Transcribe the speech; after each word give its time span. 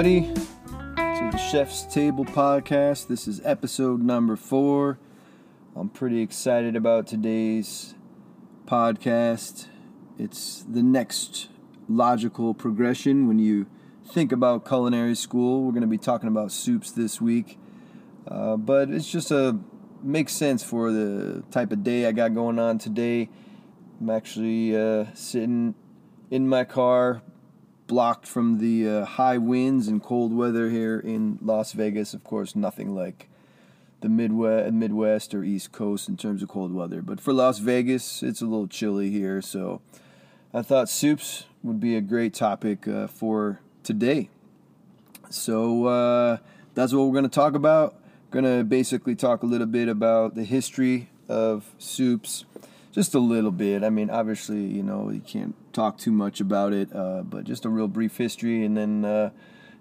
everybody, 0.00 0.32
to 0.34 1.28
the 1.30 1.36
Chef's 1.36 1.82
Table 1.82 2.24
podcast. 2.24 3.06
This 3.08 3.28
is 3.28 3.38
episode 3.44 4.00
number 4.00 4.34
four. 4.34 4.98
I'm 5.76 5.90
pretty 5.90 6.22
excited 6.22 6.74
about 6.74 7.06
today's 7.06 7.94
podcast. 8.64 9.66
It's 10.18 10.64
the 10.66 10.82
next 10.82 11.48
logical 11.86 12.54
progression 12.54 13.28
when 13.28 13.38
you 13.38 13.66
think 14.06 14.32
about 14.32 14.66
culinary 14.66 15.14
school. 15.14 15.64
We're 15.64 15.72
going 15.72 15.82
to 15.82 15.86
be 15.86 15.98
talking 15.98 16.28
about 16.28 16.50
soups 16.50 16.90
this 16.90 17.20
week, 17.20 17.58
uh, 18.26 18.56
but 18.56 18.88
it's 18.88 19.10
just 19.10 19.30
a 19.30 19.58
makes 20.02 20.32
sense 20.32 20.64
for 20.64 20.90
the 20.90 21.44
type 21.50 21.72
of 21.72 21.84
day 21.84 22.06
I 22.06 22.12
got 22.12 22.32
going 22.32 22.58
on 22.58 22.78
today. 22.78 23.28
I'm 24.00 24.08
actually 24.08 24.74
uh, 24.74 25.12
sitting 25.12 25.74
in 26.30 26.48
my 26.48 26.64
car 26.64 27.20
blocked 27.90 28.24
from 28.24 28.58
the 28.58 28.88
uh, 28.88 29.04
high 29.04 29.36
winds 29.36 29.88
and 29.88 30.00
cold 30.00 30.32
weather 30.32 30.70
here 30.70 31.00
in 31.00 31.40
Las 31.42 31.72
Vegas. 31.72 32.14
Of 32.14 32.22
course, 32.22 32.54
nothing 32.54 32.94
like 32.94 33.28
the 34.00 34.08
Midwest, 34.08 34.72
Midwest 34.72 35.34
or 35.34 35.42
East 35.42 35.72
Coast 35.72 36.08
in 36.08 36.16
terms 36.16 36.40
of 36.40 36.48
cold 36.48 36.72
weather. 36.72 37.02
But 37.02 37.20
for 37.20 37.32
Las 37.32 37.58
Vegas, 37.58 38.22
it's 38.22 38.40
a 38.40 38.44
little 38.44 38.68
chilly 38.68 39.10
here, 39.10 39.42
so 39.42 39.80
I 40.54 40.62
thought 40.62 40.88
soups 40.88 41.46
would 41.64 41.80
be 41.80 41.96
a 41.96 42.00
great 42.00 42.32
topic 42.32 42.86
uh, 42.86 43.08
for 43.08 43.58
today. 43.82 44.30
So 45.28 45.86
uh, 45.86 46.36
that's 46.74 46.92
what 46.92 47.06
we're 47.06 47.12
going 47.12 47.24
to 47.24 47.28
talk 47.28 47.56
about. 47.56 47.96
Going 48.30 48.44
to 48.44 48.62
basically 48.62 49.16
talk 49.16 49.42
a 49.42 49.46
little 49.46 49.66
bit 49.66 49.88
about 49.88 50.36
the 50.36 50.44
history 50.44 51.10
of 51.28 51.74
soups 51.78 52.44
just 52.92 53.14
a 53.14 53.18
little 53.18 53.50
bit. 53.50 53.84
I 53.84 53.90
mean, 53.90 54.10
obviously, 54.10 54.62
you 54.62 54.82
know, 54.82 55.10
you 55.10 55.20
can't 55.20 55.54
talk 55.72 55.98
too 55.98 56.12
much 56.12 56.40
about 56.40 56.72
it, 56.72 56.94
uh, 56.94 57.22
but 57.22 57.44
just 57.44 57.64
a 57.64 57.68
real 57.68 57.88
brief 57.88 58.16
history, 58.16 58.64
and 58.64 58.76
then 58.76 59.04
uh, 59.04 59.30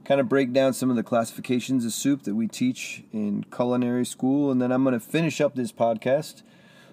kind 0.05 0.21
of 0.21 0.29
break 0.29 0.53
down 0.53 0.73
some 0.73 0.89
of 0.89 0.95
the 0.95 1.03
classifications 1.03 1.85
of 1.85 1.93
soup 1.93 2.23
that 2.23 2.35
we 2.35 2.47
teach 2.47 3.03
in 3.11 3.45
culinary 3.45 4.05
school, 4.05 4.51
and 4.51 4.61
then 4.61 4.71
I'm 4.71 4.83
going 4.83 4.93
to 4.93 4.99
finish 4.99 5.41
up 5.41 5.55
this 5.55 5.71
podcast 5.71 6.43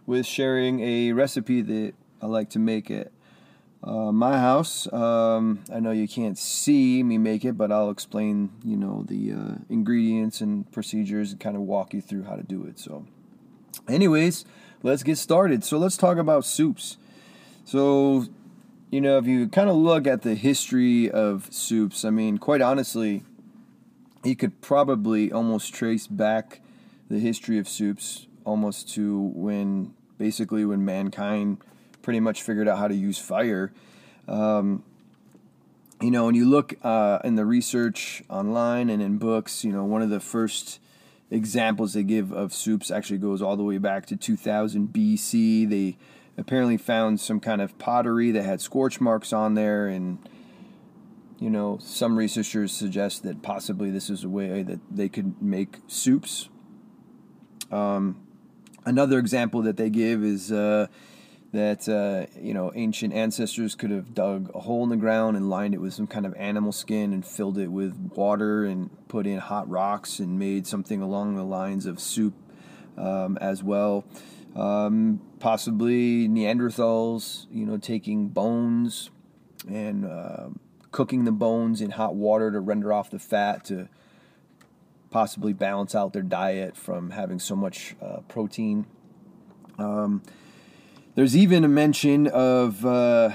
with 0.06 0.25
sharing 0.25 0.81
a 0.81 1.12
recipe 1.12 1.62
that 1.62 1.95
I 2.23 2.27
like 2.27 2.48
to 2.51 2.58
make 2.58 2.91
at 2.91 3.11
uh, 3.83 4.12
my 4.12 4.39
house. 4.39 4.91
Um, 4.92 5.64
I 5.73 5.80
know 5.80 5.91
you 5.91 6.08
can't 6.08 6.39
see 6.39 7.03
me 7.03 7.19
make 7.19 7.45
it, 7.45 7.58
but 7.58 7.70
I'll 7.70 7.91
explain, 7.91 8.51
you 8.64 8.77
know, 8.77 9.05
the 9.06 9.33
uh, 9.33 9.55
ingredients 9.69 10.41
and 10.41 10.70
procedures 10.73 11.33
and 11.33 11.41
kind 11.41 11.56
of 11.56 11.62
walk 11.62 11.92
you 11.92 12.01
through 12.01 12.25
how 12.25 12.36
to 12.36 12.42
do 12.42 12.64
it. 12.64 12.78
So, 12.78 13.05
anyways 13.89 14.47
let's 14.82 15.02
get 15.02 15.19
started. 15.19 15.64
So 15.64 15.78
let's 15.78 15.96
talk 15.96 16.19
about 16.19 16.44
soups. 16.44 16.96
So, 17.64 18.27
you 18.91 19.00
know, 19.00 19.18
if 19.18 19.27
you 19.27 19.48
kind 19.48 19.68
of 19.68 19.77
look 19.77 20.06
at 20.06 20.22
the 20.22 20.34
history 20.34 21.10
of 21.10 21.48
soups, 21.52 22.05
I 22.05 22.10
mean, 22.10 22.38
quite 22.38 22.60
honestly, 22.60 23.22
you 24.24 24.36
could 24.36 24.60
probably 24.60 25.33
almost 25.33 25.74
trace 25.74 26.06
back 26.06 26.60
the 27.08 27.18
history 27.18 27.58
of 27.58 27.68
soups 27.68 28.27
almost 28.44 28.88
to 28.94 29.33
when 29.34 29.94
basically 30.18 30.64
when 30.64 30.84
mankind 30.84 31.58
pretty 32.02 32.20
much 32.20 32.42
figured 32.42 32.68
out 32.68 32.78
how 32.78 32.88
to 32.88 32.94
use 32.94 33.18
fire. 33.18 33.72
Um, 34.28 34.83
you 36.00 36.11
know, 36.11 36.27
when 36.27 36.34
you 36.34 36.48
look 36.48 36.74
uh, 36.83 37.18
in 37.24 37.36
the 37.36 37.44
research 37.44 38.22
online 38.28 38.90
and 38.90 39.02
in 39.02 39.18
books, 39.18 39.64
you 39.64 39.72
know, 39.72 39.84
one 39.84 40.02
of 40.02 40.11
the 40.11 40.20
first 40.20 40.78
examples 41.30 41.94
they 41.94 42.02
give 42.02 42.32
of 42.32 42.52
soups 42.52 42.91
actually 42.91 43.19
goes 43.19 43.42
all 43.42 43.56
the 43.56 43.64
way 43.64 43.78
back 43.78 44.06
to 44.06 44.16
2000 44.16 44.88
BC. 44.88 45.68
They 45.68 45.96
apparently 46.38 46.77
found 46.77 47.20
some 47.20 47.41
kind 47.41 47.60
of 47.60 47.77
pottery 47.78 48.30
that 48.30 48.44
had 48.44 48.60
scorch 48.60 49.00
marks 49.00 49.33
on 49.33 49.55
there, 49.55 49.86
and 49.86 50.18
you 51.38 51.50
know, 51.50 51.78
some 51.80 52.17
researchers 52.17 52.73
suggest 52.73 53.23
that 53.24 53.42
possibly 53.42 53.90
this 53.90 54.08
is 54.08 54.24
a 54.24 54.28
way 54.28 54.62
that 54.62 54.80
they 54.90 55.08
could 55.08 55.40
make 55.42 55.78
soups. 55.86 56.48
Um, 57.70 58.27
another 58.84 59.18
example 59.18 59.62
that 59.62 59.77
they 59.77 59.90
give 59.90 60.22
is 60.22 60.51
uh, 60.52 60.86
that 61.56 61.89
uh, 61.89 62.27
you 62.39 62.52
know 62.52 62.70
ancient 62.74 63.14
ancestors 63.14 63.74
could 63.74 63.90
have 63.90 64.14
dug 64.14 64.50
a 64.55 64.61
hole 64.61 64.84
in 64.84 64.90
the 64.90 64.96
ground 64.96 65.39
and 65.39 65.48
lined 65.48 65.72
it 65.72 65.78
with 65.78 65.94
some 65.94 66.06
kind 66.06 66.27
of 66.27 66.34
animal 66.36 66.70
skin 66.70 67.14
and 67.14 67.27
filled 67.27 67.56
it 67.56 67.68
with 67.68 68.12
water 68.14 68.67
and 68.67 68.90
put 69.08 69.27
in 69.27 69.39
hot 69.39 69.66
rocks 69.68 70.18
and 70.18 70.39
made 70.39 70.66
something 70.66 71.00
along 71.00 71.34
the 71.34 71.42
lines 71.42 71.86
of 71.86 71.98
soup 71.98 72.34
um, 72.98 73.39
as 73.40 73.62
well. 73.62 74.05
Um, 74.55 75.22
possibly 75.40 76.28
Neanderthals, 76.28 77.46
you 77.50 77.64
know, 77.64 77.78
taking 77.78 78.28
bones 78.28 79.11
and 79.66 80.05
uh, 80.05 80.48
cooking 80.92 81.24
the 81.24 81.33
bones 81.33 81.80
in 81.80 81.92
hot 81.92 82.14
water 82.14 82.50
to 82.50 82.61
render 82.61 82.92
off 82.92 83.11
the 83.11 83.18
fat 83.18 83.64
to 83.66 83.89
possibly 85.11 85.55
balance 85.55 85.95
out 85.95 86.12
their 86.12 86.22
diet 86.22 86.77
from 86.77 87.11
having 87.11 87.39
so 87.39 87.56
much 87.56 87.96
uh, 88.02 88.20
protein. 88.28 88.84
Um, 89.78 90.22
there's 91.16 91.34
even 91.34 91.64
a 91.64 91.68
mention 91.68 92.27
of 92.27 92.84
uh, 92.84 93.30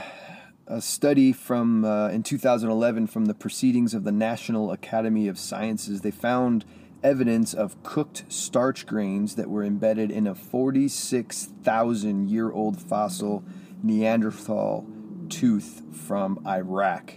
a 0.67 0.79
study 0.79 1.33
from 1.33 1.83
uh, 1.83 2.09
in 2.09 2.21
2011 2.21 3.07
from 3.07 3.25
the 3.25 3.33
Proceedings 3.33 3.95
of 3.95 4.03
the 4.03 4.11
National 4.11 4.71
Academy 4.71 5.27
of 5.27 5.39
Sciences. 5.39 6.01
They 6.01 6.11
found 6.11 6.63
evidence 7.03 7.55
of 7.55 7.81
cooked 7.81 8.23
starch 8.29 8.85
grains 8.85 9.33
that 9.33 9.49
were 9.49 9.63
embedded 9.63 10.11
in 10.11 10.27
a 10.27 10.35
46,000 10.35 12.29
year 12.29 12.51
old 12.51 12.79
fossil 12.79 13.43
Neanderthal 13.81 14.85
tooth 15.27 15.81
from 15.91 16.39
Iraq. 16.45 17.15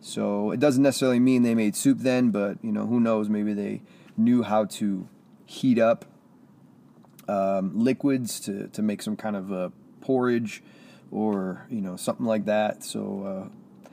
So 0.00 0.50
it 0.50 0.58
doesn't 0.58 0.82
necessarily 0.82 1.20
mean 1.20 1.44
they 1.44 1.54
made 1.54 1.76
soup 1.76 1.98
then, 2.00 2.30
but 2.32 2.58
you 2.60 2.72
know 2.72 2.86
who 2.86 2.98
knows? 2.98 3.28
Maybe 3.28 3.54
they 3.54 3.82
knew 4.16 4.42
how 4.42 4.64
to 4.64 5.08
heat 5.46 5.78
up 5.78 6.06
um, 7.28 7.78
liquids 7.78 8.40
to, 8.40 8.66
to 8.66 8.82
make 8.82 9.00
some 9.00 9.16
kind 9.16 9.36
of 9.36 9.52
a 9.52 9.70
porridge 10.02 10.62
or 11.12 11.66
you 11.70 11.80
know 11.80 11.96
something 11.96 12.26
like 12.26 12.46
that. 12.46 12.82
So 12.82 13.50
uh, 13.52 13.88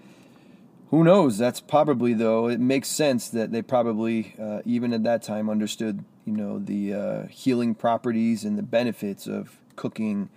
who 0.90 1.04
knows? 1.04 1.38
That's 1.38 1.60
probably 1.60 2.14
though 2.14 2.48
it 2.48 2.60
makes 2.60 2.88
sense 2.88 3.30
that 3.30 3.52
they 3.52 3.62
probably 3.62 4.36
uh, 4.42 4.62
even 4.66 4.94
at 4.94 5.04
that 5.04 5.22
time 5.22 5.50
understood 5.50 6.04
you 6.26 6.34
know 6.34 6.58
the 6.58 6.94
uh, 6.94 7.28
healing 7.28 7.76
properties 7.76 8.44
and 8.44 8.58
the 8.58 8.64
benefits 8.64 9.28
of 9.28 9.58
cooking 9.76 10.30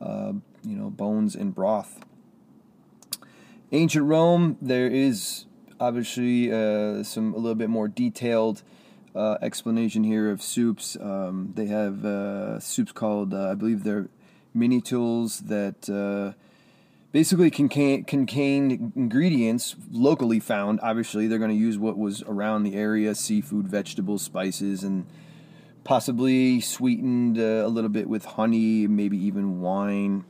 uh, 0.00 0.32
you 0.64 0.76
know 0.76 0.88
bones 0.88 1.34
and 1.34 1.54
broth. 1.54 2.04
Ancient 3.70 4.06
Rome, 4.06 4.56
there 4.62 4.86
is 4.86 5.44
obviously 5.78 6.50
uh, 6.50 7.02
some 7.02 7.34
a 7.34 7.36
little 7.36 7.54
bit 7.54 7.68
more 7.68 7.88
detailed. 7.88 8.62
Uh, 9.14 9.36
explanation 9.42 10.04
here 10.04 10.30
of 10.30 10.40
soups. 10.40 10.96
Um, 11.00 11.52
they 11.56 11.66
have 11.66 12.62
soups 12.62 12.92
called, 12.92 13.34
I 13.34 13.54
believe 13.54 13.82
they're 13.82 14.08
Minutils 14.58 15.46
that 15.48 15.88
uh, 15.88 16.36
basically 17.12 17.50
contain, 17.50 18.04
contain 18.04 18.92
ingredients 18.96 19.76
locally 19.90 20.40
found. 20.40 20.80
Obviously, 20.82 21.26
they're 21.26 21.38
going 21.38 21.50
to 21.50 21.56
use 21.56 21.78
what 21.78 21.96
was 21.96 22.22
around 22.22 22.62
the 22.64 22.74
area 22.74 23.14
seafood, 23.14 23.68
vegetables, 23.68 24.22
spices, 24.22 24.82
and 24.82 25.06
possibly 25.84 26.60
sweetened 26.60 27.38
uh, 27.38 27.64
a 27.64 27.68
little 27.68 27.90
bit 27.90 28.08
with 28.08 28.24
honey, 28.24 28.86
maybe 28.86 29.16
even 29.16 29.60
wine. 29.60 30.24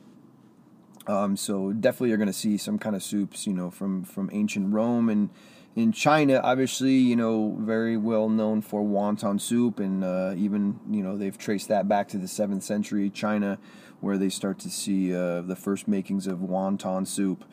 Um, 1.08 1.36
so 1.36 1.72
definitely 1.72 2.10
you're 2.10 2.18
going 2.18 2.28
to 2.28 2.32
see 2.32 2.56
some 2.58 2.78
kind 2.78 2.94
of 2.94 3.02
soups, 3.02 3.46
you 3.46 3.54
know, 3.54 3.70
from 3.70 4.04
from 4.04 4.28
ancient 4.32 4.72
Rome 4.72 5.08
and 5.08 5.30
in 5.74 5.90
China. 5.90 6.40
Obviously, 6.44 6.94
you 6.94 7.16
know, 7.16 7.56
very 7.60 7.96
well 7.96 8.28
known 8.28 8.60
for 8.60 8.82
wonton 8.82 9.40
soup, 9.40 9.80
and 9.80 10.04
uh, 10.04 10.34
even 10.36 10.78
you 10.90 11.02
know 11.02 11.16
they've 11.16 11.38
traced 11.38 11.68
that 11.68 11.88
back 11.88 12.08
to 12.08 12.18
the 12.18 12.28
seventh 12.28 12.62
century 12.62 13.08
China 13.10 13.58
where 14.00 14.16
they 14.16 14.28
start 14.28 14.58
to 14.60 14.70
see 14.70 15.14
uh, 15.14 15.40
the 15.42 15.56
first 15.56 15.88
makings 15.88 16.26
of 16.26 16.38
wonton 16.38 17.06
soup. 17.06 17.44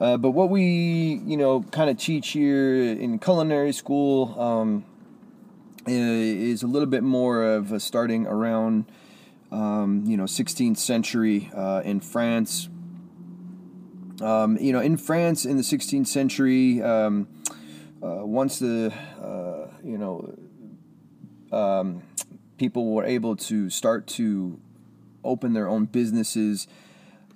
Uh, 0.00 0.16
but 0.16 0.30
what 0.30 0.50
we, 0.50 1.20
you 1.24 1.36
know, 1.36 1.62
kind 1.62 1.88
of 1.88 1.96
teach 1.96 2.30
here 2.30 2.74
in 2.74 3.18
culinary 3.18 3.72
school 3.72 4.38
um, 4.40 4.84
is 5.86 6.62
a 6.62 6.66
little 6.66 6.88
bit 6.88 7.02
more 7.02 7.44
of 7.44 7.80
starting 7.80 8.26
around, 8.26 8.86
um, 9.52 10.02
you 10.06 10.16
know, 10.16 10.24
16th 10.24 10.78
century 10.78 11.50
uh, 11.54 11.80
in 11.84 12.00
France. 12.00 12.68
Um, 14.20 14.56
you 14.58 14.72
know, 14.72 14.80
in 14.80 14.96
France 14.96 15.44
in 15.44 15.56
the 15.56 15.62
16th 15.62 16.06
century, 16.06 16.82
um, 16.82 17.28
uh, 18.02 18.24
once 18.24 18.58
the, 18.58 18.92
uh, 19.22 19.72
you 19.82 19.98
know, 19.98 20.34
um, 21.52 22.02
people 22.58 22.92
were 22.92 23.04
able 23.04 23.36
to 23.36 23.70
start 23.70 24.06
to 24.06 24.60
open 25.24 25.52
their 25.52 25.68
own 25.68 25.86
businesses. 25.86 26.66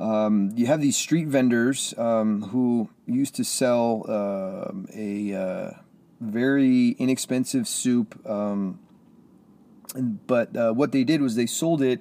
Um, 0.01 0.53
you 0.55 0.67
have 0.67 0.81
these 0.81 0.97
street 0.97 1.27
vendors 1.27 1.95
um, 1.99 2.43
who 2.43 2.89
used 3.07 3.35
to 3.37 3.45
sell 3.45 4.05
uh, 4.09 4.73
a 4.95 5.35
uh, 5.35 5.71
very 6.21 6.91
inexpensive 6.99 7.67
soup, 7.67 8.19
um, 8.29 8.79
but 10.27 10.57
uh, 10.57 10.73
what 10.73 10.93
they 10.93 11.05
did 11.05 11.21
was 11.21 11.35
they 11.35 11.47
sold 11.47 11.83
it 11.83 12.01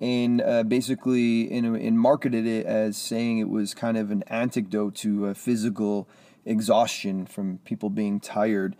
and 0.00 0.40
uh, 0.40 0.62
basically 0.62 1.42
in, 1.42 1.76
in 1.76 1.96
marketed 1.96 2.46
it 2.46 2.66
as 2.66 2.96
saying 2.96 3.38
it 3.38 3.48
was 3.48 3.74
kind 3.74 3.96
of 3.96 4.10
an 4.10 4.22
antidote 4.26 4.94
to 4.96 5.32
physical 5.34 6.08
exhaustion, 6.44 7.26
from 7.26 7.58
people 7.64 7.90
being 7.90 8.20
tired. 8.20 8.76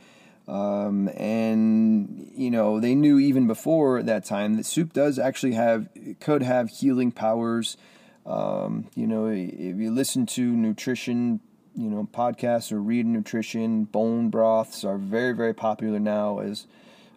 Um, 0.46 1.08
and 1.16 2.30
you 2.34 2.50
know 2.50 2.78
they 2.78 2.94
knew 2.94 3.18
even 3.18 3.46
before 3.46 4.02
that 4.02 4.26
time 4.26 4.56
that 4.56 4.66
soup 4.66 4.92
does 4.92 5.18
actually 5.18 5.54
have 5.54 5.88
could 6.20 6.42
have 6.42 6.68
healing 6.68 7.12
powers. 7.12 7.78
Um, 8.26 8.88
you 8.94 9.06
know, 9.06 9.26
if 9.26 9.76
you 9.76 9.90
listen 9.90 10.26
to 10.26 10.42
nutrition, 10.42 11.40
you 11.74 11.88
know, 11.88 12.08
podcasts 12.12 12.72
or 12.72 12.80
read 12.80 13.06
nutrition, 13.06 13.84
bone 13.84 14.28
broths 14.28 14.84
are 14.84 14.98
very 14.98 15.32
very 15.32 15.54
popular 15.54 15.98
now 15.98 16.40
as 16.40 16.66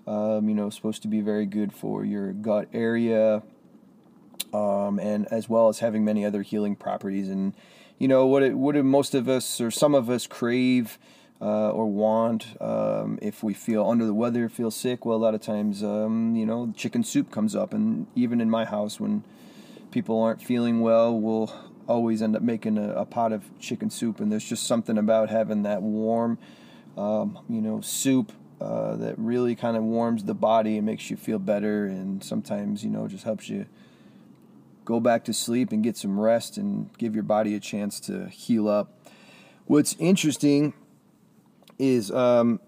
um, 0.05 0.47
you 0.47 0.55
know 0.55 0.69
supposed 0.69 1.01
to 1.01 1.09
be 1.09 1.19
very 1.19 1.45
good 1.45 1.73
for 1.73 2.05
your 2.05 2.31
gut 2.31 2.69
area, 2.71 3.43
um, 4.53 4.99
and 4.99 5.27
as 5.31 5.49
well 5.49 5.67
as 5.67 5.79
having 5.79 6.05
many 6.05 6.25
other 6.25 6.43
healing 6.43 6.77
properties. 6.77 7.27
And 7.27 7.53
you 7.99 8.07
know 8.07 8.25
what 8.25 8.41
it, 8.41 8.53
what 8.57 8.75
do 8.75 8.83
most 8.83 9.13
of 9.13 9.27
us 9.27 9.59
or 9.59 9.69
some 9.69 9.93
of 9.93 10.09
us 10.09 10.27
crave 10.27 10.97
uh, 11.41 11.69
or 11.69 11.85
want 11.85 12.59
um, 12.61 13.19
if 13.21 13.43
we 13.43 13.53
feel 13.53 13.87
under 13.87 14.05
the 14.05 14.13
weather, 14.13 14.49
feel 14.49 14.71
sick. 14.71 15.05
Well, 15.05 15.17
a 15.17 15.19
lot 15.19 15.35
of 15.35 15.41
times, 15.41 15.83
um, 15.83 16.35
you 16.35 16.45
know, 16.45 16.73
chicken 16.75 17.03
soup 17.03 17.31
comes 17.31 17.55
up, 17.55 17.73
and 17.73 18.07
even 18.15 18.41
in 18.41 18.49
my 18.49 18.65
house, 18.65 18.99
when 18.99 19.23
people 19.91 20.21
aren't 20.21 20.41
feeling 20.41 20.81
well, 20.81 21.17
we'll 21.17 21.53
always 21.87 22.21
end 22.21 22.35
up 22.35 22.41
making 22.41 22.77
a, 22.77 22.89
a 22.93 23.05
pot 23.05 23.31
of 23.31 23.43
chicken 23.59 23.89
soup. 23.89 24.19
And 24.19 24.31
there's 24.31 24.43
just 24.43 24.67
something 24.67 24.97
about 24.97 25.29
having 25.29 25.63
that 25.63 25.81
warm, 25.81 26.37
um, 26.97 27.39
you 27.47 27.61
know, 27.61 27.81
soup 27.81 28.31
uh, 28.59 28.95
that 28.97 29.17
really 29.17 29.55
kind 29.55 29.77
of 29.77 29.83
warms 29.83 30.23
the 30.23 30.33
body 30.33 30.77
and 30.77 30.85
makes 30.85 31.09
you 31.09 31.17
feel 31.17 31.39
better. 31.39 31.85
And 31.85 32.23
sometimes, 32.23 32.83
you 32.83 32.89
know, 32.89 33.07
just 33.07 33.23
helps 33.23 33.47
you 33.47 33.67
go 34.85 34.99
back 34.99 35.23
to 35.25 35.33
sleep 35.33 35.71
and 35.71 35.83
get 35.83 35.97
some 35.97 36.19
rest 36.19 36.57
and 36.57 36.89
give 36.97 37.13
your 37.13 37.23
body 37.23 37.55
a 37.55 37.59
chance 37.59 37.99
to 38.01 38.27
heal 38.29 38.67
up. 38.67 38.93
What's 39.65 39.95
interesting 39.99 40.73
is 41.79 42.11
um, 42.11 42.59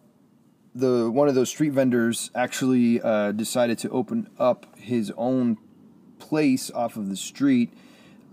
the 0.75 1.09
one 1.09 1.27
of 1.27 1.35
those 1.35 1.49
street 1.49 1.71
vendors 1.71 2.31
actually 2.35 3.01
uh, 3.01 3.31
decided 3.31 3.77
to 3.79 3.89
open 3.89 4.29
up 4.37 4.77
his 4.77 5.11
own 5.17 5.57
place 6.19 6.69
off 6.71 6.95
of 6.97 7.09
the 7.09 7.15
street 7.15 7.73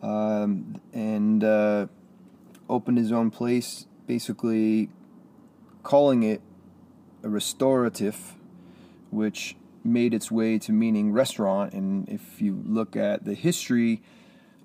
um, 0.02 0.80
and 0.92 1.42
uh, 1.42 1.86
opened 2.68 2.98
his 2.98 3.12
own 3.12 3.30
place, 3.30 3.86
basically 4.06 4.90
calling 5.82 6.22
it 6.22 6.40
a 7.22 7.28
restorative, 7.28 8.34
which 9.10 9.56
made 9.84 10.12
its 10.12 10.30
way 10.30 10.58
to 10.58 10.72
meaning 10.72 11.12
restaurant. 11.12 11.72
And 11.72 12.08
if 12.08 12.42
you 12.42 12.62
look 12.66 12.96
at 12.96 13.24
the 13.24 13.34
history 13.34 14.02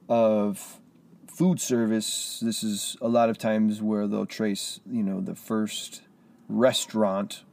of 0.09 0.80
food 1.33 1.61
service, 1.61 2.39
this 2.41 2.63
is 2.63 2.97
a 3.01 3.07
lot 3.07 3.29
of 3.29 3.37
times 3.37 3.81
where 3.81 4.05
they'll 4.05 4.25
trace, 4.25 4.79
you 4.89 5.01
know, 5.01 5.21
the 5.21 5.35
first 5.35 6.01
restaurant 6.49 7.43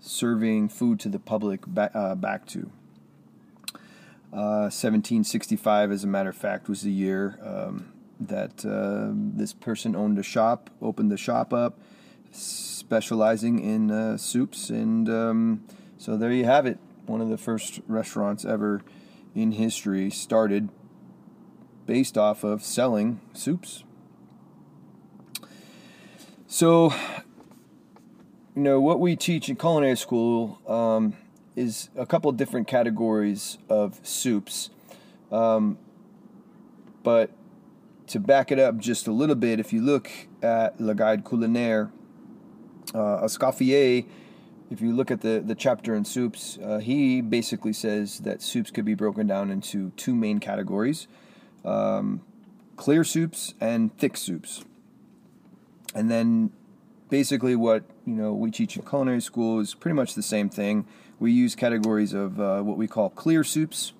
serving 0.00 0.68
food 0.68 0.98
to 1.00 1.08
the 1.08 1.18
public 1.18 1.60
back, 1.66 1.92
uh, 1.94 2.14
back 2.14 2.46
to. 2.46 2.70
Uh, 4.32 4.72
1765, 4.72 5.92
as 5.92 6.04
a 6.04 6.06
matter 6.06 6.30
of 6.30 6.36
fact, 6.36 6.68
was 6.68 6.82
the 6.82 6.90
year 6.90 7.38
um, 7.44 7.92
that 8.18 8.64
uh, 8.64 9.12
this 9.12 9.52
person 9.52 9.94
owned 9.94 10.18
a 10.18 10.22
shop, 10.22 10.70
opened 10.80 11.10
the 11.10 11.18
shop 11.18 11.52
up, 11.52 11.78
specializing 12.30 13.58
in 13.58 13.90
uh, 13.90 14.16
soups. 14.16 14.70
And 14.70 15.08
um, 15.10 15.64
so 15.98 16.16
there 16.16 16.32
you 16.32 16.46
have 16.46 16.64
it. 16.64 16.78
One 17.04 17.20
of 17.20 17.28
the 17.28 17.36
first 17.36 17.80
restaurants 17.86 18.44
ever 18.46 18.80
in 19.34 19.52
history 19.52 20.08
started 20.08 20.70
based 21.92 22.16
off 22.16 22.42
of 22.42 22.64
selling 22.64 23.20
soups. 23.34 23.84
So, 26.46 26.90
you 28.56 28.62
know, 28.62 28.80
what 28.80 28.98
we 28.98 29.14
teach 29.14 29.50
in 29.50 29.56
culinary 29.56 29.98
school 29.98 30.58
um, 30.66 31.12
is 31.54 31.90
a 31.94 32.06
couple 32.06 32.30
of 32.30 32.38
different 32.38 32.66
categories 32.66 33.58
of 33.68 34.00
soups. 34.02 34.70
Um, 35.30 35.76
but 37.02 37.28
to 38.06 38.18
back 38.18 38.50
it 38.50 38.58
up 38.58 38.78
just 38.78 39.06
a 39.06 39.12
little 39.12 39.36
bit, 39.36 39.60
if 39.60 39.70
you 39.70 39.82
look 39.82 40.10
at 40.42 40.80
Le 40.80 40.94
Guide 40.94 41.24
Culinaire, 41.24 41.90
uh, 42.94 43.20
Escoffier, 43.22 44.06
if 44.70 44.80
you 44.80 44.94
look 44.94 45.10
at 45.10 45.20
the, 45.20 45.42
the 45.44 45.54
chapter 45.54 45.94
in 45.94 46.06
soups, 46.06 46.58
uh, 46.64 46.78
he 46.78 47.20
basically 47.20 47.74
says 47.74 48.20
that 48.20 48.40
soups 48.40 48.70
could 48.70 48.86
be 48.86 48.94
broken 48.94 49.26
down 49.26 49.50
into 49.50 49.90
two 49.98 50.14
main 50.14 50.38
categories 50.38 51.06
um, 51.64 52.22
clear 52.76 53.04
soups 53.04 53.54
and 53.60 53.96
thick 53.98 54.16
soups. 54.16 54.64
And 55.94 56.10
then 56.10 56.52
basically 57.12 57.54
what 57.54 57.84
you 58.06 58.14
know 58.14 58.32
we 58.32 58.50
teach 58.50 58.74
in 58.74 58.82
culinary 58.82 59.20
school 59.20 59.60
is 59.60 59.74
pretty 59.74 59.94
much 59.94 60.14
the 60.14 60.22
same 60.22 60.48
thing. 60.48 60.86
We 61.20 61.30
use 61.30 61.54
categories 61.54 62.14
of 62.14 62.40
uh, 62.40 62.62
what 62.62 62.78
we 62.78 62.88
call 62.88 63.10
clear 63.10 63.44
soups, 63.44 63.92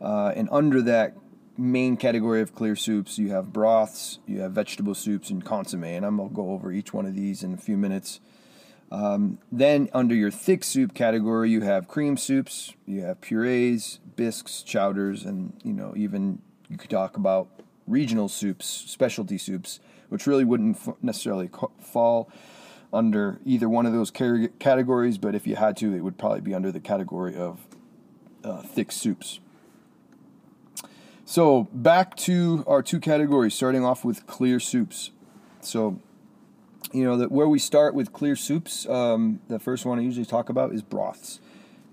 uh, 0.00 0.32
and 0.34 0.48
under 0.50 0.80
that 0.82 1.14
main 1.58 1.96
category 1.96 2.40
of 2.40 2.54
clear 2.54 2.76
soups, 2.76 3.18
you 3.18 3.30
have 3.30 3.52
broths, 3.52 4.18
you 4.26 4.40
have 4.40 4.52
vegetable 4.52 4.94
soups, 4.94 5.30
and 5.30 5.44
consomme. 5.44 5.84
And 5.84 6.04
I'm 6.04 6.16
gonna 6.16 6.30
go 6.30 6.50
over 6.50 6.72
each 6.72 6.92
one 6.92 7.06
of 7.06 7.14
these 7.14 7.42
in 7.42 7.52
a 7.52 7.58
few 7.58 7.76
minutes. 7.76 8.20
Um, 8.90 9.38
then 9.50 9.88
under 9.92 10.14
your 10.14 10.30
thick 10.30 10.64
soup 10.64 10.94
category, 10.94 11.50
you 11.50 11.60
have 11.62 11.88
cream 11.88 12.16
soups, 12.16 12.72
you 12.86 13.02
have 13.02 13.20
purees, 13.20 14.00
bisques, 14.16 14.62
chowders, 14.62 15.24
and 15.24 15.52
you 15.62 15.74
know 15.74 15.92
even 15.94 16.40
you 16.68 16.76
could 16.76 16.90
talk 16.90 17.16
about 17.16 17.48
regional 17.86 18.28
soups, 18.28 18.66
specialty 18.66 19.38
soups, 19.38 19.80
which 20.08 20.26
really 20.26 20.44
wouldn't 20.44 20.76
f- 20.76 20.94
necessarily 21.02 21.50
fall 21.80 22.30
under 22.92 23.38
either 23.44 23.68
one 23.68 23.86
of 23.86 23.92
those 23.92 24.10
car- 24.10 24.48
categories, 24.58 25.18
but 25.18 25.34
if 25.34 25.46
you 25.46 25.56
had 25.56 25.76
to, 25.76 25.94
it 25.94 26.00
would 26.00 26.18
probably 26.18 26.40
be 26.40 26.54
under 26.54 26.72
the 26.72 26.80
category 26.80 27.34
of 27.36 27.66
uh, 28.44 28.62
thick 28.62 28.92
soups. 28.92 29.40
So, 31.24 31.64
back 31.72 32.16
to 32.18 32.62
our 32.68 32.82
two 32.82 33.00
categories, 33.00 33.52
starting 33.54 33.84
off 33.84 34.04
with 34.04 34.26
clear 34.28 34.60
soups. 34.60 35.10
So, 35.60 36.00
you 36.92 37.02
know, 37.02 37.16
that 37.16 37.32
where 37.32 37.48
we 37.48 37.58
start 37.58 37.94
with 37.94 38.12
clear 38.12 38.36
soups, 38.36 38.88
um, 38.88 39.40
the 39.48 39.58
first 39.58 39.84
one 39.84 39.98
I 39.98 40.02
usually 40.02 40.24
talk 40.24 40.48
about 40.48 40.72
is 40.72 40.82
broths. 40.82 41.40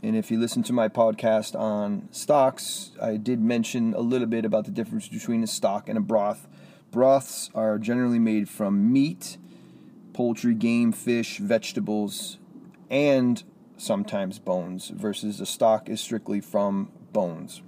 And 0.04 0.18
if 0.18 0.30
you 0.30 0.38
listen 0.38 0.64
to 0.64 0.74
my 0.74 0.90
podcast 0.90 1.58
on 1.58 2.10
stocks, 2.12 2.92
I 3.02 3.16
did 3.16 3.40
mention 3.40 3.94
a 3.94 4.02
little 4.02 4.28
bit 4.28 4.44
about 4.44 4.66
the 4.66 4.72
difference 4.72 5.08
between 5.08 5.42
a 5.44 5.48
stock 5.48 5.88
and 5.88 5.98
a 5.98 6.02
broth. 6.02 6.46
Broths 6.92 7.50
are 7.56 7.80
generally 7.80 8.20
made 8.20 8.50
from 8.50 8.92
meat, 8.92 9.38
poultry, 10.12 10.56
game, 10.56 10.92
fish, 10.92 11.38
vegetables, 11.38 12.38
and 12.90 13.42
sometimes 13.78 14.40
bones, 14.40 14.90
versus 14.90 15.40
a 15.40 15.46
stock 15.46 15.88
is 15.88 16.02
strictly 16.02 16.42
from 16.42 16.92
bones. 17.14 17.62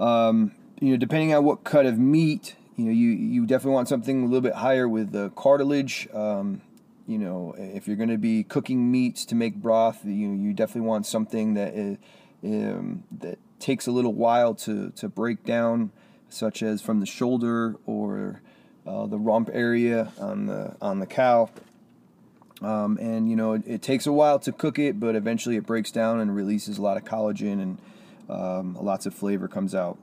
Um, 0.00 0.52
you 0.80 0.92
know, 0.92 0.96
depending 0.96 1.34
on 1.34 1.44
what 1.44 1.64
cut 1.64 1.84
of 1.84 1.98
meat, 1.98 2.56
you 2.76 2.86
know, 2.86 2.92
you, 2.92 3.10
you 3.10 3.44
definitely 3.44 3.74
want 3.74 3.88
something 3.88 4.22
a 4.22 4.24
little 4.24 4.40
bit 4.40 4.54
higher 4.54 4.88
with 4.88 5.12
the 5.12 5.28
cartilage. 5.36 6.08
Um, 6.14 6.62
you 7.06 7.18
know, 7.18 7.54
if 7.58 7.86
you're 7.86 7.96
going 7.96 8.08
to 8.08 8.18
be 8.18 8.42
cooking 8.42 8.90
meats 8.90 9.24
to 9.26 9.34
make 9.34 9.56
broth, 9.56 10.04
you 10.04 10.32
you 10.32 10.52
definitely 10.52 10.88
want 10.88 11.06
something 11.06 11.54
that 11.54 11.74
is, 11.74 11.98
um, 12.44 13.04
that 13.20 13.38
takes 13.58 13.86
a 13.86 13.92
little 13.92 14.14
while 14.14 14.54
to 14.54 14.90
to 14.90 15.08
break 15.08 15.44
down, 15.44 15.90
such 16.28 16.62
as 16.62 16.80
from 16.80 17.00
the 17.00 17.06
shoulder 17.06 17.76
or 17.86 18.40
uh, 18.86 19.06
the 19.06 19.18
rump 19.18 19.50
area 19.52 20.12
on 20.18 20.46
the 20.46 20.76
on 20.80 21.00
the 21.00 21.06
cow. 21.06 21.50
Um, 22.62 22.98
and 23.00 23.28
you 23.28 23.36
know, 23.36 23.52
it, 23.54 23.62
it, 23.66 23.82
takes 23.82 24.06
a 24.06 24.12
while 24.12 24.38
to 24.38 24.52
cook 24.52 24.78
it, 24.78 24.98
but 24.98 25.16
eventually 25.16 25.56
it 25.56 25.66
breaks 25.66 25.90
down 25.90 26.20
and 26.20 26.34
releases 26.34 26.78
a 26.78 26.82
lot 26.82 26.96
of 26.96 27.04
collagen 27.04 27.60
and 27.60 27.78
um, 28.28 28.78
lots 28.80 29.06
of 29.06 29.14
flavor 29.14 29.48
comes 29.48 29.74
out. 29.74 29.98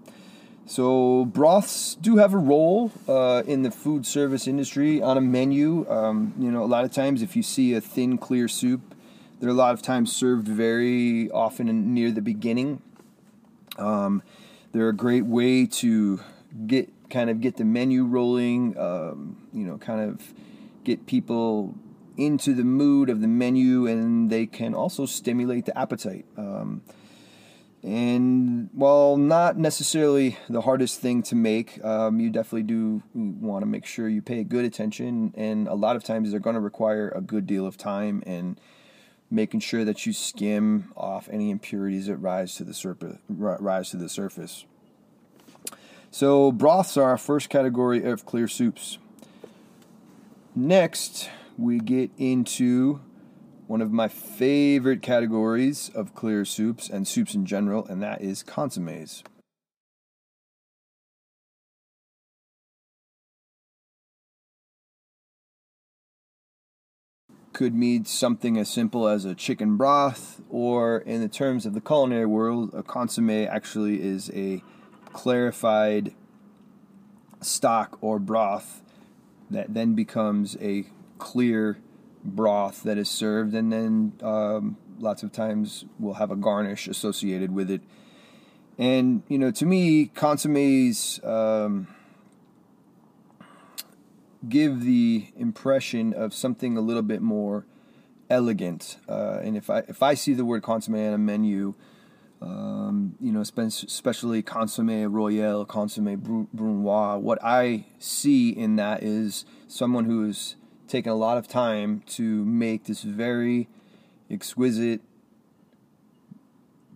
So 0.71 1.25
broths 1.25 1.95
do 1.95 2.15
have 2.15 2.33
a 2.33 2.37
role 2.37 2.93
uh, 3.05 3.43
in 3.45 3.63
the 3.63 3.71
food 3.71 4.05
service 4.05 4.47
industry 4.47 5.01
on 5.01 5.17
a 5.17 5.21
menu. 5.21 5.85
Um, 5.89 6.33
you 6.39 6.49
know, 6.49 6.63
a 6.63 6.65
lot 6.65 6.85
of 6.85 6.93
times 6.93 7.21
if 7.21 7.35
you 7.35 7.43
see 7.43 7.73
a 7.73 7.81
thin, 7.81 8.17
clear 8.17 8.47
soup, 8.47 8.79
they're 9.41 9.49
a 9.49 9.53
lot 9.53 9.73
of 9.73 9.81
times 9.81 10.15
served 10.15 10.47
very 10.47 11.29
often 11.31 11.93
near 11.93 12.09
the 12.09 12.21
beginning. 12.21 12.81
Um, 13.77 14.23
they're 14.71 14.87
a 14.87 14.95
great 14.95 15.25
way 15.25 15.65
to 15.65 16.21
get 16.67 16.87
kind 17.09 17.29
of 17.29 17.41
get 17.41 17.57
the 17.57 17.65
menu 17.65 18.05
rolling. 18.05 18.77
Um, 18.77 19.49
you 19.51 19.65
know, 19.65 19.77
kind 19.77 20.09
of 20.09 20.33
get 20.85 21.05
people 21.05 21.75
into 22.15 22.53
the 22.53 22.63
mood 22.63 23.09
of 23.09 23.19
the 23.19 23.27
menu, 23.27 23.87
and 23.87 24.29
they 24.29 24.45
can 24.45 24.73
also 24.73 25.05
stimulate 25.05 25.65
the 25.65 25.77
appetite. 25.77 26.23
And 27.83 28.69
while 28.73 29.17
not 29.17 29.57
necessarily 29.57 30.37
the 30.47 30.61
hardest 30.61 30.99
thing 30.99 31.23
to 31.23 31.35
make, 31.35 31.83
um, 31.83 32.19
you 32.19 32.29
definitely 32.29 32.63
do 32.63 33.01
want 33.13 33.63
to 33.63 33.65
make 33.65 33.87
sure 33.87 34.07
you 34.07 34.21
pay 34.21 34.43
good 34.43 34.65
attention. 34.65 35.33
And 35.35 35.67
a 35.67 35.73
lot 35.73 35.95
of 35.95 36.03
times 36.03 36.29
they're 36.29 36.39
going 36.39 36.53
to 36.53 36.59
require 36.59 37.09
a 37.09 37.21
good 37.21 37.47
deal 37.47 37.65
of 37.65 37.77
time 37.77 38.21
and 38.25 38.59
making 39.31 39.61
sure 39.61 39.83
that 39.83 40.05
you 40.05 40.13
skim 40.13 40.91
off 40.95 41.27
any 41.31 41.49
impurities 41.49 42.05
that 42.05 42.17
rise 42.17 42.55
to 42.55 42.63
the. 42.63 43.17
Rise 43.29 43.89
to 43.89 43.97
the 43.97 44.09
surface. 44.09 44.65
So 46.11 46.51
broths 46.51 46.97
are 46.97 47.09
our 47.09 47.17
first 47.17 47.49
category 47.49 48.03
of 48.03 48.25
clear 48.25 48.47
soups. 48.47 48.99
Next, 50.53 51.29
we 51.57 51.79
get 51.79 52.11
into 52.17 52.99
one 53.71 53.81
of 53.81 53.89
my 53.89 54.09
favorite 54.09 55.01
categories 55.01 55.89
of 55.95 56.13
clear 56.13 56.43
soups 56.43 56.89
and 56.89 57.07
soups 57.07 57.33
in 57.33 57.45
general, 57.45 57.85
and 57.85 58.03
that 58.03 58.21
is 58.21 58.43
consommes. 58.43 59.23
Could 67.53 67.73
mean 67.73 68.03
something 68.03 68.57
as 68.57 68.67
simple 68.67 69.07
as 69.07 69.23
a 69.23 69.33
chicken 69.33 69.77
broth, 69.77 70.41
or 70.49 70.97
in 70.97 71.21
the 71.21 71.29
terms 71.29 71.65
of 71.65 71.73
the 71.73 71.79
culinary 71.79 72.25
world, 72.25 72.73
a 72.73 72.83
consomme 72.83 73.29
actually 73.29 74.01
is 74.01 74.29
a 74.33 74.61
clarified 75.13 76.13
stock 77.39 77.97
or 78.01 78.19
broth 78.19 78.81
that 79.49 79.73
then 79.73 79.93
becomes 79.93 80.57
a 80.59 80.87
clear 81.19 81.77
broth 82.23 82.83
that 82.83 82.97
is 82.97 83.09
served, 83.09 83.53
and 83.53 83.71
then 83.71 84.13
um, 84.21 84.77
lots 84.99 85.23
of 85.23 85.31
times 85.31 85.85
we'll 85.99 86.15
have 86.15 86.31
a 86.31 86.35
garnish 86.35 86.87
associated 86.87 87.53
with 87.53 87.69
it. 87.69 87.81
And 88.77 89.23
you 89.27 89.37
know, 89.37 89.51
to 89.51 89.65
me, 89.65 90.07
consommes 90.07 91.23
um, 91.23 91.87
give 94.47 94.83
the 94.83 95.27
impression 95.35 96.13
of 96.13 96.33
something 96.33 96.77
a 96.77 96.81
little 96.81 97.03
bit 97.03 97.21
more 97.21 97.65
elegant. 98.29 98.97
Uh, 99.07 99.39
and 99.43 99.57
if 99.57 99.69
I 99.69 99.79
if 99.87 100.01
I 100.01 100.13
see 100.13 100.33
the 100.33 100.45
word 100.45 100.63
consomme 100.63 100.95
on 100.95 101.13
a 101.13 101.17
menu, 101.17 101.75
um, 102.41 103.15
you 103.19 103.31
know, 103.31 103.41
especially 103.41 104.41
consomme 104.41 105.11
royale, 105.11 105.65
consomme 105.65 106.15
brunoise, 106.15 107.21
what 107.21 107.39
I 107.43 107.85
see 107.99 108.49
in 108.49 108.77
that 108.77 109.03
is 109.03 109.45
someone 109.67 110.05
who's 110.05 110.55
taken 110.91 111.11
a 111.11 111.15
lot 111.15 111.37
of 111.37 111.47
time 111.47 112.03
to 112.05 112.43
make 112.43 112.83
this 112.83 113.01
very 113.01 113.67
exquisite, 114.29 115.01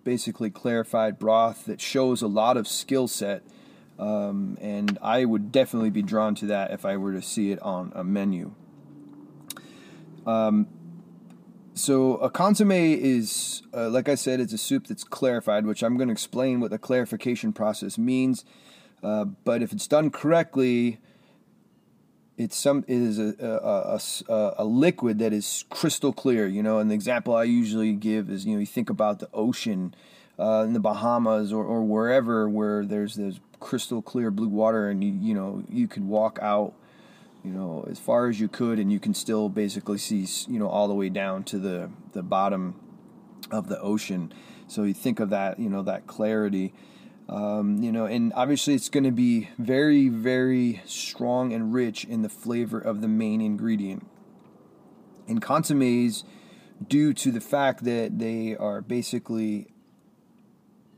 basically 0.04 0.50
clarified 0.50 1.18
broth 1.18 1.66
that 1.66 1.80
shows 1.80 2.22
a 2.22 2.28
lot 2.28 2.58
of 2.58 2.68
skill 2.68 3.08
set. 3.08 3.42
Um, 3.98 4.58
and 4.60 5.00
I 5.02 5.24
would 5.24 5.54
definitely 5.54 5.90
be 5.90 6.02
drawn 6.02 6.36
to 6.36 6.46
that 6.48 6.72
if 6.72 6.86
I 6.86 6.98
were 6.98 7.14
to 7.14 7.22
see 7.22 7.52
it 7.52 7.62
on 7.62 7.94
a 7.96 8.04
menu. 8.04 8.54
Um, 10.28 10.68
so 11.74 12.18
a 12.18 12.30
consomme 12.30 12.72
is, 12.72 13.62
uh, 13.74 13.90
like 13.90 14.10
I 14.10 14.16
said, 14.16 14.42
it's 14.42 14.54
a 14.54 14.58
soup 14.58 14.88
that's 14.88 15.06
clarified, 15.06 15.66
which 15.66 15.82
I'm 15.82 15.96
going 15.96 16.10
to 16.10 16.14
explain 16.14 16.60
what 16.60 16.72
the 16.72 16.78
clarification 16.78 17.54
process 17.54 17.98
means. 17.98 18.44
Uh, 19.02 19.26
but 19.26 19.62
if 19.62 19.72
it's 19.72 19.88
done 19.88 20.10
correctly, 20.10 21.00
it's 22.38 22.56
some 22.56 22.84
it 22.88 22.98
is 22.98 23.20
a, 23.20 23.34
a, 23.40 24.34
a, 24.34 24.56
a, 24.60 24.66
liquid 24.66 25.20
that 25.20 25.32
is 25.32 25.66
crystal 25.70 26.12
clear 26.12 26.48
you 26.48 26.62
know 26.62 26.80
and 26.80 26.92
the 26.92 26.96
example 26.96 27.36
i 27.36 27.44
usually 27.44 27.94
give 27.94 28.30
is 28.30 28.46
you 28.46 28.54
know 28.54 28.60
you 28.60 28.66
think 28.66 28.90
about 28.90 29.20
the 29.20 29.30
ocean 29.34 29.94
uh, 30.38 30.64
in 30.68 30.74
the 30.74 30.80
bahamas 30.80 31.54
or, 31.54 31.64
or 31.64 31.82
wherever 31.84 32.50
where 32.50 32.86
there's 32.86 33.16
there's 33.16 33.40
crystal 33.60 34.02
clear 34.02 34.30
blue 34.30 34.50
water 34.50 34.90
and 34.90 35.04
you 35.04 35.12
you 35.12 35.34
know 35.34 35.64
you 35.70 35.88
could 35.88 36.06
walk 36.06 36.38
out 36.42 36.74
you 37.46 37.52
know 37.52 37.88
as 37.90 38.00
far 38.00 38.28
as 38.28 38.40
you 38.40 38.48
could 38.48 38.80
and 38.80 38.92
you 38.92 39.00
can 39.00 39.14
still 39.14 39.48
basically 39.48 39.98
see 39.98 40.28
you 40.52 40.60
know 40.60 40.68
all 40.68 40.88
the 40.88 40.94
way 40.94 41.10
down 41.10 41.44
to 41.44 41.58
the 41.58 41.90
the 42.14 42.24
bottom 42.24 42.76
of 43.52 43.68
the 43.70 43.80
ocean. 43.80 44.34
So 44.68 44.84
you 44.84 44.94
think 44.94 45.20
of 45.20 45.30
that 45.30 45.60
you 45.60 45.70
know 45.70 45.84
that 45.84 46.08
clarity 46.08 46.74
um, 47.28 47.82
you 47.82 47.92
know, 47.92 48.06
and 48.06 48.32
obviously 48.36 48.76
it's 48.76 48.90
going 48.90 49.04
to 49.04 49.12
be 49.12 49.50
very, 49.58 50.10
very 50.10 50.82
strong 50.86 51.54
and 51.54 51.74
rich 51.74 52.06
in 52.06 52.22
the 52.22 52.30
flavor 52.30 52.80
of 52.80 53.02
the 53.02 53.08
main 53.08 53.42
ingredient. 53.42 54.06
And 55.28 55.42
consommes, 55.42 56.24
due 56.88 57.14
to 57.14 57.32
the 57.32 57.42
fact 57.42 57.84
that 57.84 58.20
they 58.20 58.56
are 58.56 58.82
basically 58.82 59.68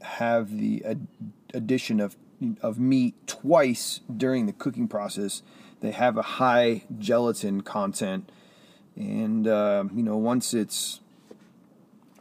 have 0.02 0.58
the 0.58 0.84
ad- 0.86 1.08
addition 1.54 2.00
of 2.00 2.16
of 2.62 2.78
meat 2.78 3.16
twice 3.26 4.02
during 4.16 4.46
the 4.46 4.54
cooking 4.54 4.88
process, 4.88 5.42
they 5.80 5.92
have 5.92 6.18
a 6.18 6.22
high 6.22 6.84
gelatin 7.00 7.62
content, 7.62 8.30
and 8.96 9.48
uh, 9.48 9.86
you 9.94 10.04
know 10.04 10.18
once 10.18 10.54
it's 10.54 11.00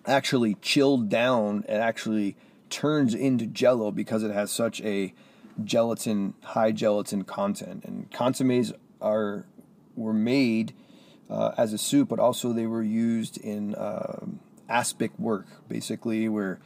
actually 0.06 0.54
chilled 0.62 1.08
down, 1.08 1.64
it 1.68 1.74
actually 1.74 2.36
turns 2.70 3.14
into 3.14 3.46
jello 3.46 3.90
because 3.90 4.22
it 4.22 4.30
has 4.30 4.50
such 4.50 4.80
a 4.82 5.14
gelatin 5.64 6.34
high 6.42 6.72
gelatin 6.72 7.24
content. 7.24 7.84
And 7.84 8.10
consommes 8.10 8.72
are 9.00 9.46
were 9.94 10.12
made 10.12 10.74
uh, 11.30 11.52
as 11.56 11.72
a 11.72 11.78
soup 11.78 12.08
but 12.08 12.18
also 12.18 12.52
they 12.52 12.66
were 12.66 12.82
used 12.82 13.38
in 13.38 13.74
uh, 13.74 14.24
aspic 14.68 15.10
work 15.18 15.46
basically 15.68 16.28
where 16.28 16.58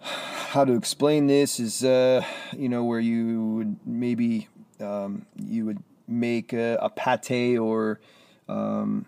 how 0.00 0.64
to 0.64 0.74
explain 0.74 1.26
this 1.26 1.58
is 1.58 1.84
uh, 1.84 2.24
you 2.56 2.68
know 2.68 2.84
where 2.84 3.00
you 3.00 3.54
would 3.56 3.76
maybe 3.84 4.48
um, 4.80 5.26
you 5.36 5.64
would 5.64 5.82
make 6.06 6.52
a, 6.52 6.78
a 6.80 6.90
pate 6.90 7.58
or 7.58 8.00
um, 8.48 9.06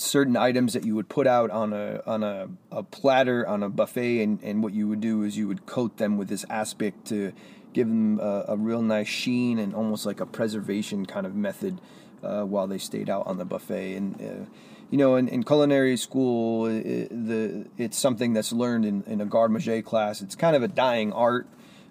certain 0.00 0.36
items 0.36 0.72
that 0.72 0.84
you 0.84 0.94
would 0.94 1.08
put 1.08 1.26
out 1.26 1.50
on 1.50 1.72
a 1.72 2.00
on 2.06 2.22
a, 2.22 2.48
a 2.70 2.82
platter 2.82 3.46
on 3.46 3.62
a 3.62 3.68
buffet 3.68 4.22
and, 4.22 4.42
and 4.42 4.62
what 4.62 4.72
you 4.72 4.88
would 4.88 5.00
do 5.00 5.22
is 5.22 5.36
you 5.36 5.48
would 5.48 5.66
coat 5.66 5.96
them 5.96 6.16
with 6.16 6.28
this 6.28 6.44
aspic 6.50 7.04
to 7.04 7.32
give 7.72 7.88
them 7.88 8.20
a, 8.20 8.44
a 8.48 8.56
real 8.56 8.82
nice 8.82 9.08
sheen 9.08 9.58
and 9.58 9.74
almost 9.74 10.06
like 10.06 10.20
a 10.20 10.26
preservation 10.26 11.04
kind 11.06 11.26
of 11.26 11.34
method 11.34 11.80
uh, 12.22 12.42
while 12.42 12.66
they 12.66 12.78
stayed 12.78 13.10
out 13.10 13.26
on 13.26 13.36
the 13.36 13.44
buffet. 13.44 13.96
And 13.96 14.20
uh, 14.20 14.50
you 14.90 14.98
know 14.98 15.16
in, 15.16 15.28
in 15.28 15.42
culinary 15.42 15.96
school 15.96 16.66
it, 16.66 17.08
the 17.10 17.66
it's 17.76 17.98
something 17.98 18.32
that's 18.32 18.52
learned 18.52 18.84
in, 18.84 19.02
in 19.06 19.20
a 19.20 19.26
garde 19.26 19.50
manger 19.50 19.82
class. 19.82 20.22
It's 20.22 20.36
kind 20.36 20.56
of 20.56 20.62
a 20.62 20.68
dying 20.68 21.12
art. 21.12 21.46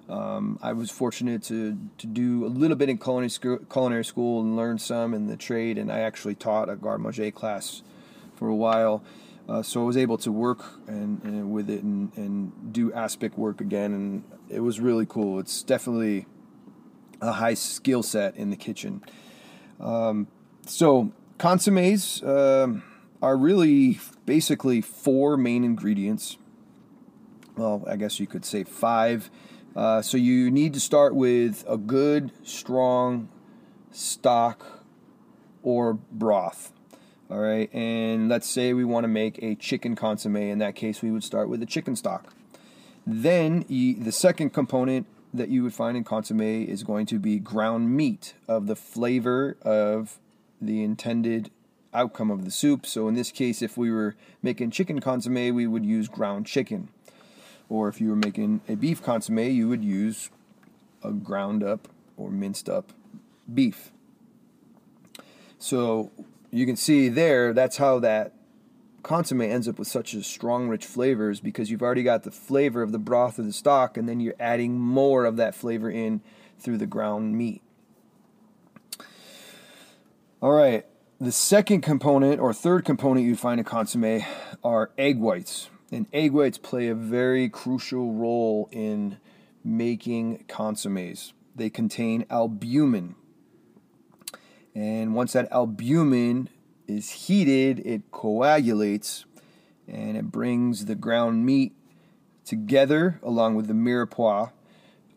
Um, 0.10 0.60
I 0.62 0.74
was 0.74 0.92
fortunate 0.92 1.44
to, 1.44 1.78
to 1.98 2.08
do 2.08 2.46
a 2.46 2.48
little 2.48 2.76
bit 2.76 2.90
in 2.90 2.98
culinary 2.98 3.30
school, 3.30 3.60
culinary 3.72 4.04
school 4.04 4.42
and 4.42 4.56
learn 4.56 4.78
some 4.78 5.14
in 5.14 5.28
the 5.28 5.38
trade, 5.38 5.78
and 5.78 5.90
I 5.90 6.00
actually 6.00 6.36
taught 6.36 6.70
a 6.70 6.76
garde 6.76 7.02
manger 7.02 7.32
class 7.32 7.84
for 8.36 8.48
a 8.48 8.56
while. 8.56 9.04
Uh, 9.48 9.62
so 9.62 9.82
I 9.82 9.86
was 9.86 9.98
able 9.98 10.18
to 10.20 10.32
work 10.32 10.64
and, 10.88 11.22
and 11.24 11.52
with 11.52 11.70
it 11.70 11.84
and, 11.84 12.16
and 12.16 12.74
do 12.74 12.94
aspic 12.94 13.38
work 13.38 13.60
again, 13.60 13.94
and 13.94 14.24
it 14.50 14.62
was 14.62 14.80
really 14.80 15.06
cool. 15.06 15.40
It's 15.40 15.64
definitely 15.64 16.28
a 17.22 17.34
high 17.34 17.54
skill 17.54 18.04
set 18.04 18.36
in 18.38 18.50
the 18.50 18.56
kitchen. 18.56 19.04
Um, 19.80 20.28
so 20.66 21.12
consommes 21.40 22.24
um, 22.24 22.84
are 23.22 23.36
really 23.36 24.00
basically 24.26 24.82
four 24.82 25.36
main 25.36 25.64
ingredients. 25.64 26.38
Well, 27.58 27.84
I 27.88 27.98
guess 27.98 28.20
you 28.20 28.28
could 28.28 28.46
say 28.46 28.64
five. 28.64 29.30
Uh, 29.76 30.02
so 30.02 30.18
you 30.18 30.52
need 30.52 30.74
to 30.74 30.80
start 30.80 31.16
with 31.16 31.66
a 31.68 31.78
good, 31.78 32.32
strong 32.44 33.30
stock 33.92 34.86
or 35.64 35.94
broth. 35.94 36.72
All 37.30 37.40
right, 37.40 37.74
and 37.74 38.30
let's 38.30 38.48
say 38.48 38.74
we 38.74 38.84
want 38.84 39.06
to 39.06 39.08
make 39.08 39.42
a 39.42 39.56
chicken 39.56 39.96
consomme. 39.96 40.36
In 40.36 40.60
that 40.60 40.76
case, 40.76 41.02
we 41.02 41.10
would 41.10 41.24
start 41.24 41.50
with 41.50 41.62
the 41.62 41.66
chicken 41.66 41.96
stock. 41.96 42.34
Then 43.08 43.66
you, 43.68 43.96
the 43.96 44.12
second 44.12 44.52
component 44.52 45.08
that 45.34 45.50
you 45.50 45.64
would 45.64 45.74
find 45.74 45.98
in 45.98 46.04
consomme 46.04 46.42
is 46.42 46.84
going 46.84 47.06
to 47.08 47.20
be 47.20 47.40
ground 47.40 47.90
meat 47.90 48.36
of 48.48 48.68
the 48.68 48.76
flavor 48.76 49.58
of 49.64 50.20
the 50.62 50.84
intended 50.84 51.50
outcome 51.94 52.30
of 52.30 52.46
the 52.46 52.52
soup. 52.52 52.86
So 52.86 53.08
in 53.08 53.16
this 53.16 53.32
case, 53.32 53.62
if 53.62 53.78
we 53.78 53.90
were 53.90 54.16
making 54.42 54.72
chicken 54.72 55.00
consomme, 55.00 55.56
we 55.56 55.66
would 55.66 55.86
use 55.86 56.08
ground 56.08 56.46
chicken. 56.46 56.90
Or 57.70 57.88
if 57.88 58.00
you 58.00 58.10
were 58.10 58.16
making 58.16 58.62
a 58.68 58.76
beef 58.76 59.02
consomme, 59.02 59.40
you 59.40 59.68
would 59.70 59.84
use 59.84 60.30
a 61.04 61.12
ground 61.12 61.64
up 61.64 61.88
or 62.18 62.30
minced 62.30 62.70
up 62.70 62.94
beef. 63.52 63.92
So 65.58 66.12
you 66.54 66.66
can 66.66 66.76
see 66.76 67.10
there, 67.10 67.52
that's 67.52 67.78
how 67.78 68.00
that 68.00 68.34
consomme 69.02 69.42
ends 69.42 69.68
up 69.68 69.80
with 69.80 69.88
such 69.88 70.14
a 70.14 70.24
strong, 70.24 70.70
rich 70.70 70.86
flavors 70.86 71.40
because 71.40 71.72
you've 71.72 71.82
already 71.82 72.04
got 72.04 72.24
the 72.24 72.32
flavor 72.32 72.82
of 72.82 72.92
the 72.92 73.00
broth 73.00 73.40
of 73.40 73.46
the 73.46 73.54
stock, 73.54 73.98
and 73.98 74.08
then 74.08 74.20
you're 74.20 74.36
adding 74.40 74.80
more 74.80 75.26
of 75.26 75.36
that 75.38 75.56
flavor 75.56 75.90
in 75.90 76.22
through 76.60 76.78
the 76.78 76.86
ground 76.86 77.36
meat. 77.36 77.62
All 80.42 80.52
right, 80.52 80.86
the 81.20 81.32
second 81.32 81.82
component 81.82 82.40
or 82.40 82.54
third 82.54 82.86
component 82.86 83.26
you 83.26 83.36
find 83.36 83.60
in 83.60 83.66
consomme 83.66 84.24
are 84.64 84.92
egg 84.98 85.18
whites, 85.18 85.70
and 85.92 86.06
egg 86.14 86.34
whites 86.34 86.58
play 86.58 86.88
a 86.88 86.96
very 86.96 87.50
crucial 87.50 88.14
role 88.14 88.70
in 88.72 89.18
making 89.64 90.46
consommes. 90.48 91.34
They 91.56 91.70
contain 91.70 92.26
albumin, 92.30 93.16
and 94.76 95.14
once 95.14 95.34
that 95.34 95.52
albumin 95.52 96.50
is 96.88 97.10
heated, 97.10 97.80
it 97.86 98.12
coagulates 98.12 99.26
and 99.88 100.18
it 100.18 100.32
brings 100.32 100.86
the 100.86 100.96
ground 100.96 101.46
meat 101.46 101.74
together 102.46 103.20
along 103.22 103.56
with 103.56 103.68
the 103.68 103.74
mirepoix. 103.74 104.52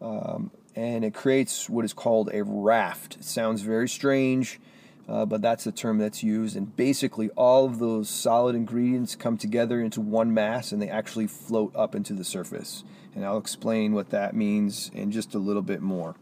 Um, 0.00 0.50
and 0.74 1.04
it 1.04 1.14
creates 1.14 1.70
what 1.70 1.84
is 1.84 1.92
called 1.94 2.28
a 2.32 2.44
raft. 2.44 3.16
It 3.16 3.24
sounds 3.24 3.62
very 3.62 3.88
strange. 3.88 4.60
uh, 5.08 5.24
but 5.24 5.40
that's 5.40 5.64
the 5.64 5.72
term 5.72 5.98
that's 5.98 6.22
used. 6.22 6.56
And 6.56 6.74
basically, 6.74 7.30
all 7.30 7.64
of 7.64 7.78
those 7.78 8.08
solid 8.08 8.56
ingredients 8.56 9.14
come 9.14 9.36
together 9.36 9.80
into 9.80 10.00
one 10.00 10.34
mass 10.34 10.72
and 10.72 10.82
they 10.82 10.88
actually 10.88 11.28
float 11.28 11.74
up 11.76 11.94
into 11.94 12.12
the 12.12 12.24
surface. 12.24 12.82
And 13.14 13.24
I'll 13.24 13.38
explain 13.38 13.92
what 13.92 14.10
that 14.10 14.34
means 14.34 14.90
in 14.92 15.12
just 15.12 15.34
a 15.34 15.38
little 15.38 15.62
bit 15.62 15.80
more. 15.80 16.16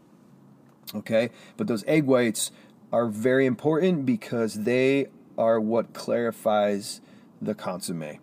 Okay, 0.93 1.31
but 1.57 1.67
those 1.67 1.83
egg 1.87 2.05
whites 2.05 2.51
are 2.95 3.07
very 3.07 3.45
important 3.45 4.05
because 4.05 4.63
they 4.63 5.07
are 5.37 5.59
what 5.59 5.91
clarifies 5.91 7.01
the 7.41 7.53
consomme. 7.53 8.19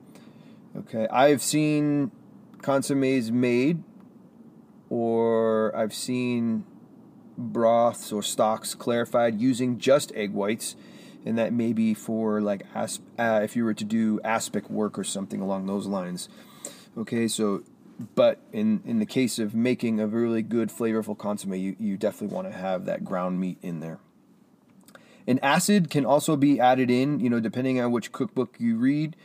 Okay, 0.74 1.06
I've 1.08 1.42
seen 1.42 2.10
consommes 2.62 3.30
made, 3.30 3.82
or 4.88 5.76
I've 5.76 5.92
seen 5.92 6.64
broths 7.36 8.12
or 8.12 8.22
stocks 8.22 8.74
clarified 8.74 9.38
using 9.38 9.78
just 9.78 10.10
egg 10.14 10.32
whites, 10.32 10.74
and 11.26 11.36
that 11.36 11.52
may 11.52 11.74
be 11.74 11.92
for 11.92 12.40
like 12.40 12.62
asp- 12.74 13.02
uh, 13.18 13.40
if 13.44 13.54
you 13.54 13.66
were 13.66 13.74
to 13.74 13.84
do 13.84 14.22
aspic 14.24 14.70
work 14.70 14.98
or 14.98 15.04
something 15.04 15.42
along 15.42 15.66
those 15.66 15.86
lines. 15.86 16.30
Okay, 16.96 17.28
so 17.28 17.62
but 18.14 18.40
in 18.54 18.80
in 18.86 19.00
the 19.00 19.06
case 19.06 19.38
of 19.38 19.54
making 19.54 20.00
a 20.00 20.06
really 20.06 20.40
good 20.40 20.70
flavorful 20.70 21.18
consomme, 21.18 21.56
you, 21.56 21.76
you 21.78 21.98
definitely 21.98 22.34
want 22.34 22.50
to 22.50 22.56
have 22.56 22.86
that 22.86 23.04
ground 23.04 23.38
meat 23.38 23.58
in 23.60 23.80
there. 23.80 23.98
An 25.26 25.38
acid 25.40 25.90
can 25.90 26.04
also 26.04 26.36
be 26.36 26.58
added 26.58 26.90
in, 26.90 27.20
you 27.20 27.30
know, 27.30 27.40
depending 27.40 27.80
on 27.80 27.92
which 27.92 28.12
cookbook 28.12 28.56
you 28.58 28.76
read. 28.76 29.16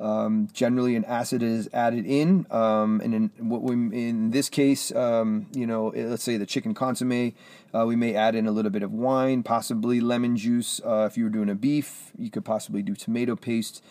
Um, 0.00 0.48
generally, 0.52 0.96
an 0.96 1.04
acid 1.04 1.44
is 1.44 1.68
added 1.72 2.06
in, 2.06 2.44
um, 2.50 3.00
and 3.04 3.14
in 3.14 3.30
what 3.38 3.62
we 3.62 3.74
in 3.74 4.32
this 4.32 4.48
case, 4.48 4.92
um, 4.96 5.46
you 5.54 5.64
know, 5.64 5.90
eh, 5.90 6.06
let's 6.06 6.24
say 6.24 6.36
the 6.36 6.46
chicken 6.46 6.74
consomme, 6.74 7.34
uh, 7.72 7.84
we 7.86 7.94
may 7.94 8.14
add 8.14 8.34
in 8.34 8.48
a 8.48 8.50
little 8.50 8.72
bit 8.72 8.82
of 8.82 8.92
wine, 8.92 9.44
possibly 9.44 10.00
lemon 10.00 10.36
juice. 10.36 10.80
Uh, 10.84 11.06
if 11.08 11.16
you 11.16 11.24
were 11.24 11.30
doing 11.30 11.48
a 11.48 11.54
beef, 11.54 12.10
you 12.18 12.30
could 12.30 12.44
possibly 12.44 12.82
do 12.82 12.96
tomato 12.96 13.36
paste. 13.36 13.84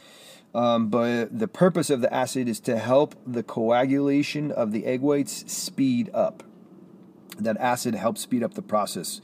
Um, 0.53 0.89
but 0.89 1.39
the 1.39 1.47
purpose 1.47 1.89
of 1.89 2.01
the 2.01 2.13
acid 2.13 2.49
is 2.49 2.59
to 2.61 2.77
help 2.77 3.15
the 3.25 3.41
coagulation 3.41 4.51
of 4.51 4.73
the 4.73 4.85
egg 4.85 4.99
whites 4.99 5.49
speed 5.51 6.09
up. 6.13 6.43
That 7.39 7.55
acid 7.57 7.95
helps 7.95 8.19
speed 8.19 8.43
up 8.43 8.55
the 8.55 8.61
process. 8.61 9.21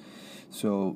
So 0.49 0.95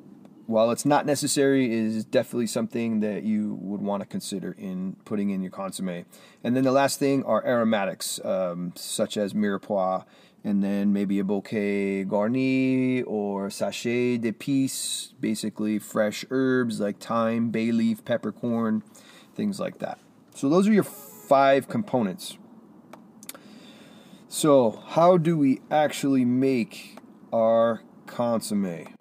while 0.51 0.71
it's 0.71 0.85
not 0.85 1.05
necessary, 1.05 1.73
is 1.73 2.05
definitely 2.05 2.47
something 2.47 2.99
that 2.99 3.23
you 3.23 3.57
would 3.61 3.81
want 3.81 4.01
to 4.01 4.07
consider 4.07 4.51
in 4.51 4.97
putting 5.05 5.29
in 5.29 5.41
your 5.41 5.51
consomme. 5.51 6.05
And 6.43 6.55
then 6.55 6.63
the 6.63 6.71
last 6.71 6.99
thing 6.99 7.23
are 7.23 7.45
aromatics, 7.45 8.19
um, 8.23 8.73
such 8.75 9.17
as 9.17 9.33
mirepoix, 9.33 10.05
and 10.43 10.63
then 10.63 10.91
maybe 10.91 11.19
a 11.19 11.23
bouquet 11.23 12.03
garni 12.05 13.03
or 13.05 13.49
sachet 13.49 14.17
de 14.17 14.31
d'épices, 14.31 15.13
basically 15.19 15.79
fresh 15.79 16.25
herbs 16.29 16.79
like 16.79 16.99
thyme, 16.99 17.49
bay 17.49 17.71
leaf, 17.71 18.03
peppercorn, 18.03 18.83
things 19.35 19.59
like 19.59 19.79
that. 19.79 19.99
So 20.35 20.49
those 20.49 20.67
are 20.67 20.73
your 20.73 20.83
five 20.83 21.67
components. 21.67 22.37
So, 24.27 24.81
how 24.87 25.17
do 25.17 25.37
we 25.37 25.59
actually 25.69 26.23
make 26.23 26.97
our 27.33 27.81
consomme? 28.07 28.95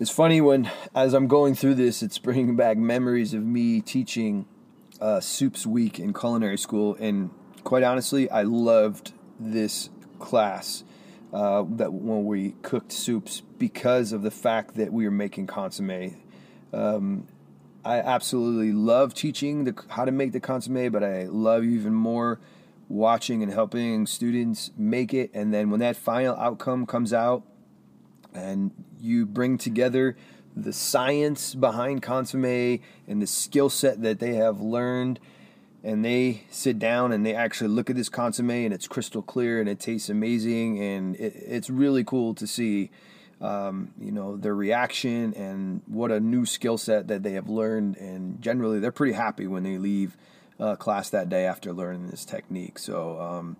It's 0.00 0.10
funny 0.10 0.40
when, 0.40 0.70
as 0.94 1.12
I'm 1.12 1.26
going 1.26 1.54
through 1.54 1.74
this, 1.74 2.02
it's 2.02 2.18
bringing 2.18 2.56
back 2.56 2.78
memories 2.78 3.34
of 3.34 3.44
me 3.44 3.82
teaching 3.82 4.46
uh, 4.98 5.20
Soups 5.20 5.66
Week 5.66 6.00
in 6.00 6.14
culinary 6.14 6.56
school, 6.56 6.96
and 6.98 7.28
quite 7.64 7.82
honestly, 7.82 8.30
I 8.30 8.44
loved 8.44 9.12
this 9.38 9.90
class. 10.18 10.84
Uh, 11.34 11.64
that 11.76 11.92
when 11.92 12.24
we 12.24 12.54
cooked 12.62 12.90
soups 12.90 13.42
because 13.58 14.12
of 14.12 14.22
the 14.22 14.30
fact 14.30 14.74
that 14.76 14.90
we 14.90 15.04
were 15.04 15.12
making 15.12 15.46
consomme. 15.46 16.16
Um, 16.72 17.28
I 17.84 17.98
absolutely 17.98 18.72
love 18.72 19.12
teaching 19.12 19.64
the, 19.64 19.74
how 19.90 20.06
to 20.06 20.10
make 20.10 20.32
the 20.32 20.40
consomme, 20.40 20.90
but 20.90 21.04
I 21.04 21.26
love 21.26 21.62
even 21.62 21.92
more 21.92 22.40
watching 22.88 23.42
and 23.42 23.52
helping 23.52 24.06
students 24.06 24.70
make 24.78 25.12
it. 25.12 25.30
And 25.34 25.52
then 25.52 25.68
when 25.70 25.80
that 25.80 25.94
final 25.94 26.34
outcome 26.36 26.86
comes 26.86 27.12
out, 27.12 27.44
and 28.34 28.72
you 29.00 29.26
bring 29.26 29.58
together 29.58 30.16
the 30.56 30.72
science 30.72 31.54
behind 31.54 32.02
consomme 32.02 32.80
and 33.06 33.22
the 33.22 33.26
skill 33.26 33.70
set 33.70 34.02
that 34.02 34.18
they 34.18 34.34
have 34.34 34.60
learned 34.60 35.20
and 35.82 36.04
they 36.04 36.42
sit 36.50 36.78
down 36.78 37.12
and 37.12 37.24
they 37.24 37.34
actually 37.34 37.68
look 37.68 37.88
at 37.88 37.96
this 37.96 38.08
consomme 38.08 38.50
and 38.50 38.74
it's 38.74 38.86
crystal 38.86 39.22
clear 39.22 39.60
and 39.60 39.68
it 39.68 39.80
tastes 39.80 40.08
amazing 40.08 40.78
and 40.78 41.16
it, 41.16 41.34
it's 41.36 41.70
really 41.70 42.04
cool 42.04 42.34
to 42.34 42.46
see 42.46 42.90
um, 43.40 43.92
you 43.98 44.12
know 44.12 44.36
their 44.36 44.54
reaction 44.54 45.32
and 45.34 45.80
what 45.86 46.10
a 46.10 46.20
new 46.20 46.44
skill 46.44 46.76
set 46.76 47.08
that 47.08 47.22
they 47.22 47.32
have 47.32 47.48
learned. 47.48 47.96
And 47.96 48.40
generally 48.40 48.78
they're 48.80 48.92
pretty 48.92 49.14
happy 49.14 49.46
when 49.46 49.62
they 49.62 49.78
leave 49.78 50.16
uh, 50.58 50.76
class 50.76 51.10
that 51.10 51.28
day 51.28 51.46
after 51.46 51.72
learning 51.72 52.08
this 52.08 52.24
technique. 52.24 52.78
So 52.78 53.18
um, 53.20 53.56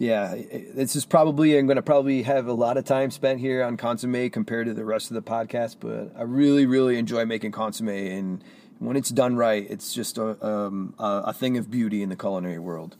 yeah, 0.00 0.34
this 0.72 0.96
is 0.96 1.04
probably 1.04 1.58
I'm 1.58 1.66
going 1.66 1.76
to 1.76 1.82
probably 1.82 2.22
have 2.22 2.46
a 2.46 2.54
lot 2.54 2.78
of 2.78 2.86
time 2.86 3.10
spent 3.10 3.38
here 3.38 3.62
on 3.62 3.76
consomme 3.76 4.30
compared 4.30 4.66
to 4.66 4.72
the 4.72 4.82
rest 4.82 5.10
of 5.10 5.14
the 5.14 5.20
podcast, 5.20 5.76
but 5.78 6.18
I 6.18 6.22
really 6.22 6.64
really 6.64 6.96
enjoy 6.96 7.26
making 7.26 7.52
consomme, 7.52 7.90
and 7.90 8.42
when 8.78 8.96
it's 8.96 9.10
done 9.10 9.36
right, 9.36 9.66
it's 9.68 9.92
just 9.92 10.16
a 10.16 10.42
um, 10.44 10.94
a 10.98 11.34
thing 11.34 11.58
of 11.58 11.70
beauty 11.70 12.02
in 12.02 12.08
the 12.08 12.16
culinary 12.16 12.58
world. 12.58 12.96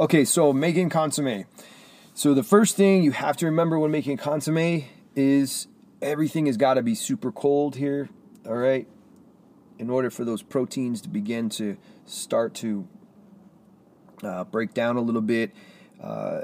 Okay, 0.00 0.24
so 0.24 0.54
making 0.54 0.88
consomme. 0.88 1.44
So 2.14 2.32
the 2.32 2.42
first 2.42 2.74
thing 2.74 3.02
you 3.02 3.12
have 3.12 3.36
to 3.36 3.44
remember 3.44 3.78
when 3.78 3.90
making 3.90 4.16
consomme 4.16 4.84
is 5.14 5.68
everything 6.00 6.46
has 6.46 6.56
got 6.56 6.74
to 6.74 6.82
be 6.82 6.94
super 6.94 7.30
cold 7.30 7.76
here. 7.76 8.08
All 8.46 8.56
right, 8.56 8.88
in 9.78 9.90
order 9.90 10.08
for 10.08 10.24
those 10.24 10.40
proteins 10.42 11.02
to 11.02 11.10
begin 11.10 11.50
to 11.50 11.76
start 12.06 12.54
to 12.54 12.88
uh, 14.22 14.44
break 14.44 14.74
down 14.74 14.96
a 14.96 15.00
little 15.00 15.20
bit. 15.20 15.52
Uh, 16.02 16.42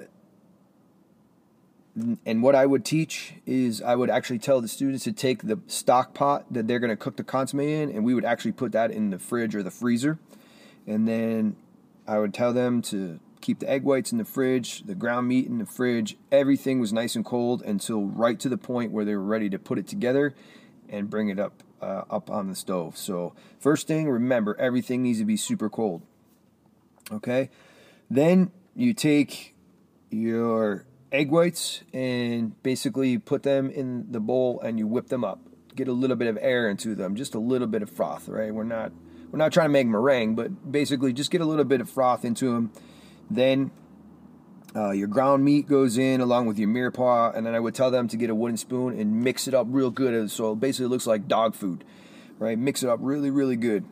and 2.26 2.42
what 2.42 2.56
I 2.56 2.66
would 2.66 2.84
teach 2.84 3.34
is 3.46 3.80
I 3.80 3.94
would 3.94 4.10
actually 4.10 4.40
tell 4.40 4.60
the 4.60 4.66
students 4.68 5.04
to 5.04 5.12
take 5.12 5.42
the 5.42 5.60
stock 5.68 6.12
pot 6.12 6.44
that 6.52 6.66
they're 6.66 6.80
going 6.80 6.90
to 6.90 6.96
cook 6.96 7.16
the 7.16 7.22
consomme 7.24 7.60
in, 7.60 7.90
and 7.90 8.04
we 8.04 8.14
would 8.14 8.24
actually 8.24 8.52
put 8.52 8.72
that 8.72 8.90
in 8.90 9.10
the 9.10 9.18
fridge 9.18 9.54
or 9.54 9.62
the 9.62 9.70
freezer. 9.70 10.18
And 10.86 11.06
then 11.06 11.56
I 12.06 12.18
would 12.18 12.34
tell 12.34 12.52
them 12.52 12.82
to 12.82 13.20
keep 13.40 13.60
the 13.60 13.70
egg 13.70 13.84
whites 13.84 14.10
in 14.10 14.18
the 14.18 14.24
fridge, 14.24 14.82
the 14.82 14.94
ground 14.94 15.28
meat 15.28 15.46
in 15.46 15.58
the 15.58 15.66
fridge. 15.66 16.16
Everything 16.32 16.80
was 16.80 16.92
nice 16.92 17.14
and 17.14 17.24
cold 17.24 17.62
until 17.62 18.02
right 18.02 18.40
to 18.40 18.48
the 18.48 18.58
point 18.58 18.90
where 18.90 19.04
they 19.04 19.14
were 19.14 19.22
ready 19.22 19.48
to 19.50 19.58
put 19.58 19.78
it 19.78 19.86
together 19.86 20.34
and 20.88 21.08
bring 21.08 21.28
it 21.28 21.38
up 21.38 21.62
uh, 21.80 22.04
up 22.10 22.30
on 22.30 22.48
the 22.48 22.54
stove. 22.54 22.96
So 22.96 23.34
first 23.60 23.86
thing, 23.86 24.08
remember 24.08 24.56
everything 24.58 25.02
needs 25.02 25.18
to 25.18 25.24
be 25.24 25.36
super 25.36 25.68
cold. 25.68 26.02
Okay, 27.12 27.50
then 28.10 28.50
you 28.74 28.94
take 28.94 29.54
your 30.10 30.86
egg 31.12 31.30
whites 31.30 31.82
and 31.92 32.60
basically 32.62 33.18
put 33.18 33.42
them 33.42 33.70
in 33.70 34.10
the 34.10 34.20
bowl 34.20 34.60
and 34.60 34.78
you 34.78 34.86
whip 34.86 35.08
them 35.08 35.24
up. 35.24 35.40
Get 35.74 35.88
a 35.88 35.92
little 35.92 36.16
bit 36.16 36.28
of 36.28 36.38
air 36.40 36.68
into 36.68 36.94
them, 36.94 37.16
just 37.16 37.34
a 37.34 37.38
little 37.38 37.66
bit 37.66 37.82
of 37.82 37.90
froth, 37.90 38.28
right? 38.28 38.54
We're 38.54 38.64
not 38.64 38.92
we're 39.30 39.38
not 39.38 39.52
trying 39.52 39.66
to 39.66 39.72
make 39.72 39.88
meringue, 39.88 40.36
but 40.36 40.70
basically 40.70 41.12
just 41.12 41.30
get 41.32 41.40
a 41.40 41.44
little 41.44 41.64
bit 41.64 41.80
of 41.80 41.90
froth 41.90 42.24
into 42.24 42.52
them. 42.52 42.70
Then 43.28 43.72
uh, 44.76 44.90
your 44.92 45.08
ground 45.08 45.44
meat 45.44 45.66
goes 45.66 45.98
in 45.98 46.20
along 46.20 46.46
with 46.46 46.58
your 46.58 46.68
mirepoix, 46.68 47.34
and 47.34 47.44
then 47.44 47.54
I 47.54 47.60
would 47.60 47.74
tell 47.74 47.90
them 47.90 48.06
to 48.08 48.16
get 48.16 48.30
a 48.30 48.34
wooden 48.34 48.56
spoon 48.56 48.98
and 48.98 49.22
mix 49.22 49.48
it 49.48 49.54
up 49.54 49.66
real 49.70 49.90
good. 49.90 50.30
So 50.30 50.54
basically, 50.54 50.86
it 50.86 50.90
looks 50.90 51.06
like 51.06 51.26
dog 51.26 51.54
food, 51.54 51.84
right? 52.38 52.56
Mix 52.58 52.84
it 52.84 52.88
up 52.88 52.98
really, 53.02 53.30
really 53.30 53.56
good. 53.56 53.84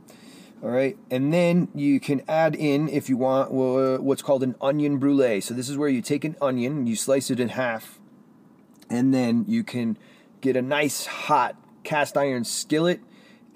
All 0.62 0.70
right, 0.70 0.96
and 1.10 1.34
then 1.34 1.66
you 1.74 1.98
can 1.98 2.22
add 2.28 2.54
in, 2.54 2.88
if 2.88 3.08
you 3.08 3.16
want, 3.16 3.50
what's 3.50 4.22
called 4.22 4.44
an 4.44 4.54
onion 4.60 4.98
brulee. 4.98 5.40
So 5.40 5.54
this 5.54 5.68
is 5.68 5.76
where 5.76 5.88
you 5.88 6.00
take 6.00 6.24
an 6.24 6.36
onion, 6.40 6.86
you 6.86 6.94
slice 6.94 7.32
it 7.32 7.40
in 7.40 7.48
half, 7.48 7.98
and 8.88 9.12
then 9.12 9.44
you 9.48 9.64
can 9.64 9.98
get 10.40 10.54
a 10.54 10.62
nice 10.62 11.06
hot 11.06 11.56
cast 11.82 12.16
iron 12.16 12.44
skillet, 12.44 13.00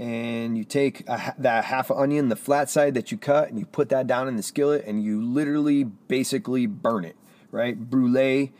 and 0.00 0.58
you 0.58 0.64
take 0.64 1.08
a, 1.08 1.32
that 1.38 1.66
half 1.66 1.92
onion, 1.92 2.28
the 2.28 2.34
flat 2.34 2.68
side 2.68 2.94
that 2.94 3.12
you 3.12 3.18
cut, 3.18 3.48
and 3.48 3.60
you 3.60 3.66
put 3.66 3.88
that 3.90 4.08
down 4.08 4.26
in 4.26 4.34
the 4.34 4.42
skillet, 4.42 4.84
and 4.84 5.00
you 5.04 5.22
literally 5.22 5.84
basically 5.84 6.66
burn 6.66 7.04
it. 7.04 7.16
Right, 7.52 7.78
brulee 7.78 8.52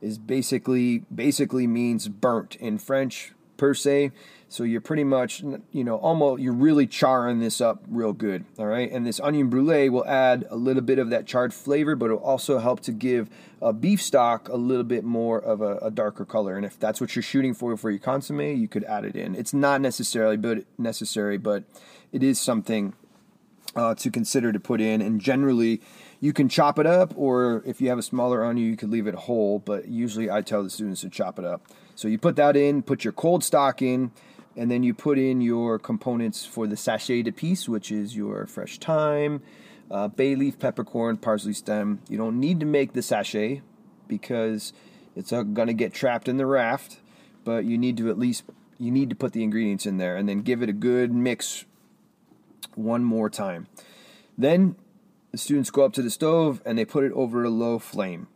is 0.00 0.18
basically 0.18 1.04
basically 1.14 1.68
means 1.68 2.08
burnt 2.08 2.56
in 2.56 2.78
French 2.78 3.32
per 3.62 3.74
se. 3.74 4.10
So 4.48 4.64
you're 4.64 4.80
pretty 4.80 5.04
much, 5.04 5.40
you 5.70 5.84
know, 5.84 5.94
almost, 5.94 6.42
you're 6.42 6.52
really 6.52 6.84
charring 6.84 7.38
this 7.38 7.60
up 7.60 7.84
real 7.88 8.12
good. 8.12 8.44
All 8.58 8.66
right. 8.66 8.90
And 8.90 9.06
this 9.06 9.20
onion 9.20 9.50
brulee 9.50 9.88
will 9.88 10.04
add 10.04 10.44
a 10.50 10.56
little 10.56 10.82
bit 10.82 10.98
of 10.98 11.10
that 11.10 11.26
charred 11.26 11.54
flavor, 11.54 11.94
but 11.94 12.06
it'll 12.06 12.18
also 12.18 12.58
help 12.58 12.80
to 12.80 12.90
give 12.90 13.30
a 13.60 13.72
beef 13.72 14.02
stock 14.02 14.48
a 14.48 14.56
little 14.56 14.82
bit 14.82 15.04
more 15.04 15.38
of 15.38 15.60
a, 15.60 15.76
a 15.76 15.92
darker 15.92 16.24
color. 16.24 16.56
And 16.56 16.66
if 16.66 16.76
that's 16.76 17.00
what 17.00 17.14
you're 17.14 17.22
shooting 17.22 17.54
for 17.54 17.76
for 17.76 17.88
your 17.88 18.00
consomme, 18.00 18.40
you 18.40 18.66
could 18.66 18.82
add 18.82 19.04
it 19.04 19.14
in. 19.14 19.36
It's 19.36 19.54
not 19.54 19.80
necessarily 19.80 20.36
but 20.36 20.64
necessary, 20.76 21.38
but 21.38 21.62
it 22.10 22.24
is 22.24 22.40
something 22.40 22.94
uh, 23.76 23.94
to 23.94 24.10
consider 24.10 24.50
to 24.50 24.58
put 24.58 24.80
in. 24.80 25.00
And 25.00 25.20
generally, 25.20 25.80
you 26.18 26.32
can 26.32 26.48
chop 26.48 26.80
it 26.80 26.86
up, 26.86 27.14
or 27.16 27.62
if 27.64 27.80
you 27.80 27.90
have 27.90 27.98
a 27.98 28.02
smaller 28.02 28.44
onion, 28.44 28.68
you 28.68 28.76
could 28.76 28.90
leave 28.90 29.06
it 29.06 29.14
whole. 29.14 29.60
But 29.60 29.86
usually, 29.86 30.28
I 30.28 30.42
tell 30.42 30.64
the 30.64 30.70
students 30.70 31.02
to 31.02 31.08
chop 31.08 31.38
it 31.38 31.44
up. 31.44 31.64
So 31.94 32.08
you 32.08 32.18
put 32.18 32.36
that 32.36 32.56
in, 32.56 32.82
put 32.82 33.04
your 33.04 33.12
cold 33.12 33.44
stock 33.44 33.82
in, 33.82 34.12
and 34.56 34.70
then 34.70 34.82
you 34.82 34.94
put 34.94 35.18
in 35.18 35.40
your 35.40 35.78
components 35.78 36.44
for 36.44 36.66
the 36.66 36.76
sachet 36.76 37.22
d'épices, 37.22 37.68
which 37.68 37.90
is 37.90 38.16
your 38.16 38.46
fresh 38.46 38.78
thyme, 38.78 39.42
uh, 39.90 40.08
bay 40.08 40.34
leaf, 40.34 40.58
peppercorn, 40.58 41.16
parsley 41.16 41.52
stem. 41.52 42.00
You 42.08 42.18
don't 42.18 42.40
need 42.40 42.60
to 42.60 42.66
make 42.66 42.92
the 42.92 43.02
sachet 43.02 43.62
because 44.08 44.72
it's 45.16 45.30
going 45.30 45.66
to 45.66 45.74
get 45.74 45.92
trapped 45.92 46.28
in 46.28 46.36
the 46.36 46.46
raft, 46.46 46.98
but 47.44 47.64
you 47.64 47.78
need 47.78 47.96
to 47.98 48.10
at 48.10 48.18
least 48.18 48.44
you 48.78 48.90
need 48.90 49.10
to 49.10 49.16
put 49.16 49.32
the 49.32 49.42
ingredients 49.42 49.86
in 49.86 49.98
there 49.98 50.16
and 50.16 50.28
then 50.28 50.40
give 50.40 50.62
it 50.62 50.68
a 50.68 50.72
good 50.72 51.12
mix 51.12 51.64
one 52.74 53.04
more 53.04 53.30
time. 53.30 53.68
Then 54.36 54.76
the 55.30 55.38
students 55.38 55.70
go 55.70 55.84
up 55.84 55.92
to 55.94 56.02
the 56.02 56.10
stove 56.10 56.60
and 56.64 56.76
they 56.76 56.84
put 56.84 57.04
it 57.04 57.12
over 57.12 57.44
a 57.44 57.50
low 57.50 57.78
flame. 57.78 58.26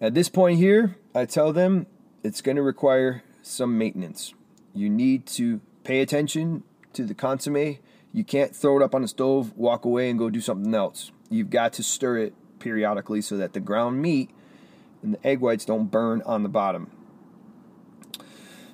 At 0.00 0.14
this 0.14 0.28
point 0.28 0.58
here, 0.58 0.96
I 1.14 1.26
tell 1.26 1.52
them 1.52 1.86
it's 2.22 2.40
going 2.40 2.56
to 2.56 2.62
require 2.62 3.22
some 3.42 3.76
maintenance. 3.76 4.32
You 4.72 4.88
need 4.88 5.26
to 5.26 5.60
pay 5.84 6.00
attention 6.00 6.62
to 6.94 7.04
the 7.04 7.14
consomme. 7.14 7.78
You 8.14 8.24
can't 8.24 8.56
throw 8.56 8.76
it 8.78 8.82
up 8.82 8.94
on 8.94 9.02
the 9.02 9.08
stove, 9.08 9.56
walk 9.56 9.84
away, 9.84 10.08
and 10.08 10.18
go 10.18 10.30
do 10.30 10.40
something 10.40 10.74
else. 10.74 11.12
You've 11.28 11.50
got 11.50 11.74
to 11.74 11.82
stir 11.82 12.18
it 12.18 12.34
periodically 12.58 13.20
so 13.20 13.36
that 13.36 13.52
the 13.52 13.60
ground 13.60 14.00
meat 14.00 14.30
and 15.02 15.14
the 15.14 15.26
egg 15.26 15.40
whites 15.40 15.66
don't 15.66 15.90
burn 15.90 16.22
on 16.24 16.42
the 16.42 16.48
bottom. 16.48 16.90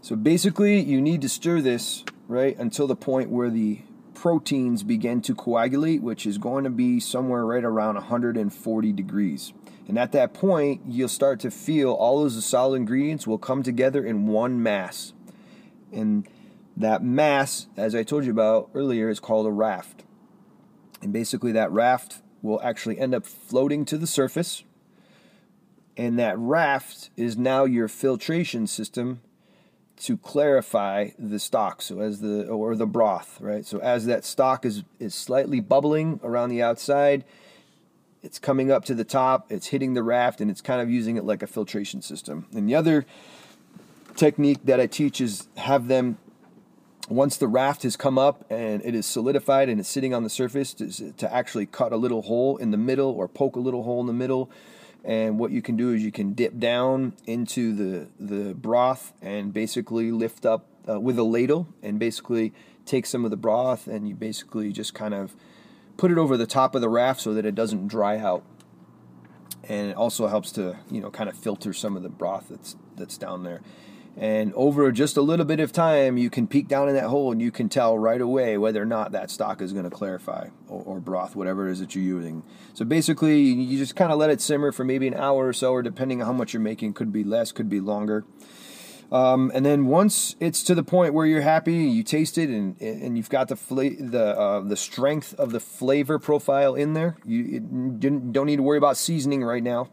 So 0.00 0.14
basically, 0.14 0.80
you 0.80 1.00
need 1.00 1.22
to 1.22 1.28
stir 1.28 1.60
this 1.60 2.04
right 2.28 2.56
until 2.56 2.86
the 2.86 2.96
point 2.96 3.30
where 3.30 3.50
the 3.50 3.80
proteins 4.18 4.82
begin 4.82 5.22
to 5.22 5.32
coagulate, 5.32 6.02
which 6.02 6.26
is 6.26 6.38
going 6.38 6.64
to 6.64 6.70
be 6.70 6.98
somewhere 6.98 7.46
right 7.46 7.62
around 7.62 7.94
140 7.94 8.92
degrees. 8.92 9.52
And 9.86 9.96
at 9.96 10.10
that 10.10 10.34
point, 10.34 10.82
you'll 10.88 11.08
start 11.08 11.38
to 11.40 11.52
feel 11.52 11.92
all 11.92 12.22
those 12.22 12.44
solid 12.44 12.76
ingredients 12.76 13.28
will 13.28 13.38
come 13.38 13.62
together 13.62 14.04
in 14.04 14.26
one 14.26 14.60
mass. 14.60 15.12
And 15.92 16.26
that 16.76 17.04
mass, 17.04 17.68
as 17.76 17.94
I 17.94 18.02
told 18.02 18.24
you 18.24 18.32
about 18.32 18.70
earlier, 18.74 19.08
is 19.08 19.20
called 19.20 19.46
a 19.46 19.52
raft. 19.52 20.02
And 21.00 21.12
basically, 21.12 21.52
that 21.52 21.70
raft 21.70 22.20
will 22.42 22.60
actually 22.60 22.98
end 22.98 23.14
up 23.14 23.24
floating 23.24 23.84
to 23.84 23.96
the 23.96 24.06
surface. 24.08 24.64
And 25.96 26.18
that 26.18 26.36
raft 26.36 27.10
is 27.16 27.38
now 27.38 27.64
your 27.64 27.86
filtration 27.86 28.66
system 28.66 29.20
to 30.00 30.16
clarify 30.16 31.10
the 31.18 31.38
stock 31.38 31.82
so 31.82 32.00
as 32.00 32.20
the 32.20 32.46
or 32.48 32.76
the 32.76 32.86
broth 32.86 33.40
right 33.40 33.66
so 33.66 33.78
as 33.78 34.06
that 34.06 34.24
stock 34.24 34.64
is 34.64 34.84
is 34.98 35.14
slightly 35.14 35.60
bubbling 35.60 36.20
around 36.22 36.50
the 36.50 36.62
outside 36.62 37.24
it's 38.22 38.38
coming 38.38 38.70
up 38.70 38.84
to 38.86 38.94
the 38.94 39.04
top, 39.04 39.50
it's 39.50 39.68
hitting 39.68 39.94
the 39.94 40.02
raft, 40.02 40.40
and 40.40 40.50
it's 40.50 40.60
kind 40.60 40.80
of 40.80 40.90
using 40.90 41.16
it 41.16 41.24
like 41.24 41.42
a 41.42 41.46
filtration 41.46 42.02
system. 42.02 42.46
And 42.52 42.68
the 42.68 42.74
other 42.74 43.06
technique 44.16 44.58
that 44.64 44.80
I 44.80 44.86
teach 44.86 45.20
is 45.20 45.48
have 45.56 45.88
them, 45.88 46.18
once 47.08 47.36
the 47.36 47.48
raft 47.48 47.84
has 47.84 47.96
come 47.96 48.18
up 48.18 48.44
and 48.50 48.84
it 48.84 48.94
is 48.94 49.06
solidified 49.06 49.68
and 49.68 49.80
it's 49.80 49.88
sitting 49.88 50.12
on 50.12 50.24
the 50.24 50.30
surface, 50.30 50.74
to, 50.74 51.12
to 51.12 51.32
actually 51.32 51.66
cut 51.66 51.92
a 51.92 51.96
little 51.96 52.22
hole 52.22 52.56
in 52.56 52.70
the 52.70 52.76
middle 52.76 53.10
or 53.10 53.28
poke 53.28 53.56
a 53.56 53.60
little 53.60 53.84
hole 53.84 54.00
in 54.00 54.06
the 54.06 54.12
middle. 54.12 54.50
And 55.04 55.38
what 55.38 55.50
you 55.52 55.62
can 55.62 55.76
do 55.76 55.92
is 55.92 56.02
you 56.02 56.12
can 56.12 56.34
dip 56.34 56.58
down 56.58 57.14
into 57.26 57.74
the, 57.74 58.08
the 58.18 58.54
broth 58.54 59.12
and 59.22 59.52
basically 59.52 60.10
lift 60.10 60.44
up 60.44 60.66
uh, 60.88 60.98
with 61.00 61.18
a 61.18 61.22
ladle 61.22 61.68
and 61.82 61.98
basically 61.98 62.52
take 62.84 63.06
some 63.06 63.24
of 63.24 63.30
the 63.30 63.36
broth 63.36 63.86
and 63.86 64.08
you 64.08 64.14
basically 64.14 64.72
just 64.72 64.94
kind 64.94 65.14
of 65.14 65.36
put 65.96 66.10
it 66.10 66.18
over 66.18 66.36
the 66.36 66.46
top 66.46 66.74
of 66.74 66.80
the 66.80 66.88
raft 66.88 67.20
so 67.20 67.34
that 67.34 67.46
it 67.46 67.54
doesn't 67.54 67.88
dry 67.88 68.18
out. 68.18 68.44
And 69.64 69.90
it 69.90 69.96
also 69.96 70.26
helps 70.28 70.50
to, 70.52 70.78
you 70.90 71.00
know, 71.00 71.10
kind 71.10 71.28
of 71.28 71.36
filter 71.36 71.72
some 71.72 71.96
of 71.96 72.02
the 72.02 72.08
broth 72.08 72.46
that's 72.48 72.76
that's 72.96 73.18
down 73.18 73.44
there. 73.44 73.60
And 74.18 74.52
over 74.54 74.90
just 74.90 75.16
a 75.16 75.22
little 75.22 75.44
bit 75.44 75.60
of 75.60 75.70
time, 75.70 76.18
you 76.18 76.28
can 76.28 76.48
peek 76.48 76.66
down 76.66 76.88
in 76.88 76.96
that 76.96 77.04
hole 77.04 77.30
and 77.30 77.40
you 77.40 77.52
can 77.52 77.68
tell 77.68 77.96
right 77.96 78.20
away 78.20 78.58
whether 78.58 78.82
or 78.82 78.86
not 78.86 79.12
that 79.12 79.30
stock 79.30 79.62
is 79.62 79.72
going 79.72 79.84
to 79.84 79.90
clarify 79.90 80.48
or, 80.66 80.82
or, 80.82 81.00
broth, 81.00 81.36
whatever 81.36 81.68
it 81.68 81.72
is 81.72 81.78
that 81.78 81.94
you're 81.94 82.02
using. 82.02 82.42
So 82.74 82.84
basically, 82.84 83.40
you 83.40 83.78
just 83.78 83.94
kind 83.94 84.10
of 84.10 84.18
let 84.18 84.28
it 84.30 84.40
simmer 84.40 84.72
for 84.72 84.84
maybe 84.84 85.06
an 85.06 85.14
hour 85.14 85.46
or 85.46 85.52
so, 85.52 85.70
or 85.70 85.82
depending 85.82 86.20
on 86.20 86.26
how 86.26 86.32
much 86.32 86.52
you're 86.52 86.60
making, 86.60 86.94
could 86.94 87.12
be 87.12 87.22
less, 87.22 87.52
could 87.52 87.68
be 87.68 87.78
longer. 87.78 88.24
Um, 89.12 89.52
and 89.54 89.64
then 89.64 89.86
once 89.86 90.34
it's 90.40 90.64
to 90.64 90.74
the 90.74 90.82
point 90.82 91.14
where 91.14 91.24
you're 91.24 91.40
happy, 91.40 91.76
you 91.76 92.02
taste 92.02 92.36
it, 92.36 92.50
and 92.50 92.78
and 92.80 93.16
you've 93.16 93.30
got 93.30 93.48
the 93.48 93.56
fla- 93.56 93.96
the 93.98 94.38
uh, 94.38 94.60
the 94.60 94.76
strength 94.76 95.32
of 95.34 95.52
the 95.52 95.60
flavor 95.60 96.18
profile 96.18 96.74
in 96.74 96.92
there. 96.92 97.16
You, 97.24 97.56
it, 97.56 98.02
don't 98.32 98.46
need 98.46 98.56
to 98.56 98.62
worry 98.62 98.76
about 98.76 98.98
seasoning 98.98 99.42
right 99.42 99.62
now. 99.62 99.88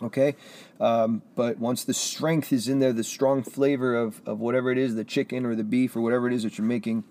Okay, 0.00 0.36
um, 0.80 1.22
but 1.34 1.58
once 1.58 1.84
the 1.84 1.92
strength 1.92 2.52
is 2.52 2.66
in 2.66 2.78
there, 2.78 2.92
the 2.92 3.04
strong 3.04 3.42
flavor 3.42 3.94
of, 3.94 4.22
of 4.26 4.40
whatever 4.40 4.72
it 4.72 4.78
is, 4.78 4.94
the 4.94 5.04
chicken 5.04 5.44
or 5.44 5.54
the 5.54 5.64
beef 5.64 5.94
or 5.94 6.00
whatever 6.00 6.26
it 6.26 6.32
is 6.32 6.42
that 6.42 6.56
you're 6.56 6.66
making, 6.66 7.04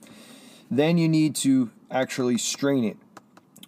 then 0.71 0.97
you 0.97 1.08
need 1.08 1.36
to 1.36 1.69
actually 1.91 2.38
strain 2.39 2.84
it. 2.84 2.97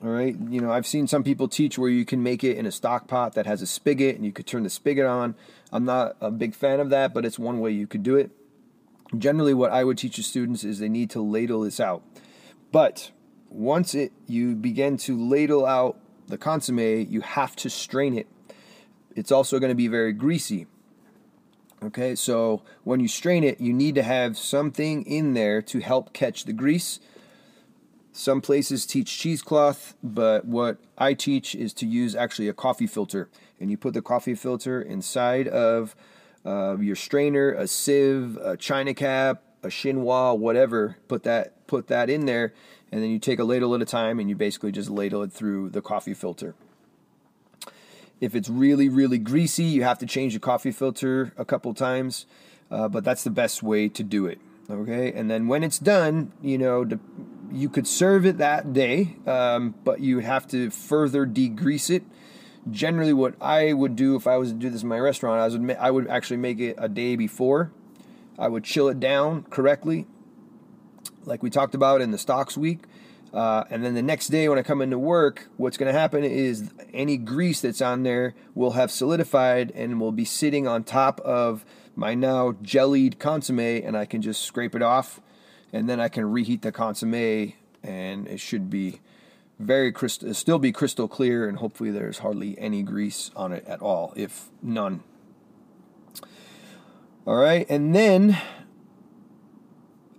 All 0.04 0.10
right, 0.10 0.36
you 0.50 0.60
know, 0.60 0.72
I've 0.72 0.88
seen 0.88 1.06
some 1.06 1.24
people 1.24 1.48
teach 1.48 1.78
where 1.78 1.90
you 1.90 2.06
can 2.06 2.24
make 2.24 2.44
it 2.44 2.58
in 2.58 2.66
a 2.66 2.72
stock 2.72 3.08
pot 3.08 3.34
that 3.34 3.46
has 3.46 3.62
a 3.62 3.68
spigot 3.68 4.16
and 4.16 4.26
you 4.26 4.32
could 4.32 4.48
turn 4.48 4.64
the 4.64 4.70
spigot 4.72 5.06
on. 5.06 5.36
I'm 5.72 5.86
not 5.86 6.16
a 6.20 6.32
big 6.32 6.56
fan 6.56 6.80
of 6.80 6.90
that, 6.90 7.14
but 7.14 7.24
it's 7.24 7.38
one 7.38 7.60
way 7.60 7.70
you 7.70 7.86
could 7.86 8.02
do 8.02 8.16
it. 8.16 8.32
Generally, 9.16 9.54
what 9.54 9.72
I 9.72 9.84
would 9.84 10.00
teach 10.00 10.18
the 10.18 10.24
students 10.24 10.64
is 10.64 10.80
they 10.80 10.90
need 10.90 11.12
to 11.12 11.22
ladle 11.22 11.62
this 11.62 11.80
out. 11.80 12.02
But 12.72 13.12
once 13.50 13.94
it 13.94 14.12
you 14.26 14.56
begin 14.56 14.98
to 14.98 15.16
ladle 15.16 15.68
out 15.68 16.00
the 16.28 16.38
consomme, 16.38 16.80
you 16.80 17.22
have 17.22 17.56
to 17.58 17.70
strain 17.70 18.18
it. 18.18 18.26
It's 19.16 19.32
also 19.32 19.60
going 19.60 19.72
to 19.72 19.76
be 19.76 19.88
very 19.88 20.14
greasy. 20.14 20.68
Okay, 21.84 22.16
so 22.16 22.62
when 22.84 23.00
you 23.00 23.08
strain 23.08 23.44
it, 23.44 23.60
you 23.60 23.74
need 23.74 23.96
to 23.96 24.04
have 24.04 24.38
something 24.38 25.04
in 25.04 25.34
there 25.34 25.62
to 25.64 25.80
help 25.80 26.14
catch 26.14 26.46
the 26.46 26.54
grease 26.54 27.00
some 28.14 28.42
places 28.42 28.86
teach 28.86 29.18
cheesecloth, 29.18 29.96
but 30.04 30.46
what 30.46 30.78
I 30.98 31.14
teach 31.14 31.56
is 31.56 31.74
to 31.76 31.86
use 31.86 32.16
actually 32.16 32.50
a 32.50 32.54
coffee 32.54 32.88
filter. 32.88 33.30
And 33.60 33.72
you 33.72 33.78
put 33.78 33.94
the 33.94 34.02
coffee 34.02 34.36
filter 34.36 34.82
inside 34.82 35.48
of 35.48 35.96
uh, 36.46 36.78
your 36.80 36.96
strainer, 36.96 37.54
a 37.54 37.68
sieve, 37.68 38.38
a 38.38 38.58
china 38.58 38.94
cap, 38.94 39.44
a 39.64 39.70
chinois, 39.70 40.34
whatever. 40.34 40.98
Put 41.08 41.24
that 41.24 41.68
put 41.68 41.88
that 41.88 42.10
in 42.10 42.26
there, 42.26 42.54
and 42.92 43.02
then 43.02 43.12
you 43.12 43.20
take 43.20 43.40
a 43.40 43.44
ladle 43.46 43.74
at 43.76 43.82
a 43.82 43.86
time, 43.86 44.20
and 44.20 44.28
you 44.28 44.36
basically 44.36 44.72
just 44.72 44.90
ladle 44.90 45.24
it 45.24 45.32
through 45.32 45.70
the 45.70 45.82
coffee 45.82 46.14
filter. 46.14 46.56
If 48.22 48.36
it's 48.36 48.48
really 48.48 48.88
really 48.88 49.18
greasy, 49.18 49.64
you 49.64 49.84
have 49.84 49.98
to 50.00 50.06
change 50.06 50.34
the 50.34 50.40
coffee 50.40 50.72
filter 50.72 51.34
a 51.36 51.44
couple 51.44 51.74
times, 51.74 52.28
uh, 52.70 52.88
but 52.88 53.04
that's 53.04 53.24
the 53.24 53.32
best 53.32 53.62
way 53.62 53.90
to 53.90 54.04
do 54.04 54.28
it. 54.28 54.40
Okay, 54.70 55.12
and 55.12 55.30
then 55.30 55.48
when 55.48 55.64
it's 55.64 55.80
done, 55.80 56.32
you 56.42 56.58
know, 56.58 56.88
you 57.52 57.68
could 57.68 57.88
serve 57.88 58.26
it 58.26 58.38
that 58.38 58.72
day, 58.72 59.18
um, 59.28 59.76
but 59.84 60.00
you 60.00 60.20
have 60.20 60.48
to 60.48 60.70
further 60.70 61.26
degrease 61.26 61.90
it. 61.90 62.04
Generally, 62.70 63.14
what 63.14 63.34
I 63.42 63.74
would 63.74 63.96
do 63.96 64.16
if 64.16 64.28
I 64.28 64.38
was 64.38 64.50
to 64.50 64.56
do 64.56 64.70
this 64.70 64.84
in 64.84 64.88
my 64.88 65.00
restaurant, 65.00 65.42
I 65.42 65.58
would 65.58 65.78
I 65.78 65.92
would 65.92 66.08
actually 66.08 66.38
make 66.38 66.60
it 66.60 66.76
a 66.78 66.88
day 66.88 67.16
before. 67.16 67.72
I 68.38 68.48
would 68.48 68.64
chill 68.64 68.88
it 68.88 69.00
down 69.00 69.44
correctly, 69.50 70.06
like 71.26 71.42
we 71.44 71.50
talked 71.50 71.76
about 71.76 72.02
in 72.02 72.12
the 72.12 72.18
stocks 72.18 72.56
week. 72.56 72.84
Uh, 73.34 73.64
and 73.70 73.84
then 73.84 73.94
the 73.94 74.02
next 74.02 74.28
day 74.28 74.50
when 74.50 74.60
I 74.60 74.64
come 74.64 74.82
into 74.82 75.00
work, 75.00 75.48
what's 75.58 75.78
going 75.78 75.92
to 75.92 75.98
happen 75.98 76.24
is 76.24 76.70
any 76.94 77.16
grease 77.18 77.62
that's 77.62 77.82
on 77.82 78.04
there 78.04 78.36
will 78.56 78.72
have 78.72 78.92
solidified 78.92 79.72
and 79.72 80.02
will 80.02 80.12
be 80.12 80.26
sitting 80.26 80.68
on 80.68 80.84
top 80.84 81.22
of 81.22 81.66
my 81.96 82.14
now 82.14 82.56
jellied 82.62 83.20
consomme, 83.20 83.60
and 83.60 83.96
I 83.96 84.06
can 84.06 84.22
just 84.22 84.44
scrape 84.44 84.76
it 84.76 84.82
off 84.82 85.22
and 85.74 85.90
then 85.90 86.00
I 86.00 86.10
can 86.10 86.30
reheat 86.30 86.62
the 86.62 86.72
consomme, 86.72 87.54
and 87.84 88.28
it 88.28 88.40
should 88.40 88.70
be 88.70 89.00
very 89.60 89.92
crystal, 89.92 90.34
still 90.34 90.60
be 90.60 90.72
crystal 90.72 91.08
clear, 91.08 91.48
and 91.48 91.58
hopefully 91.58 91.92
there's 91.92 92.20
hardly 92.20 92.58
any 92.60 92.84
grease 92.84 93.32
on 93.36 93.54
it 93.54 93.66
at 93.68 93.82
all, 93.82 94.14
if 94.16 94.50
none. 94.62 95.04
All 97.26 97.36
right, 97.36 97.66
and 97.70 97.96
then 97.96 98.38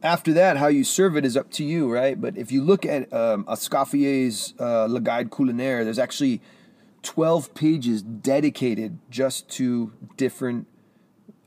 after 0.03 0.33
that, 0.35 0.57
how 0.57 0.67
you 0.67 0.85
serve 0.85 1.17
it 1.17 1.25
is 1.25 1.37
up 1.37 1.51
to 1.53 1.65
you, 1.65 1.93
right? 1.93 2.21
But 2.21 2.37
if 2.37 2.51
you 2.53 2.63
look 2.63 2.85
at 2.85 3.13
um, 3.13 3.45
Escoffier's 3.45 4.55
uh, 4.59 4.87
Le 4.87 5.01
Guide 5.01 5.31
Culinaire, 5.31 5.85
there's 5.85 5.99
actually 5.99 6.41
12 7.03 7.55
pages 7.55 8.03
dedicated 8.03 8.99
just 9.11 9.49
to 9.51 9.93
different 10.17 10.67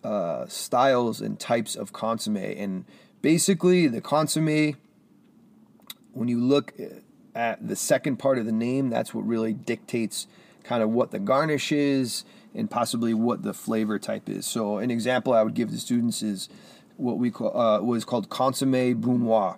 uh, 0.03 0.45
styles 0.47 1.21
and 1.21 1.39
types 1.39 1.75
of 1.75 1.91
consomme. 1.93 2.37
And 2.37 2.85
Basically, 3.25 3.87
the 3.87 4.01
consomme, 4.01 4.77
when 6.13 6.27
you 6.27 6.39
look 6.39 6.73
at 7.33 7.67
the 7.67 7.75
second 7.75 8.17
part 8.17 8.37
of 8.37 8.45
the 8.45 8.51
name, 8.51 8.91
that's 8.91 9.15
what 9.15 9.25
really 9.25 9.51
dictates 9.51 10.27
kind 10.63 10.83
of 10.83 10.91
what 10.91 11.09
the 11.09 11.17
garnish 11.17 11.71
is 11.71 12.23
and 12.53 12.69
possibly 12.69 13.15
what 13.15 13.41
the 13.41 13.51
flavor 13.51 13.97
type 13.97 14.29
is. 14.29 14.45
So, 14.45 14.77
an 14.77 14.91
example 14.91 15.33
I 15.33 15.41
would 15.41 15.55
give 15.55 15.71
the 15.71 15.79
students 15.79 16.21
is 16.21 16.49
what 16.97 17.17
we 17.17 17.31
call 17.31 17.57
uh, 17.57 17.81
was 17.81 18.05
called 18.05 18.29
consomme 18.29 18.93
brunoise, 18.95 19.57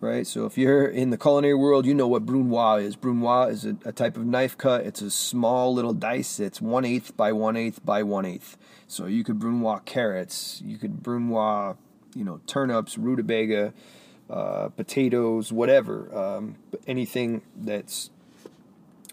right? 0.00 0.26
So 0.26 0.46
if 0.46 0.58
you're 0.58 0.86
in 0.86 1.10
the 1.10 1.18
culinary 1.18 1.54
world, 1.54 1.86
you 1.86 1.94
know 1.94 2.08
what 2.08 2.26
brunoise 2.26 2.84
is. 2.84 2.96
Brunoise 2.96 3.52
is 3.52 3.64
a, 3.64 3.88
a 3.88 3.92
type 3.92 4.16
of 4.16 4.26
knife 4.26 4.56
cut. 4.56 4.86
It's 4.86 5.02
a 5.02 5.10
small 5.10 5.74
little 5.74 5.94
dice. 5.94 6.40
It's 6.40 6.60
one 6.60 6.84
eighth 6.84 7.16
by 7.16 7.32
one 7.32 7.56
eighth 7.56 7.84
by 7.84 8.02
one 8.02 8.24
eighth. 8.24 8.56
So 8.86 9.06
you 9.06 9.24
could 9.24 9.38
brunoise 9.38 9.82
carrots. 9.84 10.60
You 10.64 10.78
could 10.78 11.02
brunoise, 11.02 11.76
you 12.14 12.24
know, 12.24 12.40
turnips, 12.46 12.98
rutabaga, 12.98 13.72
uh, 14.30 14.68
potatoes, 14.68 15.52
whatever. 15.52 16.16
Um, 16.16 16.56
anything 16.86 17.42
that's 17.56 18.10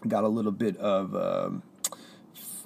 got 0.06 0.24
a 0.24 0.28
little 0.28 0.52
bit 0.52 0.76
of 0.78 1.14
um, 1.14 1.62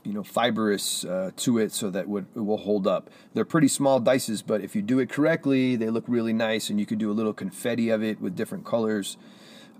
you 0.06 0.12
know 0.12 0.22
fibrous 0.22 1.04
uh, 1.04 1.32
to 1.36 1.58
it 1.58 1.72
so 1.72 1.90
that 1.90 2.08
would, 2.08 2.26
it 2.36 2.40
will 2.40 2.58
hold 2.58 2.86
up. 2.86 3.10
They're 3.34 3.44
pretty 3.44 3.68
small 3.68 4.00
dices, 4.00 4.40
but 4.40 4.60
if 4.60 4.76
you 4.76 4.82
do 4.82 5.00
it 5.00 5.08
correctly, 5.10 5.74
they 5.74 5.90
look 5.90 6.04
really 6.06 6.32
nice, 6.32 6.70
and 6.70 6.78
you 6.78 6.86
could 6.86 6.98
do 6.98 7.10
a 7.10 7.12
little 7.14 7.32
confetti 7.32 7.90
of 7.90 8.02
it 8.02 8.20
with 8.20 8.36
different 8.36 8.64
colors. 8.64 9.16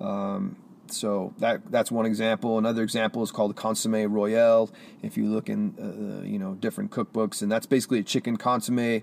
Um, 0.01 0.57
so 0.89 1.33
that 1.39 1.71
that's 1.71 1.91
one 1.91 2.07
example. 2.07 2.59
Another 2.59 2.83
example 2.83 3.23
is 3.23 3.31
called 3.31 3.55
consomme 3.57 4.13
royale. 4.13 4.71
If 5.03 5.17
you 5.17 5.27
look 5.27 5.49
in 5.49 5.75
uh, 5.79 6.25
you 6.25 6.39
know 6.39 6.55
different 6.55 6.91
cookbooks, 6.91 7.41
and 7.41 7.51
that's 7.51 7.67
basically 7.67 8.01
a 8.01 8.05
chicken 8.05 8.37
consomme. 8.37 9.03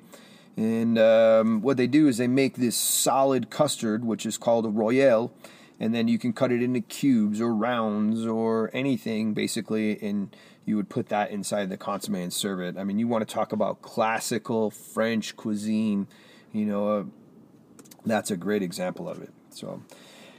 And 0.55 0.99
um, 0.99 1.61
what 1.61 1.77
they 1.77 1.87
do 1.87 2.07
is 2.07 2.17
they 2.17 2.27
make 2.27 2.57
this 2.57 2.75
solid 2.75 3.49
custard, 3.49 4.05
which 4.05 4.23
is 4.23 4.37
called 4.37 4.67
a 4.67 4.69
royale, 4.69 5.33
and 5.79 5.93
then 5.93 6.07
you 6.07 6.17
can 6.17 6.33
cut 6.33 6.51
it 6.51 6.61
into 6.61 6.81
cubes 6.81 7.41
or 7.41 7.53
rounds 7.53 8.25
or 8.25 8.69
anything 8.73 9.33
basically, 9.33 10.01
and 10.01 10.35
you 10.65 10.75
would 10.75 10.89
put 10.89 11.09
that 11.09 11.31
inside 11.31 11.69
the 11.69 11.77
consomme 11.77 12.15
and 12.15 12.33
serve 12.33 12.61
it. 12.61 12.77
I 12.77 12.83
mean, 12.83 12.99
you 12.99 13.07
want 13.07 13.27
to 13.27 13.33
talk 13.33 13.51
about 13.51 13.81
classical 13.81 14.71
French 14.71 15.35
cuisine, 15.35 16.07
you 16.51 16.65
know, 16.65 16.87
uh, 16.87 17.03
that's 18.05 18.31
a 18.31 18.37
great 18.37 18.61
example 18.61 19.09
of 19.09 19.21
it. 19.21 19.31
So, 19.49 19.81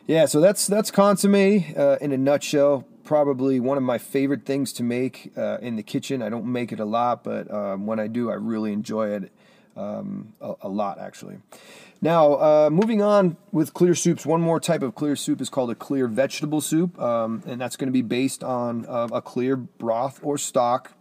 yeah, 0.07 0.27
so 0.27 0.40
that's 0.40 0.66
that's 0.66 0.90
consomme 0.90 1.64
uh, 1.77 1.97
in 2.01 2.12
a 2.12 2.18
nutshell. 2.18 2.85
Probably 3.05 3.61
one 3.61 3.77
of 3.77 3.83
my 3.83 3.99
favorite 3.99 4.47
things 4.47 4.73
to 4.75 4.83
make 4.83 5.33
uh, 5.37 5.59
in 5.61 5.77
the 5.77 5.83
kitchen. 5.83 6.23
I 6.23 6.31
don't 6.31 6.47
make 6.47 6.73
it 6.73 6.81
a 6.81 6.85
lot, 6.85 7.23
but 7.23 7.53
um, 7.53 7.87
when 7.87 8.01
I 8.01 8.07
do, 8.07 8.31
I 8.31 8.35
really 8.35 8.73
enjoy 8.73 9.11
it 9.11 9.33
um, 9.77 10.33
a, 10.40 10.55
a, 10.62 10.68
lot 10.68 10.99
actually. 10.99 11.38
Now, 12.01 12.35
uh, 12.35 12.71
moving 12.71 13.01
on 13.01 13.37
with 13.51 13.73
clear 13.73 13.95
soups, 13.95 14.27
one 14.27 14.41
more 14.41 14.61
type 14.61 14.83
of 14.83 14.95
clear 14.95 15.17
soup 15.17 15.41
is 15.41 15.49
called 15.49 15.71
a 15.71 15.75
clear 15.75 16.07
vegetable 16.07 16.61
soup, 16.61 17.01
um, 17.01 17.43
and 17.47 17.61
that's 17.61 17.77
going 17.77 17.89
to 17.89 17.93
be 17.93 18.03
based 18.03 18.45
on 18.45 18.85
uh, 18.87 19.09
a 19.13 19.23
clear 19.23 19.57
broth 19.57 20.21
or 20.23 20.37
stock. 20.37 20.93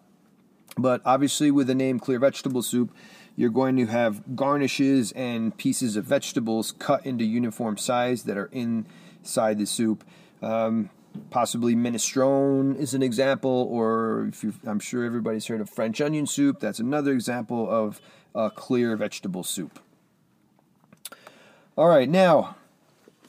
But 0.78 1.02
obviously, 1.06 1.52
with 1.52 1.68
the 1.68 1.76
name 1.76 2.00
clear 2.00 2.20
vegetable 2.20 2.62
soup, 2.62 2.96
you're 3.36 3.50
going 3.50 3.76
to 3.78 3.88
have 3.88 4.36
garnishes 4.36 5.12
and 5.14 5.56
pieces 5.58 5.96
of 5.96 6.06
vegetables 6.06 6.72
cut 6.72 7.06
into 7.06 7.26
uniform 7.26 7.78
size 7.78 8.24
that 8.24 8.38
are 8.38 8.50
inside 8.52 9.58
the 9.58 9.66
soup. 9.66 10.04
Um, 10.42 10.90
possibly 11.30 11.76
minestrone 11.76 12.78
is 12.78 12.94
an 12.94 13.04
example, 13.04 13.68
or 13.70 14.28
if 14.32 14.44
you 14.44 14.54
I'm 14.66 14.80
sure 14.80 15.04
everybody's 15.04 15.48
heard 15.48 15.62
of 15.62 15.70
French 15.70 16.02
onion 16.02 16.28
soup. 16.28 16.60
That's 16.60 16.80
another 16.80 17.12
example 17.12 17.70
of 17.70 18.02
a 18.36 18.50
clear 18.50 18.96
vegetable 18.96 19.44
soup. 19.44 19.80
All 21.76 21.88
right, 21.88 22.08
now 22.08 22.56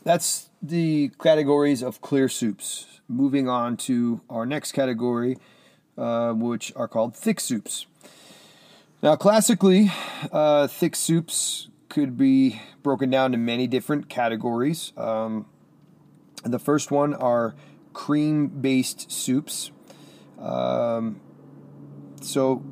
that's 0.03 0.51
the 0.61 1.11
categories 1.19 1.83
of 1.83 2.03
clear 2.03 2.29
soups. 2.29 3.01
Moving 3.09 3.49
on 3.49 3.79
to 3.79 4.21
our 4.29 4.45
next 4.45 4.73
category, 4.73 5.39
uh, 5.97 6.35
which 6.35 6.71
are 6.77 6.87
called 6.87 7.17
thick 7.17 7.41
soups. 7.41 7.87
Now, 9.03 9.17
classically, 9.17 9.91
uh, 10.31 10.67
thick 10.67 10.95
soups 10.95 11.69
could 11.89 12.19
be 12.19 12.61
broken 12.83 13.09
down 13.09 13.33
to 13.33 13.39
many 13.39 13.67
different 13.67 14.11
categories. 14.11 14.93
Um, 14.99 15.47
the 16.45 16.59
first 16.59 16.91
one 16.91 17.15
are 17.15 17.55
cream 17.95 18.49
based 18.49 19.11
soups. 19.11 19.71
Um, 20.39 21.19
so, 22.21 22.63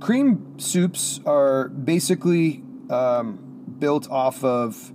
cream 0.00 0.58
soups 0.58 1.20
are 1.26 1.68
basically 1.68 2.62
um, 2.88 3.74
built 3.78 4.10
off 4.10 4.42
of 4.42 4.90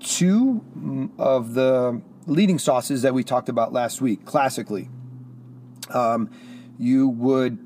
two 0.00 1.10
of 1.18 1.54
the 1.54 2.00
leading 2.26 2.58
sauces 2.58 3.02
that 3.02 3.14
we 3.14 3.22
talked 3.22 3.48
about 3.48 3.72
last 3.72 4.00
week, 4.00 4.24
classically. 4.24 4.88
Um, 5.90 6.30
you 6.78 7.08
would 7.08 7.58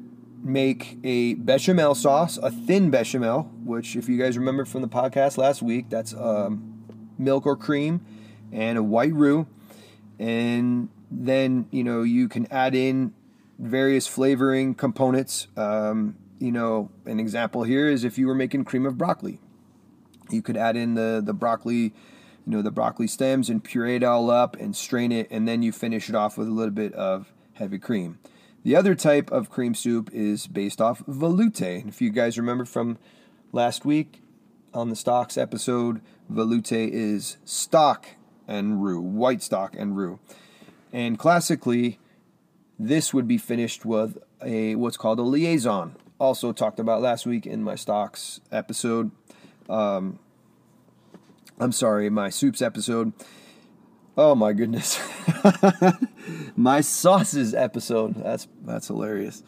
make 0.43 0.99
a 1.05 1.35
bechamel 1.35 1.95
sauce, 1.95 2.37
a 2.39 2.51
thin 2.51 2.91
bechamel, 2.91 3.51
which, 3.65 3.97
if 3.97 4.09
you 4.09 4.19
guys 4.19 4.37
remember 4.37 4.65
from 4.65 4.83
the 4.83 4.89
podcast 4.89 5.39
last 5.39 5.63
week, 5.63 5.89
that's 5.89 6.15
um, 6.15 6.85
milk 7.19 7.47
or 7.47 7.57
cream 7.57 8.05
and 8.53 8.79
a 8.79 8.83
white 8.83 9.13
roux. 9.13 9.47
And 10.19 10.89
then, 11.11 11.67
you 11.71 11.83
know, 11.83 12.03
you 12.03 12.29
can 12.29 12.47
add 12.51 12.75
in 12.75 13.15
various 13.59 14.07
flavoring 14.07 14.75
components. 14.75 15.49
Um, 15.57 16.17
you 16.39 16.53
know, 16.53 16.91
an 17.07 17.21
example 17.21 17.63
here 17.63 17.89
is 17.89 18.05
if 18.05 18.19
you 18.19 18.27
were 18.27 18.35
making 18.35 18.65
cream 18.65 18.87
of 18.87 18.99
broccoli, 18.99 19.41
you 20.31 20.43
could 20.43 20.57
add 20.57 20.77
in 20.77 20.95
the, 20.95 21.23
the 21.25 21.33
broccoli 21.33 21.95
you 22.47 22.53
know 22.53 22.63
the 22.63 22.71
broccoli 22.71 23.07
stems 23.07 23.49
and 23.49 23.63
puree 23.65 23.97
it 23.97 24.03
all 24.03 24.31
up 24.31 24.57
and 24.57 24.77
strain 24.77 25.13
it 25.13 25.29
and 25.31 25.47
then 25.49 25.63
you 25.63 25.73
finish 25.73 26.09
it 26.09 26.15
off 26.15 26.37
with 26.37 26.49
a 26.49 26.53
little 26.53 26.75
bit 26.75 26.93
of 26.95 27.33
heavy 27.55 27.79
cream. 27.79 28.19
The 28.63 28.77
other 28.77 28.95
type 28.95 29.31
of 29.31 29.51
cream 29.51 29.75
soup 29.75 30.11
is 30.13 30.47
based 30.47 30.81
off 30.81 31.03
velouté. 31.07 31.81
And 31.81 31.89
if 31.89 32.01
you 32.01 32.11
guys 32.11 32.39
remember 32.39 32.65
from 32.65 32.99
last 33.53 33.85
week 33.85 34.23
on 34.73 34.89
the 34.89 34.97
stocks 34.97 35.37
episode 35.37 36.01
velouté 36.33 36.89
is 36.91 37.37
stock 37.45 38.07
and 38.49 38.83
roux 38.83 39.01
white 39.01 39.43
stock 39.43 39.75
and 39.77 39.97
roux. 39.97 40.19
And 40.93 41.19
classically 41.19 41.99
this 42.79 43.15
would 43.15 43.29
be 43.29 43.39
finished 43.39 43.85
with 43.85 44.19
a 44.43 44.75
what's 44.75 44.97
called 44.97 45.19
a 45.19 45.23
liaison 45.23 45.97
also 46.19 46.53
talked 46.53 46.79
about 46.79 47.03
last 47.03 47.27
week 47.27 47.47
in 47.47 47.63
my 47.63 47.75
stocks 47.75 48.41
episode. 48.53 49.11
Um, 49.69 50.19
I'm 51.59 51.73
sorry, 51.73 52.11
my 52.11 52.31
soups 52.31 52.61
episode. 52.61 53.13
Oh 54.17 54.35
my 54.35 54.53
goodness. 54.53 55.01
my 56.57 56.81
sauces 56.81 57.55
episode. 57.55 58.17
That's 58.17 58.49
that's 58.65 58.89
hilarious. 58.89 59.43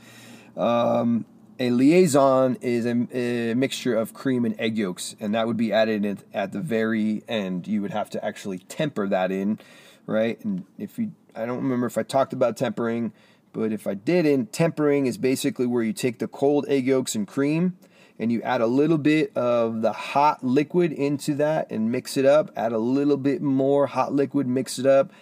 Um, 0.56 1.24
a 1.58 1.70
liaison 1.70 2.58
is 2.60 2.86
a, 2.86 3.06
a, 3.50 3.54
mixture 3.54 3.96
of 3.96 4.14
cream 4.14 4.44
and 4.44 4.58
egg 4.60 4.78
yolks, 4.78 5.16
and 5.20 5.34
that 5.34 5.46
would 5.46 5.56
be 5.56 5.72
added 5.72 6.24
at 6.32 6.52
the 6.52 6.60
very 6.60 7.22
end. 7.28 7.66
You 7.66 7.82
would 7.82 7.92
have 7.92 8.10
to 8.10 8.24
actually 8.24 8.58
temper 8.58 9.08
that 9.08 9.32
in, 9.32 9.58
right? 10.06 10.42
And 10.44 10.64
if 10.78 10.98
you, 10.98 11.12
I 11.34 11.46
don't 11.46 11.62
remember 11.62 11.86
if 11.86 11.98
I 11.98 12.02
talked 12.02 12.32
about 12.32 12.56
tempering, 12.56 13.12
but 13.52 13.72
if 13.72 13.86
I 13.86 13.94
didn't, 13.94 14.52
tempering 14.52 15.06
is 15.06 15.18
basically 15.18 15.66
where 15.66 15.82
you 15.82 15.92
take 15.92 16.18
the 16.18 16.28
cold 16.28 16.66
egg 16.68 16.86
yolks 16.86 17.14
and 17.14 17.26
cream 17.26 17.76
and 18.18 18.33
you 18.33 18.42
add 18.42 18.61
a 18.61 18.66
little 18.66 18.98
bit 18.98 19.37
of 19.37 19.83
the 19.83 19.92
hot 19.92 20.42
liquid 20.44 20.92
into 20.92 21.35
that 21.35 21.70
and 21.70 21.92
mix 21.92 22.16
it 22.16 22.24
up. 22.24 22.50
Add 22.57 22.72
a 22.72 22.79
little 22.79 23.16
bit 23.16 23.42
more 23.42 23.87
hot 23.87 24.12
liquid, 24.12 24.46
mix 24.46 24.79
it 24.79 24.87
up. 24.87 25.12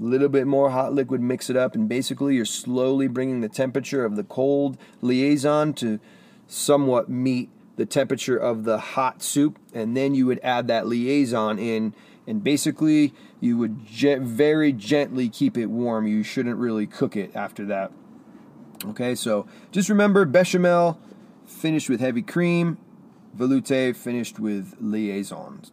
A 0.00 0.04
little 0.04 0.28
bit 0.28 0.46
more 0.46 0.70
hot 0.70 0.92
liquid, 0.92 1.20
mix 1.20 1.48
it 1.48 1.56
up, 1.56 1.76
and 1.76 1.88
basically 1.88 2.34
you're 2.34 2.44
slowly 2.44 3.06
bringing 3.06 3.42
the 3.42 3.48
temperature 3.48 4.04
of 4.04 4.16
the 4.16 4.24
cold 4.24 4.76
liaison 5.00 5.72
to 5.74 6.00
somewhat 6.48 7.08
meet 7.08 7.48
the 7.76 7.86
temperature 7.86 8.36
of 8.36 8.64
the 8.64 8.78
hot 8.78 9.22
soup, 9.22 9.58
and 9.72 9.96
then 9.96 10.14
you 10.14 10.26
would 10.26 10.40
add 10.42 10.66
that 10.68 10.86
liaison 10.88 11.58
in, 11.60 11.94
and 12.26 12.42
basically 12.42 13.12
you 13.40 13.56
would 13.56 13.86
ge- 13.86 14.18
very 14.18 14.72
gently 14.72 15.28
keep 15.28 15.56
it 15.56 15.66
warm. 15.66 16.06
You 16.06 16.22
shouldn't 16.24 16.56
really 16.56 16.86
cook 16.86 17.16
it 17.16 17.34
after 17.36 17.64
that. 17.66 17.92
Okay, 18.86 19.14
so 19.14 19.46
just 19.70 19.88
remember 19.88 20.24
bechamel, 20.24 20.98
finished 21.54 21.88
with 21.88 22.00
heavy 22.00 22.22
cream, 22.22 22.78
velouté 23.36 23.94
finished 23.94 24.38
with 24.38 24.76
liaisons. 24.80 25.72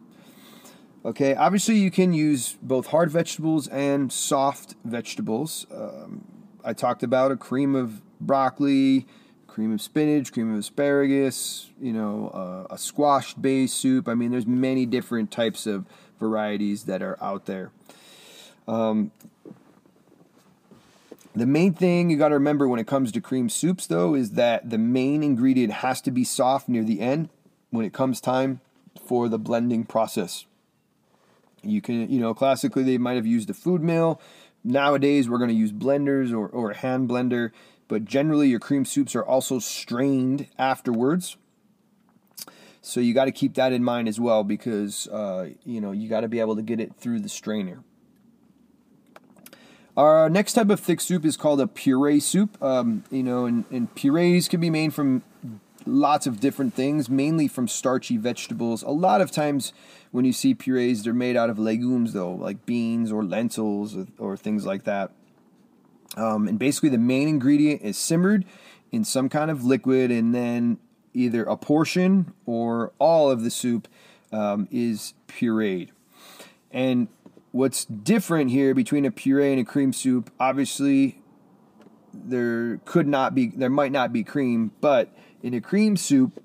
Okay, 1.04 1.34
obviously 1.34 1.76
you 1.76 1.90
can 1.90 2.12
use 2.12 2.56
both 2.62 2.86
hard 2.88 3.10
vegetables 3.10 3.66
and 3.68 4.12
soft 4.12 4.76
vegetables. 4.84 5.66
Um, 5.74 6.24
I 6.64 6.72
talked 6.72 7.02
about 7.02 7.32
a 7.32 7.36
cream 7.36 7.74
of 7.74 8.02
broccoli, 8.20 9.06
cream 9.48 9.72
of 9.72 9.82
spinach, 9.82 10.32
cream 10.32 10.52
of 10.52 10.60
asparagus, 10.60 11.70
you 11.80 11.92
know, 11.92 12.28
uh, 12.32 12.72
a 12.72 12.78
squash 12.78 13.34
based 13.34 13.74
soup. 13.74 14.08
I 14.08 14.14
mean, 14.14 14.30
there's 14.30 14.46
many 14.46 14.86
different 14.86 15.30
types 15.30 15.66
of 15.66 15.86
varieties 16.20 16.84
that 16.84 17.02
are 17.02 17.22
out 17.22 17.46
there. 17.46 17.72
Um, 18.68 19.10
the 21.34 21.46
main 21.46 21.72
thing 21.72 22.10
you 22.10 22.18
got 22.18 22.28
to 22.28 22.34
remember 22.34 22.68
when 22.68 22.80
it 22.80 22.86
comes 22.86 23.10
to 23.12 23.20
cream 23.20 23.48
soups, 23.48 23.86
though, 23.86 24.14
is 24.14 24.32
that 24.32 24.68
the 24.68 24.78
main 24.78 25.22
ingredient 25.22 25.72
has 25.74 26.00
to 26.02 26.10
be 26.10 26.24
soft 26.24 26.68
near 26.68 26.84
the 26.84 27.00
end 27.00 27.30
when 27.70 27.86
it 27.86 27.92
comes 27.92 28.20
time 28.20 28.60
for 29.06 29.28
the 29.28 29.38
blending 29.38 29.84
process. 29.84 30.44
You 31.62 31.80
can, 31.80 32.10
you 32.10 32.20
know, 32.20 32.34
classically 32.34 32.82
they 32.82 32.98
might 32.98 33.14
have 33.14 33.26
used 33.26 33.48
a 33.48 33.54
food 33.54 33.82
mill. 33.82 34.20
Nowadays 34.64 35.28
we're 35.28 35.38
going 35.38 35.48
to 35.50 35.56
use 35.56 35.72
blenders 35.72 36.32
or, 36.32 36.48
or 36.48 36.72
a 36.72 36.76
hand 36.76 37.08
blender, 37.08 37.50
but 37.88 38.04
generally 38.04 38.48
your 38.48 38.60
cream 38.60 38.84
soups 38.84 39.16
are 39.16 39.24
also 39.24 39.58
strained 39.58 40.48
afterwards. 40.58 41.36
So 42.82 43.00
you 43.00 43.14
got 43.14 43.26
to 43.26 43.32
keep 43.32 43.54
that 43.54 43.72
in 43.72 43.84
mind 43.84 44.08
as 44.08 44.18
well 44.18 44.42
because 44.42 45.06
uh, 45.08 45.50
you 45.64 45.80
know 45.80 45.92
you 45.92 46.08
got 46.08 46.22
to 46.22 46.28
be 46.28 46.40
able 46.40 46.56
to 46.56 46.62
get 46.62 46.80
it 46.80 46.96
through 46.96 47.20
the 47.20 47.28
strainer. 47.28 47.84
Our 49.96 50.30
next 50.30 50.54
type 50.54 50.70
of 50.70 50.80
thick 50.80 51.00
soup 51.00 51.24
is 51.24 51.36
called 51.36 51.60
a 51.60 51.66
puree 51.66 52.20
soup. 52.20 52.60
Um, 52.62 53.04
you 53.10 53.22
know, 53.22 53.44
and, 53.44 53.64
and 53.70 53.94
purees 53.94 54.48
can 54.48 54.60
be 54.60 54.70
made 54.70 54.94
from 54.94 55.22
lots 55.84 56.26
of 56.26 56.40
different 56.40 56.74
things, 56.74 57.10
mainly 57.10 57.48
from 57.48 57.68
starchy 57.68 58.16
vegetables. 58.16 58.82
A 58.82 58.90
lot 58.90 59.20
of 59.20 59.30
times 59.30 59.72
when 60.10 60.24
you 60.24 60.32
see 60.32 60.54
purees, 60.54 61.04
they're 61.04 61.12
made 61.12 61.36
out 61.36 61.50
of 61.50 61.58
legumes, 61.58 62.12
though, 62.12 62.32
like 62.32 62.64
beans 62.64 63.12
or 63.12 63.22
lentils 63.22 63.96
or, 63.96 64.06
or 64.18 64.36
things 64.36 64.64
like 64.64 64.84
that. 64.84 65.10
Um, 66.16 66.48
and 66.48 66.58
basically, 66.58 66.90
the 66.90 66.98
main 66.98 67.28
ingredient 67.28 67.82
is 67.82 67.98
simmered 67.98 68.44
in 68.90 69.04
some 69.04 69.28
kind 69.28 69.50
of 69.50 69.64
liquid, 69.64 70.10
and 70.10 70.34
then 70.34 70.78
either 71.14 71.44
a 71.44 71.56
portion 71.56 72.32
or 72.46 72.92
all 72.98 73.30
of 73.30 73.42
the 73.42 73.50
soup 73.50 73.88
um, 74.30 74.68
is 74.70 75.14
pureed. 75.28 75.90
And 76.70 77.08
what's 77.52 77.84
different 77.84 78.50
here 78.50 78.74
between 78.74 79.04
a 79.04 79.10
puree 79.10 79.52
and 79.52 79.60
a 79.60 79.64
cream 79.64 79.92
soup, 79.92 80.30
obviously, 80.40 81.22
there 82.12 82.78
could 82.84 83.06
not 83.06 83.34
be, 83.34 83.48
there 83.48 83.70
might 83.70 83.92
not 83.92 84.12
be 84.12 84.24
cream, 84.24 84.72
but 84.80 85.14
in 85.42 85.54
a 85.54 85.60
cream 85.60 85.96
soup, 85.96 86.42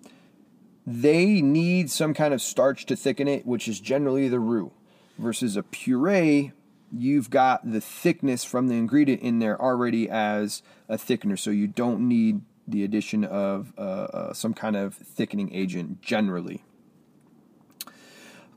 they 0.85 1.41
need 1.41 1.89
some 1.89 2.13
kind 2.13 2.33
of 2.33 2.41
starch 2.41 2.85
to 2.85 2.95
thicken 2.95 3.27
it, 3.27 3.45
which 3.45 3.67
is 3.67 3.79
generally 3.79 4.27
the 4.27 4.39
roux. 4.39 4.71
Versus 5.17 5.57
a 5.57 5.63
puree, 5.63 6.51
you've 6.91 7.29
got 7.29 7.69
the 7.69 7.81
thickness 7.81 8.43
from 8.43 8.67
the 8.67 8.75
ingredient 8.75 9.21
in 9.21 9.39
there 9.39 9.59
already 9.59 10.09
as 10.09 10.61
a 10.87 10.95
thickener, 10.95 11.37
so 11.37 11.49
you 11.49 11.67
don't 11.67 12.07
need 12.07 12.41
the 12.67 12.83
addition 12.83 13.23
of 13.23 13.73
uh, 13.77 13.81
uh, 13.81 14.33
some 14.33 14.53
kind 14.53 14.75
of 14.75 14.93
thickening 14.93 15.53
agent 15.53 16.01
generally. 16.01 16.63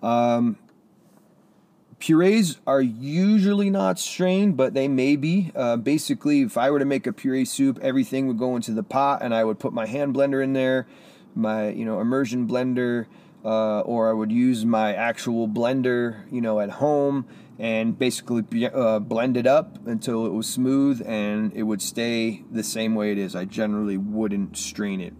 Um, 0.03 0.59
purees 2.01 2.59
are 2.67 2.81
usually 2.81 3.71
not 3.71 3.99
strained, 3.99 4.57
but 4.57 4.75
they 4.75 4.89
may 4.89 5.15
be. 5.15 5.53
Uh, 5.55 5.77
basically, 5.77 6.43
if 6.43 6.57
I 6.57 6.71
were 6.71 6.81
to 6.81 6.85
make 6.85 7.07
a 7.07 7.13
puree 7.13 7.45
soup, 7.45 7.79
everything 7.81 8.27
would 8.27 8.39
go 8.39 8.57
into 8.57 8.73
the 8.73 8.83
pot, 8.83 9.23
and 9.23 9.33
I 9.33 9.45
would 9.45 9.61
put 9.61 9.73
my 9.73 9.87
hand 9.87 10.15
blender 10.15 10.43
in 10.43 10.55
there, 10.55 10.89
my 11.37 11.69
you 11.69 11.85
know 11.85 12.01
immersion 12.01 12.49
blender, 12.49 13.07
uh, 13.45 13.81
or 13.81 14.11
I 14.11 14.13
would 14.13 14.33
use 14.33 14.65
my 14.65 14.95
actual 14.95 15.47
blender, 15.47 16.31
you 16.33 16.41
know, 16.41 16.59
at 16.59 16.71
home, 16.71 17.27
and 17.59 17.99
basically 17.99 18.67
uh, 18.67 18.99
blend 18.99 19.37
it 19.37 19.47
up 19.47 19.87
until 19.87 20.27
it 20.27 20.31
was 20.31 20.49
smooth 20.49 21.03
and 21.07 21.53
it 21.53 21.63
would 21.63 21.83
stay 21.83 22.43
the 22.51 22.63
same 22.63 22.95
way 22.95 23.13
it 23.13 23.19
is. 23.19 23.37
I 23.37 23.45
generally 23.45 23.99
wouldn't 23.99 24.57
strain 24.57 25.01
it. 25.01 25.13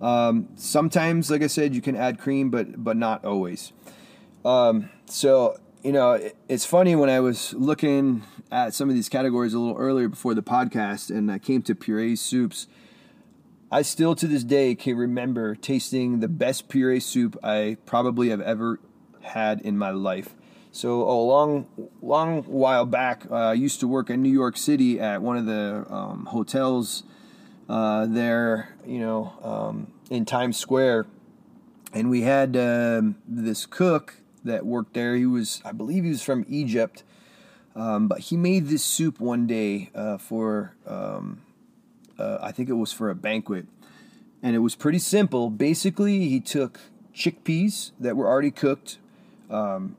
Um, 0.00 0.48
sometimes, 0.54 1.30
like 1.30 1.42
I 1.42 1.48
said, 1.48 1.74
you 1.74 1.80
can 1.80 1.96
add 1.96 2.18
cream, 2.18 2.50
but 2.50 2.84
but 2.84 2.96
not 2.96 3.24
always. 3.24 3.72
Um, 4.44 4.90
so 5.08 5.58
you 5.82 5.92
know, 5.92 6.12
it, 6.12 6.36
it's 6.48 6.66
funny 6.66 6.96
when 6.96 7.08
I 7.08 7.20
was 7.20 7.54
looking 7.54 8.22
at 8.50 8.74
some 8.74 8.88
of 8.88 8.94
these 8.94 9.08
categories 9.08 9.54
a 9.54 9.58
little 9.58 9.76
earlier 9.76 10.08
before 10.08 10.34
the 10.34 10.42
podcast, 10.42 11.10
and 11.10 11.30
I 11.30 11.38
came 11.38 11.62
to 11.62 11.74
puree 11.74 12.16
soups. 12.16 12.66
I 13.70 13.82
still 13.82 14.14
to 14.16 14.26
this 14.26 14.44
day 14.44 14.74
can 14.74 14.96
remember 14.96 15.54
tasting 15.54 16.20
the 16.20 16.28
best 16.28 16.68
puree 16.68 17.00
soup 17.00 17.36
I 17.42 17.76
probably 17.86 18.30
have 18.30 18.40
ever 18.40 18.80
had 19.20 19.60
in 19.60 19.76
my 19.76 19.90
life. 19.90 20.34
So 20.72 21.02
a 21.02 21.12
long, 21.12 21.66
long 22.02 22.42
while 22.44 22.84
back, 22.84 23.24
uh, 23.30 23.34
I 23.34 23.52
used 23.54 23.80
to 23.80 23.88
work 23.88 24.10
in 24.10 24.22
New 24.22 24.32
York 24.32 24.56
City 24.56 25.00
at 25.00 25.22
one 25.22 25.36
of 25.36 25.46
the 25.46 25.84
um, 25.90 26.26
hotels 26.26 27.02
uh, 27.68 28.06
there, 28.06 28.74
you 28.86 29.00
know, 29.00 29.32
um, 29.42 29.92
in 30.10 30.24
Times 30.24 30.56
Square, 30.56 31.06
and 31.92 32.08
we 32.08 32.22
had 32.22 32.56
um, 32.56 33.16
this 33.26 33.66
cook 33.66 34.20
that 34.44 34.66
worked 34.66 34.94
there. 34.94 35.16
He 35.16 35.26
was, 35.26 35.62
I 35.64 35.72
believe, 35.72 36.04
he 36.04 36.10
was 36.10 36.22
from 36.22 36.44
Egypt, 36.48 37.04
um, 37.76 38.08
but 38.08 38.20
he 38.20 38.36
made 38.36 38.68
this 38.68 38.84
soup 38.84 39.20
one 39.20 39.46
day 39.46 39.90
uh, 39.94 40.18
for, 40.18 40.74
um, 40.86 41.42
uh, 42.18 42.38
I 42.40 42.52
think 42.52 42.68
it 42.68 42.74
was 42.74 42.92
for 42.92 43.10
a 43.10 43.14
banquet, 43.14 43.66
and 44.42 44.54
it 44.56 44.60
was 44.60 44.74
pretty 44.74 44.98
simple. 44.98 45.50
Basically, 45.50 46.28
he 46.28 46.40
took 46.40 46.80
chickpeas 47.14 47.92
that 47.98 48.16
were 48.16 48.26
already 48.26 48.50
cooked. 48.50 48.98
Um, 49.50 49.96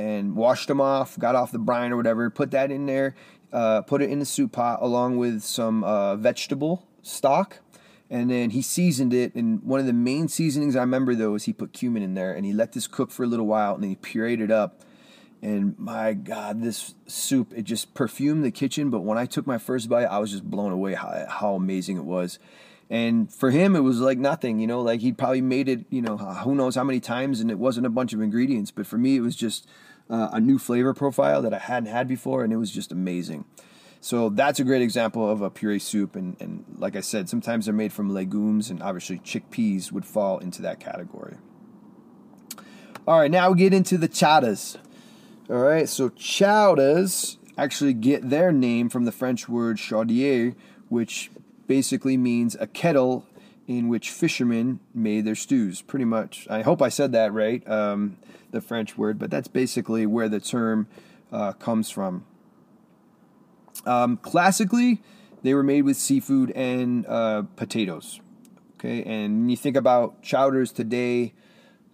and 0.00 0.34
washed 0.34 0.68
them 0.68 0.80
off, 0.80 1.18
got 1.18 1.34
off 1.34 1.52
the 1.52 1.58
brine 1.58 1.92
or 1.92 1.96
whatever, 1.96 2.30
put 2.30 2.50
that 2.52 2.70
in 2.70 2.86
there, 2.86 3.14
uh, 3.52 3.82
put 3.82 4.00
it 4.02 4.10
in 4.10 4.18
the 4.18 4.24
soup 4.24 4.52
pot 4.52 4.78
along 4.80 5.18
with 5.18 5.42
some 5.42 5.84
uh, 5.84 6.16
vegetable 6.16 6.86
stock, 7.02 7.58
and 8.10 8.30
then 8.30 8.50
he 8.50 8.60
seasoned 8.60 9.14
it. 9.14 9.34
And 9.34 9.62
one 9.62 9.80
of 9.80 9.86
the 9.86 9.92
main 9.92 10.28
seasonings 10.28 10.76
I 10.76 10.80
remember 10.80 11.14
though 11.14 11.36
is 11.36 11.44
he 11.44 11.52
put 11.52 11.72
cumin 11.72 12.02
in 12.02 12.14
there, 12.14 12.32
and 12.32 12.44
he 12.44 12.52
let 12.52 12.72
this 12.72 12.86
cook 12.86 13.10
for 13.10 13.22
a 13.22 13.26
little 13.26 13.46
while, 13.46 13.74
and 13.74 13.82
then 13.82 13.90
he 13.90 13.96
pureed 13.96 14.40
it 14.40 14.50
up. 14.50 14.82
And 15.42 15.78
my 15.78 16.12
God, 16.12 16.62
this 16.62 16.94
soup, 17.06 17.52
it 17.56 17.62
just 17.62 17.94
perfumed 17.94 18.44
the 18.44 18.50
kitchen. 18.50 18.90
But 18.90 19.00
when 19.00 19.16
I 19.16 19.24
took 19.24 19.46
my 19.46 19.56
first 19.56 19.88
bite, 19.88 20.04
I 20.04 20.18
was 20.18 20.30
just 20.30 20.44
blown 20.44 20.70
away 20.70 20.94
how, 20.94 21.26
how 21.28 21.54
amazing 21.54 21.96
it 21.96 22.04
was. 22.04 22.38
And 22.90 23.32
for 23.32 23.50
him, 23.50 23.76
it 23.76 23.80
was 23.80 24.00
like 24.00 24.18
nothing, 24.18 24.58
you 24.58 24.66
know, 24.66 24.82
like 24.82 25.00
he 25.00 25.12
probably 25.12 25.40
made 25.40 25.68
it, 25.68 25.86
you 25.90 26.02
know, 26.02 26.16
who 26.16 26.56
knows 26.56 26.74
how 26.74 26.84
many 26.84 26.98
times, 26.98 27.40
and 27.40 27.50
it 27.50 27.58
wasn't 27.58 27.86
a 27.86 27.90
bunch 27.90 28.12
of 28.12 28.20
ingredients. 28.20 28.72
But 28.72 28.86
for 28.86 28.98
me, 28.98 29.16
it 29.16 29.20
was 29.20 29.36
just 29.36 29.66
uh, 30.10 30.28
a 30.32 30.40
new 30.40 30.58
flavor 30.58 30.92
profile 30.92 31.40
that 31.42 31.54
I 31.54 31.58
hadn't 31.58 31.88
had 31.88 32.08
before, 32.08 32.42
and 32.42 32.52
it 32.52 32.56
was 32.56 32.72
just 32.72 32.90
amazing. 32.90 33.44
So 34.00 34.30
that's 34.30 34.58
a 34.58 34.64
great 34.64 34.82
example 34.82 35.28
of 35.28 35.42
a 35.42 35.50
puree 35.50 35.78
soup. 35.78 36.16
And, 36.16 36.36
and 36.40 36.64
like 36.78 36.96
I 36.96 37.00
said, 37.00 37.28
sometimes 37.28 37.66
they're 37.66 37.74
made 37.74 37.92
from 37.92 38.10
legumes, 38.10 38.70
and 38.70 38.82
obviously 38.82 39.18
chickpeas 39.18 39.92
would 39.92 40.06
fall 40.06 40.38
into 40.38 40.62
that 40.62 40.80
category. 40.80 41.36
All 43.06 43.18
right, 43.18 43.30
now 43.30 43.50
we 43.50 43.58
get 43.58 43.74
into 43.74 43.98
the 43.98 44.08
chowdas. 44.08 44.76
All 45.48 45.56
right, 45.56 45.88
so 45.88 46.08
chowdas 46.10 47.36
actually 47.58 47.92
get 47.92 48.30
their 48.30 48.52
name 48.52 48.88
from 48.88 49.04
the 49.04 49.12
French 49.12 49.48
word 49.48 49.76
chaudière, 49.76 50.54
which 50.88 51.30
basically 51.66 52.16
means 52.16 52.56
a 52.58 52.66
kettle 52.66 53.26
in 53.66 53.88
which 53.88 54.10
fishermen 54.10 54.80
made 54.94 55.24
their 55.24 55.34
stews. 55.34 55.82
Pretty 55.82 56.04
much. 56.04 56.46
I 56.48 56.62
hope 56.62 56.80
I 56.80 56.88
said 56.88 57.12
that 57.12 57.32
right. 57.32 57.68
Um, 57.68 58.16
the 58.50 58.60
French 58.60 58.96
word, 58.98 59.18
but 59.18 59.30
that's 59.30 59.48
basically 59.48 60.06
where 60.06 60.28
the 60.28 60.40
term 60.40 60.88
uh, 61.30 61.52
comes 61.52 61.90
from. 61.90 62.24
Um, 63.86 64.16
classically, 64.18 65.02
they 65.42 65.54
were 65.54 65.62
made 65.62 65.82
with 65.82 65.96
seafood 65.96 66.50
and 66.52 67.06
uh, 67.06 67.42
potatoes. 67.56 68.20
Okay, 68.78 69.02
and 69.02 69.50
you 69.50 69.56
think 69.56 69.76
about 69.76 70.22
chowders 70.22 70.72
today, 70.72 71.34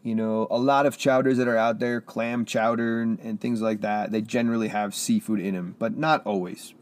you 0.03 0.15
know, 0.15 0.47
a 0.51 0.59
lot 0.59 0.87
of 0.87 0.97
chowders 0.97 1.37
that 1.39 1.49
are 1.49 1.57
out 1.57 1.81
there, 1.81 2.01
clam 2.01 2.45
chowder 2.45 3.01
and, 3.01 3.19
and 3.19 3.41
things 3.41 3.61
like 3.61 3.81
that, 3.81 4.13
they 4.13 4.21
generally 4.21 4.69
have 4.69 4.95
seafood 4.95 5.41
in 5.41 5.55
them, 5.55 5.75
but 5.81 5.97
not 5.97 6.25
always. 6.25 6.75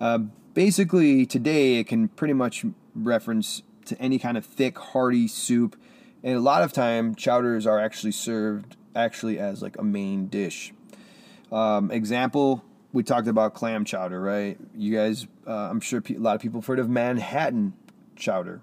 Uh, 0.00 0.18
basically, 0.54 1.26
today 1.26 1.78
it 1.78 1.88
can 1.88 2.06
pretty 2.08 2.34
much 2.34 2.64
reference 2.94 3.62
to 3.86 4.00
any 4.00 4.20
kind 4.20 4.38
of 4.38 4.46
thick, 4.46 4.78
hearty 4.78 5.26
soup, 5.26 5.74
and 6.22 6.36
a 6.36 6.40
lot 6.40 6.62
of 6.62 6.72
time 6.72 7.16
chowders 7.16 7.66
are 7.66 7.80
actually 7.80 8.12
served 8.12 8.76
actually 8.94 9.38
as 9.38 9.62
like 9.62 9.76
a 9.78 9.82
main 9.82 10.28
dish. 10.28 10.72
Um, 11.50 11.90
example, 11.90 12.64
we 12.92 13.02
talked 13.02 13.28
about 13.28 13.54
clam 13.54 13.84
chowder, 13.84 14.20
right? 14.20 14.58
You 14.74 14.94
guys, 14.96 15.26
uh, 15.46 15.52
I'm 15.52 15.80
sure 15.80 16.02
a 16.08 16.12
lot 16.14 16.34
of 16.34 16.42
people 16.42 16.60
have 16.60 16.66
heard 16.66 16.78
of 16.78 16.88
Manhattan 16.88 17.74
chowder, 18.16 18.60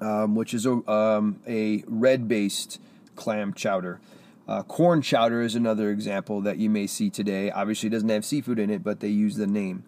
um, 0.00 0.34
which 0.34 0.54
is 0.54 0.66
a, 0.66 0.90
um, 0.90 1.40
a 1.46 1.84
red 1.86 2.26
based 2.28 2.80
clam 3.14 3.54
chowder. 3.54 4.00
Uh, 4.48 4.62
corn 4.64 5.02
chowder 5.02 5.40
is 5.40 5.54
another 5.54 5.90
example 5.90 6.40
that 6.40 6.58
you 6.58 6.68
may 6.68 6.86
see 6.86 7.08
today. 7.08 7.50
Obviously, 7.50 7.86
it 7.86 7.90
doesn't 7.90 8.08
have 8.08 8.24
seafood 8.24 8.58
in 8.58 8.70
it, 8.70 8.82
but 8.82 9.00
they 9.00 9.08
use 9.08 9.36
the 9.36 9.46
name. 9.46 9.84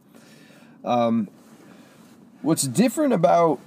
Um, 0.85 1.29
what's 2.43 2.63
different 2.63 3.13
about 3.13 3.59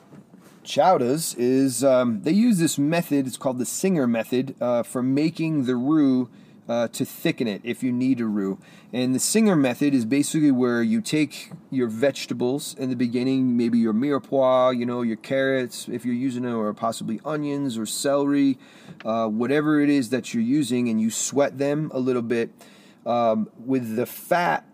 chowders 0.63 1.33
is 1.35 1.83
um, 1.83 2.21
they 2.21 2.31
use 2.31 2.57
this 2.57 2.77
method. 2.77 3.27
It's 3.27 3.37
called 3.37 3.57
the 3.57 3.65
Singer 3.65 4.07
method 4.07 4.55
uh, 4.61 4.83
for 4.83 5.03
making 5.03 5.65
the 5.65 5.75
roux 5.75 6.29
uh, 6.69 6.87
to 6.89 7.05
thicken 7.05 7.47
it 7.47 7.61
if 7.63 7.81
you 7.81 7.91
need 7.91 8.19
a 8.19 8.25
roux. 8.25 8.59
And 8.91 9.15
the 9.15 9.19
Singer 9.19 9.55
method 9.55 9.93
is 9.93 10.05
basically 10.05 10.51
where 10.51 10.81
you 10.81 11.01
take 11.01 11.51
your 11.69 11.87
vegetables 11.87 12.75
in 12.75 12.89
the 12.89 12.95
beginning, 12.95 13.55
maybe 13.57 13.77
your 13.77 13.93
mirepoix, 13.93 14.77
you 14.77 14.85
know, 14.85 15.01
your 15.01 15.17
carrots, 15.17 15.87
if 15.87 16.05
you're 16.05 16.15
using 16.15 16.45
it, 16.45 16.51
or 16.51 16.73
possibly 16.73 17.19
onions 17.25 17.77
or 17.77 17.85
celery, 17.85 18.57
uh, 19.05 19.27
whatever 19.27 19.81
it 19.81 19.89
is 19.89 20.09
that 20.09 20.33
you're 20.33 20.43
using, 20.43 20.89
and 20.89 20.99
you 21.01 21.09
sweat 21.09 21.57
them 21.57 21.91
a 21.93 21.99
little 21.99 22.21
bit. 22.21 22.51
Um, 23.05 23.49
with 23.57 23.95
the 23.95 24.05
fat 24.05 24.65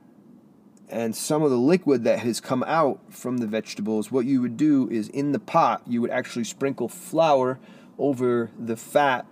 and 0.89 1.15
some 1.15 1.43
of 1.43 1.51
the 1.51 1.57
liquid 1.57 2.03
that 2.03 2.19
has 2.19 2.41
come 2.41 2.63
out 2.63 2.99
from 3.09 3.37
the 3.37 3.45
vegetables, 3.45 4.11
what 4.11 4.25
you 4.25 4.41
would 4.41 4.57
do 4.57 4.89
is 4.89 5.07
in 5.09 5.33
the 5.33 5.39
pot, 5.39 5.83
you 5.87 6.01
would 6.01 6.09
actually 6.09 6.43
sprinkle 6.43 6.87
flour 6.87 7.59
over 7.99 8.49
the 8.57 8.75
fat 8.75 9.27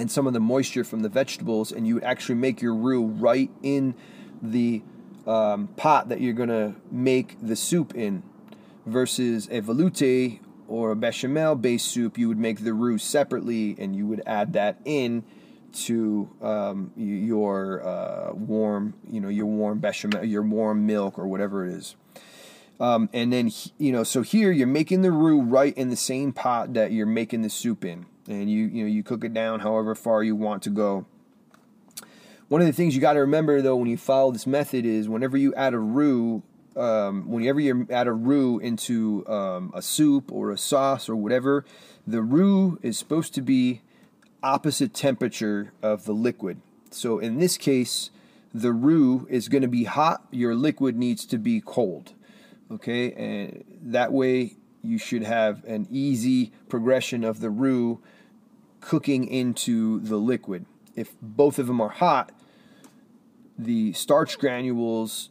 and 0.00 0.10
some 0.10 0.26
of 0.26 0.32
the 0.32 0.40
moisture 0.40 0.82
from 0.82 1.00
the 1.00 1.10
vegetables, 1.10 1.70
and 1.70 1.86
you 1.86 1.94
would 1.94 2.04
actually 2.04 2.36
make 2.36 2.62
your 2.62 2.74
roux 2.74 3.04
right 3.04 3.50
in 3.62 3.94
the 4.40 4.82
um, 5.26 5.68
pot 5.76 6.08
that 6.08 6.22
you're 6.22 6.32
going 6.32 6.48
to 6.48 6.74
make 6.90 7.36
the 7.42 7.54
soup 7.54 7.94
in, 7.94 8.22
versus 8.86 9.46
a 9.48 9.60
velouté 9.60 10.40
or 10.66 10.92
a 10.92 10.96
bechamel 10.96 11.54
based 11.54 11.88
soup, 11.88 12.16
you 12.16 12.28
would 12.28 12.38
make 12.38 12.64
the 12.64 12.72
roux 12.72 12.96
separately 12.96 13.76
and 13.78 13.94
you 13.94 14.06
would 14.06 14.22
add 14.24 14.54
that 14.54 14.80
in 14.86 15.22
to 15.72 16.30
um, 16.40 16.92
your 16.96 17.86
uh, 17.86 18.32
warm, 18.32 18.94
you 19.08 19.20
know, 19.20 19.28
your 19.28 19.46
warm 19.46 19.80
bechamel, 19.80 20.24
your 20.24 20.42
warm 20.42 20.86
milk 20.86 21.18
or 21.18 21.26
whatever 21.26 21.66
it 21.66 21.74
is. 21.74 21.94
Um, 22.80 23.10
and 23.12 23.30
then, 23.30 23.50
you 23.76 23.92
know, 23.92 24.04
so 24.04 24.22
here 24.22 24.50
you're 24.50 24.66
making 24.66 25.02
the 25.02 25.12
roux 25.12 25.42
right 25.42 25.76
in 25.76 25.90
the 25.90 25.96
same 25.96 26.32
pot 26.32 26.72
that 26.72 26.92
you're 26.92 27.04
making 27.04 27.42
the 27.42 27.50
soup 27.50 27.84
in. 27.84 28.06
And 28.30 28.50
you, 28.50 28.66
you 28.66 28.84
know, 28.84 28.88
you 28.88 29.02
cook 29.02 29.24
it 29.24 29.34
down 29.34 29.60
however 29.60 29.94
far 29.94 30.22
you 30.22 30.36
want 30.36 30.62
to 30.62 30.70
go. 30.70 31.06
One 32.48 32.60
of 32.60 32.66
the 32.66 32.72
things 32.72 32.94
you 32.94 33.00
got 33.00 33.14
to 33.14 33.20
remember 33.20 33.60
though 33.60 33.76
when 33.76 33.88
you 33.88 33.96
follow 33.96 34.32
this 34.32 34.46
method 34.46 34.84
is 34.84 35.08
whenever 35.08 35.36
you 35.36 35.54
add 35.54 35.74
a 35.74 35.78
roux, 35.78 36.42
um, 36.76 37.28
whenever 37.28 37.60
you 37.60 37.86
add 37.90 38.06
a 38.06 38.12
roux 38.12 38.58
into 38.58 39.26
um, 39.28 39.72
a 39.74 39.82
soup 39.82 40.32
or 40.32 40.50
a 40.50 40.58
sauce 40.58 41.08
or 41.08 41.16
whatever, 41.16 41.64
the 42.06 42.22
roux 42.22 42.78
is 42.82 42.98
supposed 42.98 43.34
to 43.34 43.42
be 43.42 43.82
opposite 44.42 44.94
temperature 44.94 45.72
of 45.82 46.04
the 46.04 46.12
liquid. 46.12 46.60
So 46.90 47.18
in 47.18 47.38
this 47.38 47.56
case, 47.56 48.10
the 48.52 48.72
roux 48.72 49.26
is 49.30 49.48
going 49.48 49.62
to 49.62 49.68
be 49.68 49.84
hot, 49.84 50.24
your 50.30 50.54
liquid 50.54 50.96
needs 50.96 51.24
to 51.26 51.38
be 51.38 51.60
cold. 51.60 52.14
Okay, 52.70 53.12
and 53.12 53.64
that 53.82 54.12
way 54.12 54.54
you 54.82 54.98
should 54.98 55.22
have 55.22 55.64
an 55.64 55.86
easy 55.90 56.52
progression 56.68 57.24
of 57.24 57.40
the 57.40 57.50
roux 57.50 58.00
cooking 58.80 59.26
into 59.26 60.00
the 60.00 60.16
liquid. 60.16 60.66
If 60.96 61.14
both 61.20 61.58
of 61.58 61.66
them 61.66 61.80
are 61.80 61.88
hot, 61.88 62.32
the 63.58 63.92
starch 63.92 64.38
granules 64.38 65.30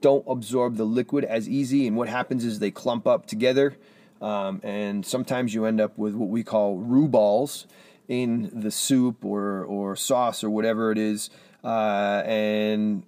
don't 0.00 0.24
absorb 0.26 0.76
the 0.76 0.84
liquid 0.84 1.24
as 1.24 1.48
easy, 1.48 1.86
and 1.86 1.96
what 1.96 2.08
happens 2.08 2.44
is 2.44 2.58
they 2.58 2.70
clump 2.70 3.06
up 3.06 3.26
together, 3.26 3.76
um, 4.20 4.60
and 4.62 5.04
sometimes 5.06 5.54
you 5.54 5.64
end 5.64 5.80
up 5.80 5.96
with 5.96 6.14
what 6.14 6.28
we 6.28 6.42
call 6.42 6.76
roux 6.76 7.08
balls 7.08 7.66
in 8.08 8.50
the 8.52 8.70
soup 8.70 9.24
or 9.24 9.64
or 9.64 9.96
sauce 9.96 10.42
or 10.42 10.50
whatever 10.50 10.90
it 10.90 10.98
is, 10.98 11.30
uh, 11.64 12.22
and 12.26 13.02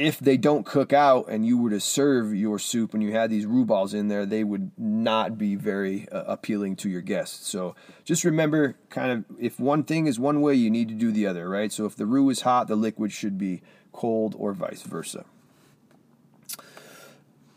if 0.00 0.18
they 0.18 0.38
don't 0.38 0.64
cook 0.64 0.94
out 0.94 1.28
and 1.28 1.44
you 1.44 1.58
were 1.58 1.68
to 1.68 1.78
serve 1.78 2.34
your 2.34 2.58
soup 2.58 2.94
and 2.94 3.02
you 3.02 3.12
had 3.12 3.28
these 3.28 3.44
roux 3.44 3.66
balls 3.66 3.92
in 3.92 4.08
there, 4.08 4.24
they 4.24 4.42
would 4.42 4.70
not 4.78 5.36
be 5.36 5.56
very 5.56 6.08
uh, 6.08 6.24
appealing 6.26 6.74
to 6.74 6.88
your 6.88 7.02
guests. 7.02 7.46
So 7.46 7.74
just 8.02 8.24
remember, 8.24 8.76
kind 8.88 9.12
of, 9.12 9.36
if 9.38 9.60
one 9.60 9.84
thing 9.84 10.06
is 10.06 10.18
one 10.18 10.40
way, 10.40 10.54
you 10.54 10.70
need 10.70 10.88
to 10.88 10.94
do 10.94 11.12
the 11.12 11.26
other, 11.26 11.50
right? 11.50 11.70
So 11.70 11.84
if 11.84 11.96
the 11.96 12.06
roux 12.06 12.30
is 12.30 12.40
hot, 12.40 12.66
the 12.66 12.76
liquid 12.76 13.12
should 13.12 13.36
be 13.36 13.60
cold 13.92 14.34
or 14.38 14.54
vice 14.54 14.80
versa. 14.80 15.26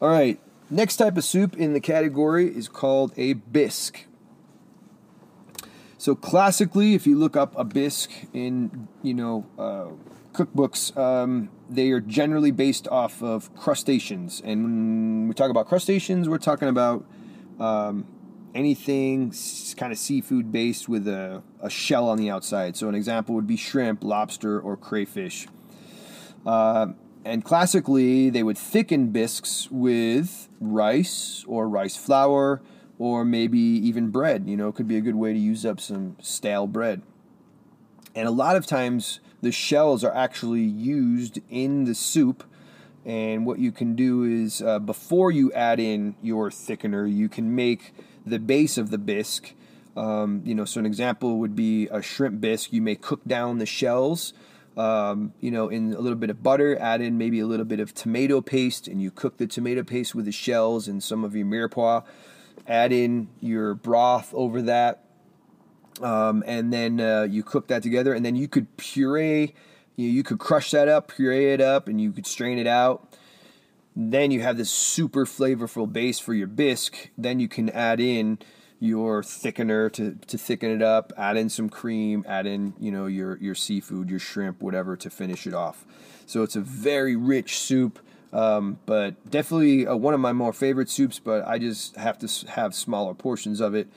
All 0.02 0.10
right, 0.10 0.38
next 0.70 0.98
type 0.98 1.16
of 1.16 1.24
soup 1.24 1.56
in 1.56 1.72
the 1.72 1.80
category 1.80 2.54
is 2.54 2.68
called 2.68 3.14
a 3.16 3.34
bisque. 3.34 4.06
So 5.98 6.14
classically, 6.14 6.94
if 6.94 7.08
you 7.08 7.18
look 7.18 7.38
up 7.38 7.58
a 7.58 7.64
bisque 7.64 8.12
in 8.34 8.90
you 9.02 9.14
know 9.14 9.46
uh, 9.58 9.86
cookbooks, 10.34 10.96
um, 10.98 11.50
they 11.70 11.92
are 11.92 12.00
generally 12.00 12.52
based 12.52 12.88
off 12.88 13.22
of 13.22 13.54
crustaceans. 13.56 14.42
And 14.44 14.64
when 14.64 15.28
we 15.28 15.34
talk 15.34 15.50
about 15.50 15.68
crustaceans, 15.68 16.28
we're 16.28 16.38
talking 16.40 16.68
about 16.68 17.06
um, 17.60 18.06
anything 18.54 19.34
kind 19.78 19.92
of 19.92 19.98
seafood 19.98 20.52
based 20.52 20.90
with 20.90 21.08
a, 21.08 21.42
a, 21.62 21.70
shell 21.70 22.10
on 22.10 22.18
the 22.18 22.30
outside. 22.30 22.76
So 22.76 22.90
an 22.90 22.96
example 22.96 23.36
would 23.36 23.48
be 23.48 23.58
shrimp, 23.58 24.04
lobster, 24.04 24.60
or 24.60 24.76
crayfish. 24.76 25.48
Uh, 26.46 26.88
and 27.26 27.44
classically, 27.44 28.30
they 28.30 28.44
would 28.44 28.58
thicken 28.58 29.10
bisques 29.10 29.70
with 29.72 30.50
rice 30.60 31.46
or 31.48 31.70
rice 31.70 31.96
flour 31.96 32.62
or 33.00 33.24
maybe 33.24 33.60
even 33.60 34.10
bread. 34.10 34.48
You 34.48 34.58
know, 34.58 34.68
it 34.68 34.76
could 34.76 34.88
be 34.88 34.98
a 34.98 35.02
good 35.02 35.16
way 35.16 35.34
to 35.34 35.40
use 35.40 35.66
up 35.66 35.80
some 35.80 36.18
stale 36.20 36.68
bread. 36.68 37.02
And 38.16 38.28
a 38.28 38.32
lot 38.32 38.56
of 38.56 38.66
times, 38.66 39.20
the 39.44 39.52
shells 39.52 40.04
are 40.04 40.14
actually 40.14 40.64
used 40.64 41.40
in 41.50 41.84
the 41.84 41.94
soup. 41.94 42.44
And 43.06 43.46
what 43.46 43.60
you 43.60 43.72
can 43.72 43.96
do 43.96 44.24
is, 44.24 44.62
uh, 44.62 44.80
before 44.80 45.30
you 45.30 45.52
add 45.52 45.80
in 45.80 46.16
your 46.24 46.50
thickener, 46.50 47.06
you 47.14 47.30
can 47.30 47.54
make 47.54 47.94
the 48.26 48.40
base 48.40 48.78
of 48.78 48.90
the 48.90 48.98
bisque. 48.98 49.54
Um, 49.96 50.42
you 50.44 50.56
know, 50.56 50.66
so 50.66 50.80
an 50.80 50.88
example 50.88 51.38
would 51.40 51.56
be 51.56 51.88
a 51.88 52.02
shrimp 52.02 52.42
bisque. 52.42 52.74
You 52.74 52.82
may 52.82 52.96
cook 52.96 53.24
down 53.26 53.60
the 53.60 53.68
shells 53.68 54.34
um, 54.76 55.34
you 55.40 55.52
know, 55.52 55.70
in 55.70 55.94
a 55.94 56.00
little 56.00 56.18
bit 56.18 56.30
of 56.30 56.42
butter, 56.42 56.78
add 56.80 57.02
in 57.02 57.18
maybe 57.18 57.40
a 57.40 57.46
little 57.46 57.66
bit 57.66 57.80
of 57.80 57.94
tomato 57.94 58.42
paste, 58.42 58.88
and 58.88 59.02
you 59.02 59.12
cook 59.12 59.38
the 59.38 59.48
tomato 59.48 59.84
paste 59.84 60.16
with 60.16 60.26
the 60.26 60.32
shells 60.32 60.88
and 60.88 61.04
some 61.04 61.24
of 61.24 61.36
your 61.36 61.46
mirepoix. 61.46 62.04
Add 62.68 62.92
in 62.92 63.30
your 63.40 63.76
broth 63.76 64.34
over 64.34 64.62
that, 64.64 65.04
um, 66.02 66.44
and 66.46 66.72
then 66.72 67.00
uh, 67.00 67.24
you 67.24 67.44
cook 67.44 67.68
that 67.68 67.84
together. 67.84 68.14
And 68.14 68.26
then 68.26 68.36
you 68.36 68.48
could 68.48 68.76
puree, 68.78 69.54
you, 69.96 70.08
know, 70.08 70.14
you 70.14 70.24
could 70.24 70.40
crush 70.40 70.72
that 70.72 70.88
up, 70.88 71.10
puree 71.10 71.54
it 71.54 71.62
up, 71.62 71.88
and 71.88 72.00
you 72.02 72.12
could 72.12 72.26
strain 72.26 72.58
it 72.58 72.68
out. 72.68 73.16
Then 73.96 74.32
you 74.32 74.42
have 74.42 74.58
this 74.58 74.72
super 74.72 75.26
flavorful 75.26 75.92
base 75.92 76.20
for 76.20 76.34
your 76.34 76.48
bisque. 76.48 77.10
Then 77.18 77.40
you 77.40 77.48
can 77.48 77.70
add 77.70 78.00
in 78.00 78.40
your 78.80 79.22
thickener 79.22 79.92
to, 79.94 80.18
to 80.28 80.38
thicken 80.38 80.70
it 80.70 80.82
up, 80.82 81.14
add 81.16 81.38
in 81.38 81.50
some 81.50 81.70
cream, 81.70 82.26
add 82.28 82.46
in, 82.46 82.74
you 82.80 82.92
know, 82.92 83.06
your, 83.06 83.38
your 83.38 83.56
seafood, 83.56 84.10
your 84.10 84.20
shrimp, 84.20 84.62
whatever 84.62 84.98
to 84.98 85.10
finish 85.10 85.48
it 85.48 85.54
off. 85.54 85.86
So 86.26 86.44
it's 86.44 86.56
a 86.56 86.62
very 86.62 87.16
rich 87.16 87.58
soup, 87.58 88.00
um, 88.34 88.80
but 88.86 89.30
definitely 89.30 89.88
uh, 89.88 89.96
one 89.96 90.14
of 90.14 90.20
my 90.20 90.34
more 90.34 90.52
favorite 90.52 90.90
soups, 90.90 91.18
but 91.18 91.48
I 91.48 91.60
just 91.60 91.96
have 91.96 92.18
to 92.20 92.50
have 92.50 92.76
smaller 92.76 93.14
portions 93.14 93.62
of 93.62 93.74
it. 93.74 93.88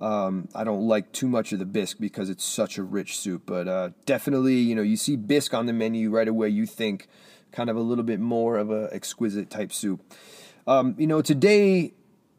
Um, 0.00 0.48
I 0.54 0.64
don't 0.64 0.86
like 0.86 1.12
too 1.12 1.28
much 1.28 1.52
of 1.52 1.58
the 1.58 1.66
bisque 1.66 1.98
because 1.98 2.30
it's 2.30 2.44
such 2.44 2.78
a 2.78 2.82
rich 2.82 3.18
soup, 3.18 3.42
but 3.46 3.66
uh, 3.66 3.90
definitely, 4.06 4.56
you 4.56 4.74
know, 4.74 4.82
you 4.82 4.96
see 4.96 5.16
bisque 5.16 5.54
on 5.54 5.66
the 5.66 5.72
menu 5.72 6.10
right 6.10 6.28
away, 6.28 6.48
you 6.48 6.66
think 6.66 7.08
kind 7.50 7.68
of 7.68 7.76
a 7.76 7.80
little 7.80 8.04
bit 8.04 8.20
more 8.20 8.58
of 8.58 8.70
a 8.70 8.88
exquisite 8.92 9.50
type 9.50 9.72
soup. 9.72 10.00
Um, 10.66 10.94
you 10.98 11.06
know, 11.06 11.22
today 11.22 11.94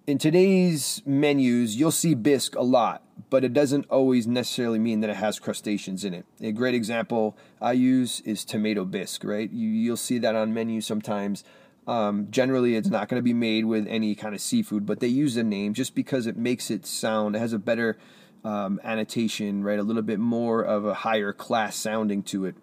in 0.10 0.18
today's 0.18 1.04
menus, 1.06 1.76
you'll 1.76 1.92
see 1.92 2.16
bisque 2.16 2.56
a 2.56 2.64
lot, 2.64 3.04
but 3.30 3.44
it 3.44 3.54
doesn't 3.54 3.86
always 3.92 4.26
necessarily 4.26 4.80
mean 4.80 5.02
that 5.02 5.10
it 5.12 5.16
has 5.18 5.40
crustaceans 5.40 6.04
in 6.04 6.16
it. 6.16 6.26
A 6.42 6.52
great 6.52 6.74
example 6.74 7.38
I 7.62 7.74
use 7.74 8.20
is 8.22 8.44
tomato 8.44 8.86
bisque, 8.86 9.24
right? 9.24 9.52
You, 9.52 9.92
will 9.92 9.98
see 9.98 10.18
that 10.18 10.36
on 10.36 10.52
menus 10.52 10.88
sometimes. 10.88 11.44
Um, 11.90 12.28
generally, 12.30 12.76
it's 12.76 12.90
not 12.90 13.10
going 13.10 13.20
to 13.20 13.24
be 13.24 13.34
made 13.34 13.66
with 13.66 13.88
any 13.88 14.14
kind 14.14 14.36
of 14.36 14.42
seafood, 14.42 14.86
but 14.86 15.00
they 15.00 15.08
use 15.08 15.36
the 15.36 15.44
name 15.44 15.74
just 15.74 15.96
because 15.96 16.28
it 16.28 16.38
makes 16.38 16.70
it 16.70 16.86
sound, 16.86 17.36
it 17.36 17.40
has 17.40 17.52
a 17.52 17.60
better 17.60 17.98
um, 18.44 18.80
annotation, 18.84 19.64
right? 19.64 19.80
A 19.80 19.84
little 19.84 20.04
bit 20.04 20.20
more 20.20 20.62
of 20.62 20.86
a 20.86 20.94
higher 20.94 21.34
class 21.34 21.76
sounding 21.76 22.24
to 22.24 22.46
it. 22.46 22.56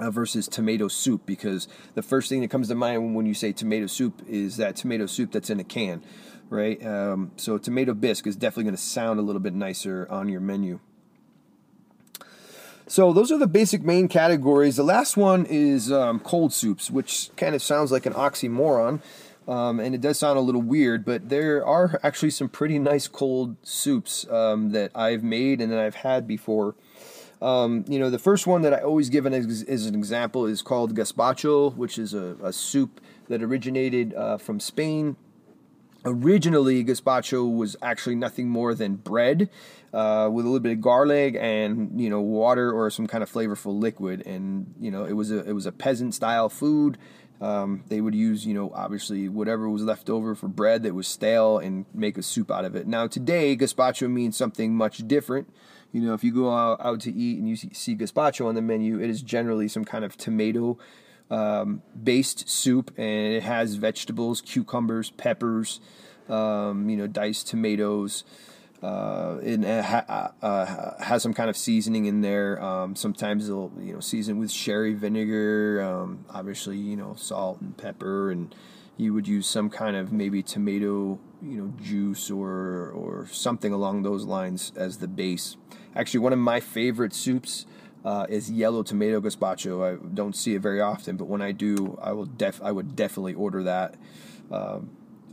Uh, 0.00 0.10
versus 0.10 0.48
tomato 0.48 0.88
soup 0.88 1.24
because 1.24 1.68
the 1.94 2.02
first 2.02 2.28
thing 2.28 2.40
that 2.40 2.50
comes 2.50 2.66
to 2.66 2.74
mind 2.74 3.14
when 3.14 3.26
you 3.26 3.32
say 3.32 3.52
tomato 3.52 3.86
soup 3.86 4.22
is 4.26 4.56
that 4.56 4.74
tomato 4.74 5.06
soup 5.06 5.30
that's 5.30 5.50
in 5.50 5.60
a 5.60 5.64
can 5.64 6.02
right? 6.50 6.84
Um, 6.84 7.32
so 7.36 7.58
tomato 7.58 7.94
bisque 7.94 8.26
is 8.26 8.36
definitely 8.36 8.64
going 8.64 8.76
to 8.76 8.82
sound 8.82 9.18
a 9.18 9.22
little 9.22 9.40
bit 9.40 9.54
nicer 9.54 10.06
on 10.10 10.28
your 10.28 10.40
menu. 10.40 10.80
So 12.86 13.12
those 13.12 13.32
are 13.32 13.38
the 13.38 13.46
basic 13.46 13.82
main 13.82 14.08
categories. 14.08 14.76
The 14.76 14.84
last 14.84 15.16
one 15.16 15.46
is 15.48 15.90
um, 15.90 16.20
cold 16.20 16.52
soups, 16.52 16.90
which 16.90 17.30
kind 17.36 17.54
of 17.54 17.62
sounds 17.62 17.90
like 17.90 18.04
an 18.04 18.12
oxymoron, 18.12 19.00
um, 19.48 19.80
and 19.80 19.94
it 19.94 20.02
does 20.02 20.18
sound 20.18 20.38
a 20.38 20.42
little 20.42 20.60
weird. 20.60 21.04
But 21.04 21.30
there 21.30 21.64
are 21.64 21.98
actually 22.02 22.30
some 22.30 22.50
pretty 22.50 22.78
nice 22.78 23.08
cold 23.08 23.56
soups 23.62 24.26
um, 24.30 24.72
that 24.72 24.90
I've 24.94 25.22
made 25.22 25.62
and 25.62 25.72
that 25.72 25.78
I've 25.78 25.94
had 25.94 26.26
before. 26.26 26.74
Um, 27.40 27.84
you 27.88 27.98
know, 27.98 28.10
the 28.10 28.18
first 28.18 28.46
one 28.46 28.62
that 28.62 28.74
I 28.74 28.78
always 28.78 29.08
give 29.08 29.26
as, 29.26 29.62
as 29.62 29.86
an 29.86 29.94
example 29.94 30.44
is 30.46 30.60
called 30.60 30.94
gazpacho, 30.94 31.74
which 31.76 31.98
is 31.98 32.12
a, 32.12 32.36
a 32.42 32.52
soup 32.52 33.00
that 33.28 33.42
originated 33.42 34.14
uh, 34.14 34.36
from 34.36 34.60
Spain 34.60 35.16
Originally, 36.06 36.84
gazpacho 36.84 37.50
was 37.50 37.76
actually 37.80 38.14
nothing 38.14 38.48
more 38.48 38.74
than 38.74 38.96
bread 38.96 39.48
uh, 39.94 40.28
with 40.28 40.44
a 40.44 40.48
little 40.48 40.60
bit 40.60 40.72
of 40.72 40.80
garlic 40.80 41.36
and 41.38 42.00
you 42.00 42.10
know 42.10 42.20
water 42.20 42.72
or 42.72 42.90
some 42.90 43.06
kind 43.06 43.22
of 43.22 43.30
flavorful 43.30 43.78
liquid, 43.78 44.26
and 44.26 44.74
you 44.80 44.90
know 44.90 45.04
it 45.04 45.12
was 45.12 45.30
a 45.30 45.48
it 45.48 45.52
was 45.52 45.66
a 45.66 45.72
peasant 45.72 46.14
style 46.14 46.48
food. 46.48 46.98
Um, 47.40 47.84
they 47.88 48.00
would 48.00 48.14
use 48.14 48.44
you 48.44 48.54
know 48.54 48.72
obviously 48.74 49.28
whatever 49.28 49.68
was 49.68 49.82
left 49.82 50.10
over 50.10 50.34
for 50.34 50.48
bread 50.48 50.82
that 50.82 50.94
was 50.94 51.06
stale 51.06 51.58
and 51.58 51.86
make 51.94 52.18
a 52.18 52.22
soup 52.22 52.50
out 52.50 52.64
of 52.64 52.74
it. 52.74 52.88
Now 52.88 53.06
today, 53.06 53.56
gazpacho 53.56 54.10
means 54.10 54.36
something 54.36 54.74
much 54.74 55.06
different. 55.06 55.48
You 55.92 56.00
know, 56.00 56.12
if 56.12 56.24
you 56.24 56.32
go 56.32 56.52
out, 56.52 56.84
out 56.84 57.00
to 57.02 57.12
eat 57.12 57.38
and 57.38 57.48
you 57.48 57.54
see, 57.54 57.70
see 57.72 57.94
gazpacho 57.94 58.46
on 58.46 58.56
the 58.56 58.62
menu, 58.62 59.00
it 59.00 59.08
is 59.08 59.22
generally 59.22 59.68
some 59.68 59.84
kind 59.84 60.04
of 60.04 60.16
tomato 60.16 60.76
um, 61.30 61.82
based 62.02 62.48
soup, 62.48 62.92
and 62.96 63.32
it 63.34 63.44
has 63.44 63.76
vegetables, 63.76 64.40
cucumbers, 64.40 65.10
peppers, 65.10 65.80
um, 66.28 66.88
you 66.88 66.96
know, 66.96 67.06
diced 67.06 67.46
tomatoes. 67.46 68.24
Uh, 68.84 69.38
it 69.42 69.64
ha- 69.82 70.04
uh, 70.42 70.44
uh, 70.44 71.02
has 71.02 71.22
some 71.22 71.32
kind 71.32 71.48
of 71.48 71.56
seasoning 71.56 72.04
in 72.04 72.20
there. 72.20 72.62
Um, 72.62 72.94
sometimes 72.94 73.48
they'll 73.48 73.72
you 73.80 73.94
know 73.94 74.00
season 74.00 74.38
with 74.38 74.50
sherry 74.52 74.92
vinegar. 74.92 75.82
Um, 75.82 76.26
obviously, 76.28 76.76
you 76.76 76.94
know, 76.94 77.14
salt 77.16 77.62
and 77.62 77.74
pepper 77.78 78.30
and 78.30 78.54
you 78.98 79.14
would 79.14 79.26
use 79.26 79.46
some 79.46 79.70
kind 79.70 79.96
of 79.96 80.12
maybe 80.12 80.42
tomato, 80.42 81.18
you 81.42 81.56
know, 81.56 81.72
juice 81.82 82.30
or 82.30 82.90
or 82.90 83.26
something 83.30 83.72
along 83.72 84.02
those 84.02 84.26
lines 84.26 84.70
as 84.76 84.98
the 84.98 85.08
base. 85.08 85.56
Actually, 85.96 86.20
one 86.20 86.34
of 86.34 86.38
my 86.38 86.60
favorite 86.60 87.14
soups 87.14 87.64
uh, 88.04 88.26
is 88.28 88.50
yellow 88.50 88.82
tomato 88.82 89.18
gazpacho. 89.18 89.82
I 89.82 90.14
don't 90.14 90.36
see 90.36 90.56
it 90.56 90.60
very 90.60 90.82
often, 90.82 91.16
but 91.16 91.24
when 91.24 91.40
I 91.40 91.52
do, 91.52 91.98
I 92.02 92.12
will 92.12 92.26
def 92.26 92.60
I 92.62 92.70
would 92.70 92.94
definitely 92.94 93.32
order 93.32 93.62
that 93.62 93.94
uh, 94.50 94.80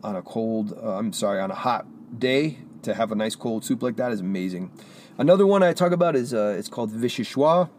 on 0.04 0.16
a 0.16 0.22
cold. 0.22 0.72
Uh, 0.82 0.98
I'm 0.98 1.12
sorry, 1.12 1.42
on 1.42 1.52
a 1.52 1.56
hot 1.56 1.86
day 2.18 2.58
to 2.84 2.94
have 2.94 3.12
a 3.12 3.16
nice 3.16 3.36
cold 3.36 3.64
soup 3.64 3.82
like 3.84 3.96
that 3.98 4.12
is 4.12 4.20
amazing. 4.20 4.72
Another 5.18 5.46
one 5.46 5.64
I 5.64 5.74
talk 5.74 5.92
about 5.92 6.16
is 6.16 6.34
uh, 6.34 6.56
it's 6.58 6.70
called 6.70 6.92
vichyssoise, 6.92 7.70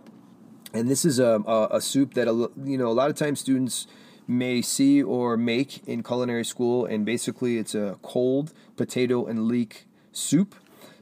and 0.72 0.89
this 0.89 1.05
is 1.05 1.18
a, 1.18 1.41
a, 1.47 1.76
a 1.76 1.80
soup 1.80 2.14
that 2.14 2.26
you 2.64 2.78
know 2.78 2.89
a 2.89 2.93
lot 2.93 3.11
of 3.11 3.16
times 3.16 3.41
students 3.41 3.87
may 4.28 4.62
see 4.62 5.03
or 5.03 5.37
make 5.37 5.87
in 5.87 6.03
culinary 6.03 6.45
school, 6.45 6.85
and 6.85 7.05
basically 7.05 7.59
it's 7.59 7.74
a 7.74 7.99
cold 8.03 8.53
potato 8.76 9.26
and 9.26 9.49
leek 9.49 9.87
soup. 10.12 10.55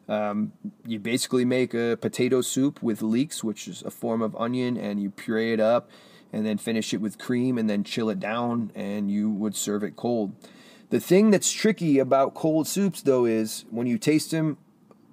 Um, 0.08 0.52
you 0.84 0.98
basically 0.98 1.44
make 1.44 1.72
a 1.72 1.96
potato 2.00 2.40
soup 2.40 2.82
with 2.82 3.00
leeks, 3.00 3.44
which 3.44 3.68
is 3.68 3.82
a 3.82 3.90
form 3.90 4.22
of 4.22 4.34
onion, 4.36 4.76
and 4.76 5.00
you 5.00 5.10
puree 5.10 5.52
it 5.52 5.60
up 5.60 5.88
and 6.32 6.46
then 6.46 6.58
finish 6.58 6.94
it 6.94 7.00
with 7.00 7.18
cream 7.18 7.58
and 7.58 7.68
then 7.68 7.84
chill 7.84 8.08
it 8.08 8.20
down, 8.20 8.72
and 8.74 9.10
you 9.10 9.30
would 9.30 9.54
serve 9.54 9.82
it 9.82 9.96
cold. 9.96 10.34
The 10.90 11.00
thing 11.00 11.30
that's 11.30 11.50
tricky 11.50 11.98
about 11.98 12.34
cold 12.34 12.66
soups, 12.66 13.02
though, 13.02 13.24
is 13.24 13.64
when 13.70 13.86
you 13.86 13.96
taste 13.96 14.32
them, 14.32 14.58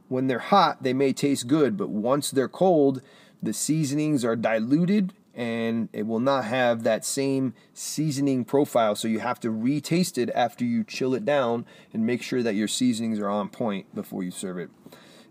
when 0.10 0.28
they're 0.28 0.40
hot, 0.40 0.82
they 0.82 0.94
may 0.94 1.14
taste 1.14 1.48
good, 1.48 1.78
but 1.78 1.90
once 1.90 2.32
they're 2.32 2.48
cold, 2.48 3.02
the 3.42 3.54
seasonings 3.54 4.26
are 4.26 4.36
diluted 4.36 5.14
and 5.36 5.88
it 5.94 6.08
will 6.08 6.20
not 6.20 6.46
have 6.46 6.82
that 6.82 7.06
same 7.06 7.54
seasoning 7.72 8.44
profile. 8.44 8.96
So 8.96 9.08
you 9.08 9.20
have 9.20 9.40
to 9.42 9.52
retaste 9.52 10.18
it 10.18 10.32
after 10.34 10.66
you 10.66 10.84
chill 10.84 11.14
it 11.14 11.26
down 11.26 11.68
and 11.94 12.08
make 12.08 12.24
sure 12.24 12.42
that 12.42 12.56
your 12.56 12.68
seasonings 12.68 13.20
are 13.20 13.30
on 13.30 13.50
point 13.50 13.94
before 13.94 14.24
you 14.24 14.32
serve 14.32 14.58
it. 14.58 14.72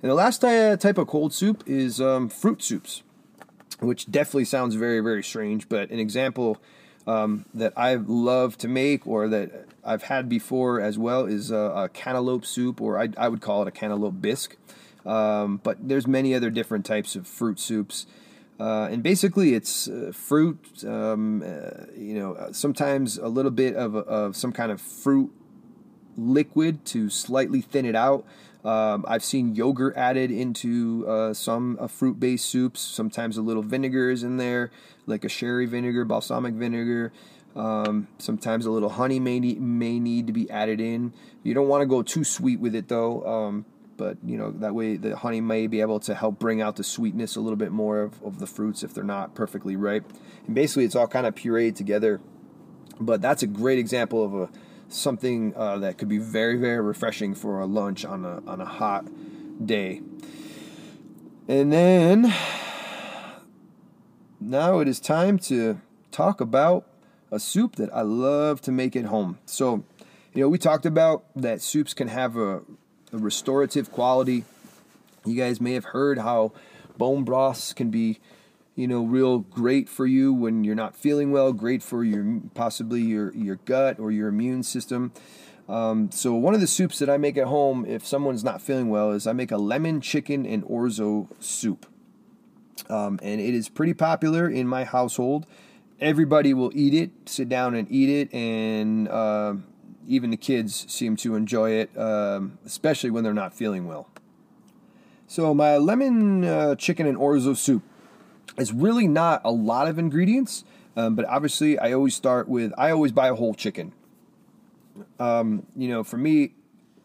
And 0.03 0.11
the 0.11 0.15
last 0.15 0.43
type 0.43 0.99
of 0.99 1.09
cold 1.09 1.35
soup 1.35 1.65
is 1.67 2.01
um, 2.01 2.29
fruit 2.29 2.63
soups, 2.63 3.03
which 3.81 4.09
definitely 4.09 4.45
sounds 4.45 4.77
very, 4.77 5.01
very 5.01 5.25
strange. 5.25 5.69
But 5.69 5.91
an 5.91 5.99
example 5.99 6.63
um, 7.07 7.45
that 7.55 7.73
I 7.77 7.95
love 7.95 8.59
to 8.59 8.69
make 8.69 9.07
or 9.07 9.29
that 9.29 9.67
I've 9.85 10.05
had 10.05 10.29
before 10.29 10.81
as 10.81 10.99
well 10.99 11.25
is 11.25 11.51
a, 11.51 11.57
a 11.57 11.89
cantaloupe 11.89 12.45
soup, 12.45 12.81
or 12.81 13.01
I, 13.01 13.09
I, 13.17 13.29
would 13.29 13.41
call 13.41 13.63
it 13.63 13.69
a 13.69 13.71
cantaloupe 13.71 14.21
bisque. 14.21 14.57
Um, 15.05 15.61
but 15.63 15.89
there's 15.89 16.07
many 16.07 16.35
other 16.35 16.51
different 16.51 16.85
types 16.85 17.15
of 17.15 17.29
fruit 17.29 17.61
soups. 17.61 18.07
Uh, 18.59 18.89
and 18.91 19.03
basically, 19.03 19.55
it's 19.55 19.87
uh, 19.87 20.11
fruit, 20.13 20.83
um, 20.85 21.43
uh, 21.43 21.85
you 21.97 22.15
know, 22.15 22.35
uh, 22.35 22.53
sometimes 22.53 23.19
a 23.19 23.29
little 23.29 23.51
bit 23.51 23.77
of, 23.77 23.95
of 23.95 24.35
some 24.35 24.53
kind 24.53 24.73
of 24.73 24.81
fruit 24.81 25.31
liquid 26.17 26.85
to 26.87 27.11
slightly 27.11 27.61
thin 27.61 27.85
it 27.85 27.97
out. 27.97 28.25
Um, 28.65 29.05
I've 29.07 29.23
seen 29.23 29.55
yogurt 29.55 29.97
added 29.97 30.31
into 30.31 31.07
uh, 31.07 31.35
some 31.35 31.79
uh, 31.81 31.87
fruit 31.87 32.19
based 32.19 32.47
soups. 32.47 32.81
Sometimes 32.81 33.37
a 33.37 33.43
little 33.43 33.63
vinegar 33.63 34.11
is 34.11 34.25
in 34.25 34.39
there, 34.39 34.73
like 35.07 35.25
a 35.25 35.29
sherry 35.29 35.67
vinegar, 35.67 36.05
balsamic 36.05 36.55
vinegar. 36.55 37.13
Um, 37.55 38.09
sometimes 38.19 38.67
a 38.67 38.71
little 38.71 38.91
honey 38.91 39.21
may 39.21 39.41
need, 39.41 39.61
may 39.61 39.99
need 40.01 40.27
to 40.27 40.33
be 40.33 40.51
added 40.51 40.81
in. 40.81 41.15
You 41.43 41.55
don't 41.55 41.69
want 41.69 41.83
to 41.83 41.87
go 41.87 42.03
too 42.03 42.25
sweet 42.25 42.59
with 42.59 42.75
it 42.75 42.89
though. 42.89 43.25
Um, 43.25 43.67
but 43.97 44.19
you 44.25 44.37
know 44.37 44.51
that 44.51 44.75
way 44.75 44.97
the 44.97 45.17
honey 45.17 45.41
may 45.41 45.67
be 45.67 45.81
able 45.81 46.01
to 46.01 46.15
help 46.15 46.39
bring 46.39 46.61
out 46.61 46.77
the 46.77 46.85
sweetness 46.85 47.37
a 47.37 47.41
little 47.41 47.57
bit 47.57 47.73
more 47.73 48.01
of, 48.01 48.23
of 48.23 48.39
the 48.39 48.47
fruits 48.47 48.83
if 48.83 48.95
they're 48.95 49.05
not 49.05 49.35
perfectly 49.35 49.77
ripe 49.77 50.05
and 50.47 50.55
basically 50.55 50.85
it's 50.85 50.95
all 50.95 51.07
kind 51.07 51.27
of 51.27 51.35
pureed 51.35 51.75
together 51.75 52.21
but 53.01 53.21
that's 53.21 53.43
a 53.43 53.47
great 53.47 53.79
example 53.79 54.25
of 54.25 54.35
a 54.35 54.49
something 54.89 55.55
uh, 55.57 55.79
that 55.79 55.99
could 55.99 56.09
be 56.09 56.19
very 56.19 56.57
very 56.57 56.81
refreshing 56.81 57.35
for 57.35 57.61
a 57.61 57.67
lunch 57.67 58.05
on 58.05 58.25
a 58.25 58.43
on 58.47 58.61
a 58.61 58.65
hot 58.65 59.07
day 59.65 60.01
and 61.49 61.73
then 61.73 62.33
now 64.41 64.81
it 64.81 64.89
is 64.89 65.01
time 65.01 65.39
to 65.39 65.81
talk 66.11 66.41
about 66.41 66.87
a 67.31 67.41
soup 67.41 67.77
that 67.77 67.93
I 67.93 68.03
love 68.03 68.61
to 68.63 68.73
make 68.73 68.95
at 68.97 69.07
home 69.07 69.39
so 69.47 69.85
you 70.33 70.43
know 70.43 70.49
we 70.49 70.59
talked 70.59 70.87
about 70.87 71.25
that 71.35 71.61
soups 71.61 71.95
can 71.95 72.09
have 72.09 72.37
a 72.37 72.63
a 73.13 73.19
restorative 73.19 73.91
quality. 73.91 74.45
You 75.25 75.35
guys 75.35 75.61
may 75.61 75.73
have 75.73 75.87
heard 75.87 76.19
how 76.19 76.53
bone 76.97 77.25
broths 77.25 77.73
can 77.73 77.91
be, 77.91 78.19
you 78.77 78.87
know, 78.87 79.03
real 79.03 79.39
great 79.39 79.89
for 79.89 80.07
you 80.07 80.33
when 80.33 80.63
you're 80.63 80.75
not 80.75 80.95
feeling 80.95 81.33
well, 81.33 81.53
great 81.55 81.83
for 81.83 82.05
your 82.05 82.41
possibly 82.55 83.01
your 83.01 83.35
your 83.35 83.57
gut 83.65 83.99
or 83.99 84.13
your 84.13 84.29
immune 84.29 84.63
system. 84.63 85.13
Um, 85.69 86.13
so 86.13 86.35
one 86.35 86.55
of 86.55 86.61
the 86.61 86.67
soups 86.67 87.01
that 87.01 87.11
I 87.11 87.17
make 87.17 87.37
at 87.37 87.47
home 87.47 87.85
if 87.87 88.07
someone's 88.07 88.45
not 88.45 88.63
feeling 88.63 88.89
well 88.89 89.11
is 89.11 89.27
I 89.27 89.33
make 89.33 89.51
a 89.51 89.57
lemon 89.57 90.01
chicken 90.01 90.47
and 90.47 90.63
orzo 90.65 91.29
soup, 91.43 91.87
um, 92.89 93.19
and 93.23 93.41
it 93.41 93.55
is 93.55 93.71
pretty 93.71 93.95
popular 93.95 94.49
in 94.49 94.69
my 94.69 94.85
household. 94.85 95.47
Everybody 95.99 96.53
will 96.53 96.71
eat 96.75 96.93
it, 96.93 97.11
sit 97.25 97.49
down 97.49 97.75
and 97.75 97.91
eat 97.91 98.11
it, 98.11 98.35
and 98.35 99.09
uh, 99.09 99.55
even 100.07 100.29
the 100.29 100.37
kids 100.37 100.85
seem 100.93 101.17
to 101.17 101.35
enjoy 101.35 101.71
it, 101.71 101.97
um, 101.99 102.59
especially 102.67 103.09
when 103.09 103.25
they're 103.25 103.33
not 103.33 103.55
feeling 103.55 103.87
well. 103.89 104.11
So, 105.27 105.55
my 105.55 105.79
lemon 105.79 106.45
uh, 106.45 106.75
chicken 106.75 107.07
and 107.07 107.17
orzo 107.17 107.57
soup 107.57 107.83
is 108.59 108.73
really 108.73 109.07
not 109.07 109.41
a 109.45 109.51
lot 109.51 109.89
of 109.89 109.99
ingredients, 109.99 110.65
um, 110.97 111.15
but 111.15 111.27
obviously, 111.27 111.79
I 111.79 111.93
always 111.93 112.15
start 112.15 112.49
with 112.49 112.73
I 112.79 112.91
always 112.91 113.13
buy 113.13 113.29
a 113.29 113.35
whole 113.35 113.55
chicken. 113.55 113.93
Um, 115.21 115.67
you 115.77 115.89
know, 115.89 116.03
for 116.03 116.17
me, 116.17 116.55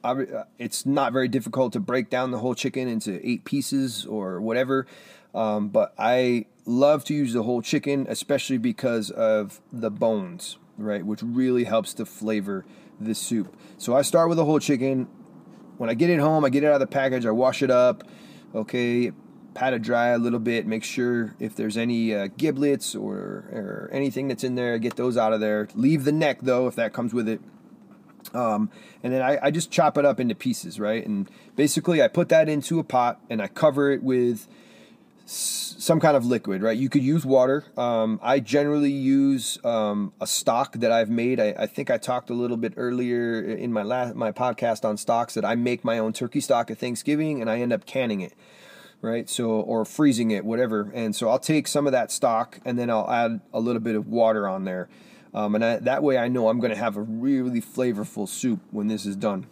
uh, 0.04 0.24
it's 0.58 0.86
not 0.86 1.12
very 1.12 1.28
difficult 1.28 1.74
to 1.74 1.80
break 1.80 2.10
down 2.10 2.32
the 2.32 2.40
whole 2.40 2.56
chicken 2.56 2.88
into 2.88 3.20
eight 3.28 3.44
pieces 3.44 4.06
or 4.06 4.40
whatever. 4.40 4.88
Um, 5.34 5.70
but 5.70 5.94
I 5.98 6.46
love 6.66 7.04
to 7.06 7.14
use 7.14 7.34
the 7.34 7.44
whole 7.44 7.62
chicken, 7.62 8.06
especially 8.10 8.58
because 8.58 9.10
of 9.12 9.62
the 9.72 9.92
bones, 9.92 10.58
right? 10.78 11.06
Which 11.06 11.22
really 11.22 11.66
helps 11.66 11.94
to 11.96 12.06
flavor 12.06 12.66
the 13.00 13.16
soup. 13.16 13.56
So 13.78 13.96
I 13.96 14.02
start 14.02 14.30
with 14.30 14.40
a 14.40 14.46
whole 14.46 14.60
chicken. 14.60 15.08
When 15.78 15.90
I 15.90 15.96
get 15.96 16.10
it 16.10 16.20
home, 16.20 16.46
I 16.46 16.50
get 16.50 16.64
it 16.64 16.68
out 16.68 16.76
of 16.76 16.80
the 16.80 16.88
package, 16.88 17.26
I 17.26 17.32
wash 17.32 17.64
it 17.64 17.72
up, 17.72 18.04
okay, 18.54 19.12
pat 19.54 19.74
it 19.74 19.82
dry 19.82 20.08
a 20.08 20.18
little 20.18 20.40
bit, 20.40 20.66
make 20.66 20.84
sure 20.84 21.36
if 21.40 21.56
there's 21.56 21.78
any 21.78 22.14
uh, 22.14 22.28
giblets 22.38 22.96
or, 22.96 23.14
or 23.52 23.90
anything 23.92 24.28
that's 24.28 24.44
in 24.44 24.56
there, 24.56 24.78
get 24.78 24.96
those 24.96 25.18
out 25.18 25.34
of 25.34 25.40
there. 25.40 25.68
Leave 25.76 26.04
the 26.04 26.12
neck 26.12 26.40
though, 26.42 26.68
if 26.68 26.76
that 26.76 26.94
comes 26.94 27.14
with 27.14 27.28
it. 27.28 27.42
Um, 28.34 28.70
and 29.04 29.12
then 29.12 29.22
I, 29.22 29.40
I 29.42 29.52
just 29.52 29.72
chop 29.72 29.98
it 29.98 30.06
up 30.06 30.20
into 30.20 30.36
pieces, 30.36 30.80
right? 30.80 31.06
And 31.06 31.30
basically, 31.56 32.02
I 32.02 32.08
put 32.08 32.30
that 32.30 32.48
into 32.48 32.80
a 32.80 32.84
pot 32.84 33.20
and 33.30 33.42
I 33.42 33.48
cover 33.48 33.92
it 33.92 34.04
with 34.04 34.48
some 35.26 36.00
kind 36.00 36.18
of 36.18 36.26
liquid, 36.26 36.62
right? 36.62 36.78
You 36.78 36.90
could 36.90 37.04
use 37.04 37.26
water. 37.26 37.66
Um, 37.78 38.20
I 38.22 38.40
generally 38.40 38.92
use 38.92 39.58
um, 39.64 40.14
a 40.20 40.28
stock 40.28 40.74
that 40.74 40.92
I've 40.92 41.10
made. 41.10 41.40
I, 41.40 41.56
I, 41.58 41.68
think 41.68 41.90
I 41.90 41.98
talked 41.98 42.30
a 42.30 42.34
little 42.34 42.58
bit 42.58 42.74
earlier 42.76 43.42
in 43.42 43.72
my 43.72 43.84
last 43.84 44.16
my 44.16 44.32
podcast 44.32 44.84
on 44.84 44.98
stocks 44.98 45.34
that 45.36 45.46
I 45.46 45.56
make 45.56 45.86
my 45.86 45.98
own 45.98 46.14
turkey 46.14 46.42
stock 46.42 46.70
at 46.70 46.78
Thanksgiving, 46.78 47.40
and 47.42 47.50
I 47.50 47.60
end 47.60 47.72
up 47.72 47.86
canning 47.86 48.22
it, 48.22 48.34
right? 49.02 49.30
So 49.30 49.50
or 49.50 49.86
freezing 49.86 50.32
it, 50.32 50.46
whatever. 50.46 50.92
And 50.94 51.16
so 51.16 51.30
I'll 51.30 51.40
take 51.40 51.68
some 51.68 51.86
of 51.86 51.92
that 51.92 52.12
stock, 52.12 52.60
and 52.66 52.78
then 52.78 52.90
I'll 52.90 53.10
add 53.10 53.42
a 53.54 53.60
little 53.60 53.82
bit 53.82 53.96
of 53.96 54.08
water 54.08 54.48
on 54.48 54.66
there, 54.66 54.90
um, 55.34 55.56
and 55.56 55.64
I, 55.64 55.78
that 55.78 56.04
way 56.04 56.18
I 56.18 56.28
know 56.28 56.50
I'm 56.50 56.60
going 56.60 56.74
to 56.74 56.80
have 56.80 56.98
a 56.98 57.02
really 57.02 57.62
flavorful 57.62 58.28
soup 58.28 58.60
when 58.72 58.88
this 58.88 59.06
is 59.06 59.16
done. 59.16 59.48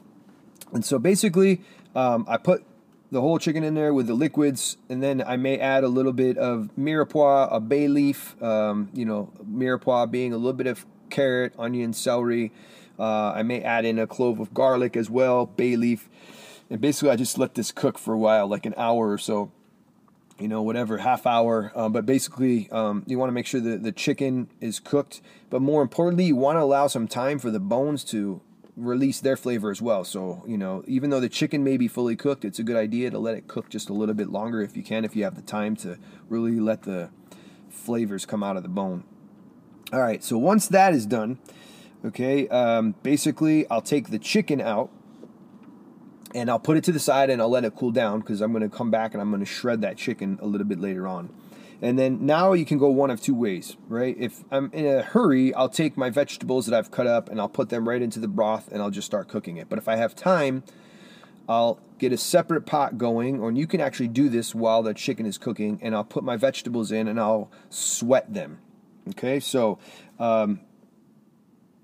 And 0.73 0.85
so 0.85 0.99
basically, 0.99 1.61
um, 1.95 2.25
I 2.27 2.37
put 2.37 2.63
the 3.11 3.21
whole 3.21 3.39
chicken 3.39 3.63
in 3.63 3.73
there 3.73 3.93
with 3.93 4.07
the 4.07 4.13
liquids, 4.13 4.77
and 4.87 5.01
then 5.01 5.23
I 5.25 5.37
may 5.37 5.57
add 5.57 5.83
a 5.83 5.87
little 5.87 6.13
bit 6.13 6.37
of 6.37 6.69
mirepoix, 6.77 7.47
a 7.51 7.59
bay 7.59 7.87
leaf. 7.87 8.41
Um, 8.41 8.89
you 8.93 9.05
know, 9.05 9.31
mirepoix 9.43 10.11
being 10.11 10.33
a 10.33 10.37
little 10.37 10.53
bit 10.53 10.67
of 10.67 10.85
carrot, 11.09 11.53
onion, 11.57 11.93
celery. 11.93 12.51
Uh, 12.99 13.31
I 13.31 13.43
may 13.43 13.61
add 13.61 13.85
in 13.85 13.97
a 13.97 14.05
clove 14.05 14.39
of 14.39 14.53
garlic 14.53 14.97
as 14.97 15.09
well, 15.09 15.45
bay 15.45 15.77
leaf, 15.77 16.08
and 16.69 16.81
basically 16.81 17.09
I 17.09 17.15
just 17.15 17.37
let 17.37 17.55
this 17.55 17.71
cook 17.71 17.97
for 17.97 18.13
a 18.13 18.17
while, 18.17 18.47
like 18.47 18.65
an 18.65 18.73
hour 18.77 19.11
or 19.11 19.17
so. 19.17 19.51
You 20.39 20.47
know, 20.47 20.61
whatever, 20.61 20.99
half 20.99 21.27
hour. 21.27 21.73
Uh, 21.75 21.89
but 21.89 22.05
basically, 22.05 22.69
um, 22.71 23.03
you 23.05 23.19
want 23.19 23.27
to 23.27 23.33
make 23.33 23.45
sure 23.45 23.59
that 23.59 23.83
the 23.83 23.91
chicken 23.91 24.49
is 24.61 24.79
cooked. 24.79 25.19
But 25.49 25.61
more 25.61 25.81
importantly, 25.81 26.23
you 26.23 26.37
want 26.37 26.55
to 26.55 26.61
allow 26.61 26.87
some 26.87 27.09
time 27.09 27.39
for 27.39 27.51
the 27.51 27.59
bones 27.59 28.05
to 28.05 28.39
release 28.77 29.19
their 29.19 29.35
flavor 29.35 29.69
as 29.69 29.81
well. 29.81 30.03
So, 30.05 30.43
you 30.47 30.57
know, 30.57 30.83
even 30.87 31.09
though 31.09 31.19
the 31.19 31.29
chicken 31.29 31.63
may 31.63 31.75
be 31.75 31.87
fully 31.87 32.15
cooked, 32.15 32.45
it's 32.45 32.59
a 32.59 32.63
good 32.63 32.77
idea 32.77 33.11
to 33.11 33.19
let 33.19 33.35
it 33.35 33.47
cook 33.47 33.69
just 33.69 33.89
a 33.89 33.93
little 33.93 34.15
bit 34.15 34.29
longer 34.29 34.61
if 34.61 34.77
you 34.77 34.83
can, 34.83 35.03
if 35.03 35.15
you 35.15 35.25
have 35.25 35.35
the 35.35 35.41
time 35.41 35.75
to 35.77 35.97
really 36.29 36.59
let 36.59 36.83
the 36.83 37.09
flavors 37.69 38.25
come 38.25 38.41
out 38.41 38.55
of 38.55 38.63
the 38.63 38.69
bone. 38.69 39.03
All 39.91 40.01
right, 40.01 40.23
so 40.23 40.37
once 40.37 40.67
that 40.67 40.93
is 40.93 41.05
done, 41.05 41.39
okay, 42.05 42.47
um, 42.47 42.95
basically 43.03 43.69
I'll 43.69 43.81
take 43.81 44.09
the 44.09 44.19
chicken 44.19 44.61
out 44.61 44.91
and 46.35 46.49
I'll 46.49 46.59
put 46.59 46.77
it 46.77 46.83
to 46.85 46.91
the 46.91 46.99
side 46.99 47.29
and 47.29 47.41
I'll 47.41 47.49
let 47.49 47.65
it 47.65 47.75
cool 47.75 47.91
down 47.91 48.19
because 48.19 48.41
I'm 48.41 48.51
going 48.51 48.69
to 48.69 48.75
come 48.75 48.91
back 48.91 49.13
and 49.13 49.21
I'm 49.21 49.29
going 49.29 49.39
to 49.39 49.45
shred 49.45 49.81
that 49.81 49.97
chicken 49.97 50.37
a 50.41 50.45
little 50.45 50.67
bit 50.67 50.79
later 50.79 51.07
on. 51.07 51.29
And 51.81 51.97
then 51.97 52.25
now 52.25 52.53
you 52.53 52.65
can 52.65 52.77
go 52.77 52.89
one 52.89 53.09
of 53.09 53.21
two 53.21 53.33
ways, 53.33 53.77
right? 53.87 54.15
If 54.19 54.43
I'm 54.51 54.69
in 54.73 54.85
a 54.85 55.01
hurry, 55.01 55.53
I'll 55.53 55.69
take 55.69 55.95
my 55.95 56.09
vegetables 56.09 56.65
that 56.65 56.77
I've 56.77 56.91
cut 56.91 57.07
up 57.07 57.29
and 57.29 57.39
I'll 57.39 57.49
put 57.49 57.69
them 57.69 57.87
right 57.87 58.01
into 58.01 58.19
the 58.19 58.27
broth 58.27 58.69
and 58.71 58.81
I'll 58.81 58.89
just 58.89 59.05
start 59.05 59.29
cooking 59.29 59.57
it. 59.57 59.69
But 59.69 59.79
if 59.79 59.87
I 59.87 59.95
have 59.95 60.13
time, 60.13 60.63
I'll 61.47 61.79
get 61.97 62.13
a 62.13 62.17
separate 62.17 62.65
pot 62.67 62.97
going, 62.97 63.39
or 63.39 63.51
you 63.51 63.65
can 63.65 63.81
actually 63.81 64.09
do 64.09 64.29
this 64.29 64.53
while 64.53 64.83
the 64.83 64.93
chicken 64.93 65.25
is 65.25 65.39
cooking, 65.39 65.79
and 65.81 65.95
I'll 65.95 66.03
put 66.03 66.23
my 66.23 66.37
vegetables 66.37 66.91
in 66.91 67.07
and 67.07 67.19
I'll 67.19 67.49
sweat 67.69 68.33
them. 68.33 68.59
Okay, 69.09 69.39
so 69.39 69.79
um, 70.19 70.59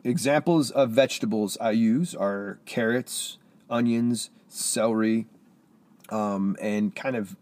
examples 0.03 0.69
of 0.69 0.91
vegetables 0.91 1.57
I 1.59 1.71
use 1.71 2.13
are 2.13 2.59
carrots, 2.65 3.39
onions, 3.69 4.29
celery, 4.55 5.27
um, 6.09 6.55
and 6.61 6.95
kind 6.95 7.15
of 7.15 7.35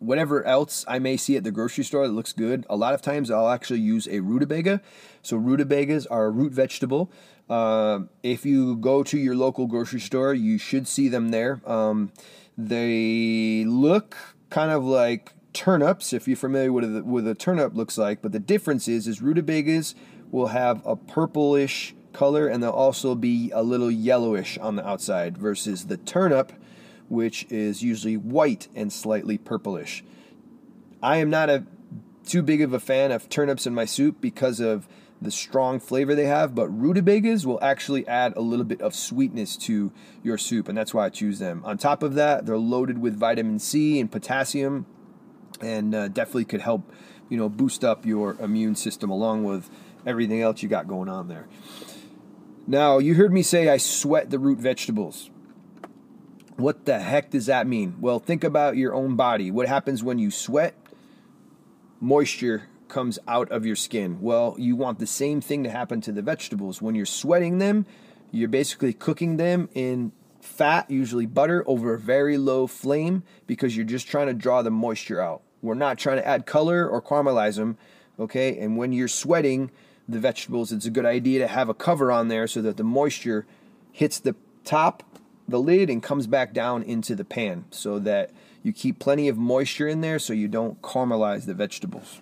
whatever 0.00 0.42
else 0.44 0.84
I 0.88 0.98
may 0.98 1.16
see 1.16 1.36
at 1.36 1.44
the 1.44 1.50
grocery 1.50 1.84
store 1.84 2.06
that 2.06 2.12
looks 2.12 2.32
good. 2.32 2.66
A 2.68 2.76
lot 2.76 2.94
of 2.94 3.02
times 3.02 3.30
I'll 3.30 3.50
actually 3.50 3.80
use 3.80 4.08
a 4.08 4.20
rutabaga. 4.20 4.80
So 5.22 5.36
rutabagas 5.36 6.06
are 6.06 6.26
a 6.26 6.30
root 6.30 6.52
vegetable. 6.52 7.12
Uh, 7.48 8.00
if 8.22 8.46
you 8.46 8.76
go 8.76 9.02
to 9.02 9.18
your 9.18 9.36
local 9.36 9.66
grocery 9.66 10.00
store, 10.00 10.32
you 10.32 10.56
should 10.56 10.88
see 10.88 11.08
them 11.08 11.28
there. 11.28 11.60
Um, 11.66 12.12
they 12.56 13.64
look 13.66 14.16
kind 14.48 14.70
of 14.70 14.84
like 14.84 15.34
turnips, 15.52 16.12
if 16.12 16.26
you're 16.26 16.36
familiar 16.36 16.72
with 16.72 16.92
what, 16.94 17.04
what 17.04 17.26
a 17.26 17.34
turnip 17.34 17.74
looks 17.74 17.98
like. 17.98 18.22
But 18.22 18.32
the 18.32 18.40
difference 18.40 18.88
is, 18.88 19.06
is 19.06 19.20
rutabagas 19.20 19.94
will 20.30 20.48
have 20.48 20.84
a 20.86 20.96
purplish 20.96 21.94
color 22.12 22.46
and 22.46 22.62
they'll 22.62 22.70
also 22.70 23.14
be 23.14 23.50
a 23.52 23.62
little 23.62 23.90
yellowish 23.90 24.58
on 24.58 24.76
the 24.76 24.86
outside 24.86 25.36
versus 25.36 25.86
the 25.86 25.96
turnip 25.96 26.52
which 27.10 27.44
is 27.50 27.82
usually 27.82 28.16
white 28.16 28.68
and 28.74 28.92
slightly 28.92 29.36
purplish. 29.36 30.02
I 31.02 31.16
am 31.16 31.28
not 31.28 31.50
a 31.50 31.64
too 32.24 32.42
big 32.42 32.62
of 32.62 32.72
a 32.72 32.80
fan 32.80 33.10
of 33.10 33.28
turnips 33.28 33.66
in 33.66 33.74
my 33.74 33.84
soup 33.84 34.20
because 34.20 34.60
of 34.60 34.86
the 35.20 35.30
strong 35.30 35.80
flavor 35.80 36.14
they 36.14 36.26
have, 36.26 36.54
but 36.54 36.68
rutabagas 36.68 37.44
will 37.44 37.58
actually 37.62 38.06
add 38.06 38.34
a 38.36 38.40
little 38.40 38.64
bit 38.64 38.80
of 38.80 38.94
sweetness 38.94 39.56
to 39.56 39.92
your 40.22 40.38
soup, 40.38 40.68
and 40.68 40.78
that's 40.78 40.94
why 40.94 41.06
I 41.06 41.08
choose 41.10 41.38
them. 41.38 41.62
On 41.64 41.76
top 41.76 42.02
of 42.02 42.14
that, 42.14 42.46
they're 42.46 42.56
loaded 42.56 42.98
with 42.98 43.18
vitamin 43.18 43.58
C 43.58 44.00
and 44.00 44.10
potassium, 44.10 44.86
and 45.60 45.94
uh, 45.94 46.08
definitely 46.08 46.46
could 46.46 46.62
help, 46.62 46.90
you 47.28 47.36
know, 47.36 47.48
boost 47.48 47.84
up 47.84 48.06
your 48.06 48.36
immune 48.40 48.76
system 48.76 49.10
along 49.10 49.44
with 49.44 49.68
everything 50.06 50.40
else 50.40 50.62
you 50.62 50.68
got 50.68 50.88
going 50.88 51.08
on 51.08 51.28
there. 51.28 51.48
Now, 52.66 52.98
you 52.98 53.14
heard 53.14 53.32
me 53.32 53.42
say 53.42 53.68
I 53.68 53.76
sweat 53.76 54.30
the 54.30 54.38
root 54.38 54.58
vegetables. 54.58 55.28
What 56.56 56.84
the 56.84 56.98
heck 56.98 57.30
does 57.30 57.46
that 57.46 57.66
mean? 57.66 57.96
Well, 58.00 58.18
think 58.18 58.44
about 58.44 58.76
your 58.76 58.94
own 58.94 59.16
body. 59.16 59.50
What 59.50 59.68
happens 59.68 60.02
when 60.02 60.18
you 60.18 60.30
sweat? 60.30 60.74
Moisture 62.00 62.68
comes 62.88 63.18
out 63.26 63.50
of 63.50 63.64
your 63.64 63.76
skin. 63.76 64.20
Well, 64.20 64.56
you 64.58 64.76
want 64.76 64.98
the 64.98 65.06
same 65.06 65.40
thing 65.40 65.64
to 65.64 65.70
happen 65.70 66.00
to 66.02 66.12
the 66.12 66.22
vegetables. 66.22 66.82
When 66.82 66.94
you're 66.94 67.06
sweating 67.06 67.58
them, 67.58 67.86
you're 68.30 68.48
basically 68.48 68.92
cooking 68.92 69.36
them 69.36 69.68
in 69.74 70.12
fat, 70.40 70.90
usually 70.90 71.26
butter, 71.26 71.64
over 71.66 71.94
a 71.94 71.98
very 71.98 72.36
low 72.36 72.66
flame 72.66 73.22
because 73.46 73.76
you're 73.76 73.86
just 73.86 74.08
trying 74.08 74.26
to 74.26 74.34
draw 74.34 74.62
the 74.62 74.70
moisture 74.70 75.20
out. 75.20 75.42
We're 75.62 75.74
not 75.74 75.98
trying 75.98 76.16
to 76.16 76.26
add 76.26 76.46
color 76.46 76.88
or 76.88 77.02
caramelize 77.02 77.56
them, 77.56 77.76
okay? 78.18 78.58
And 78.58 78.76
when 78.76 78.92
you're 78.92 79.08
sweating 79.08 79.70
the 80.08 80.18
vegetables, 80.18 80.72
it's 80.72 80.86
a 80.86 80.90
good 80.90 81.04
idea 81.04 81.40
to 81.40 81.46
have 81.46 81.68
a 81.68 81.74
cover 81.74 82.10
on 82.10 82.28
there 82.28 82.46
so 82.46 82.62
that 82.62 82.76
the 82.76 82.84
moisture 82.84 83.46
hits 83.92 84.18
the 84.18 84.34
top 84.64 85.02
the 85.50 85.60
lid 85.60 85.90
and 85.90 86.02
comes 86.02 86.26
back 86.26 86.52
down 86.52 86.82
into 86.82 87.14
the 87.14 87.24
pan 87.24 87.64
so 87.70 87.98
that 87.98 88.30
you 88.62 88.72
keep 88.72 88.98
plenty 88.98 89.28
of 89.28 89.36
moisture 89.36 89.88
in 89.88 90.00
there 90.00 90.18
so 90.18 90.32
you 90.32 90.48
don't 90.48 90.80
caramelize 90.82 91.46
the 91.46 91.54
vegetables. 91.54 92.20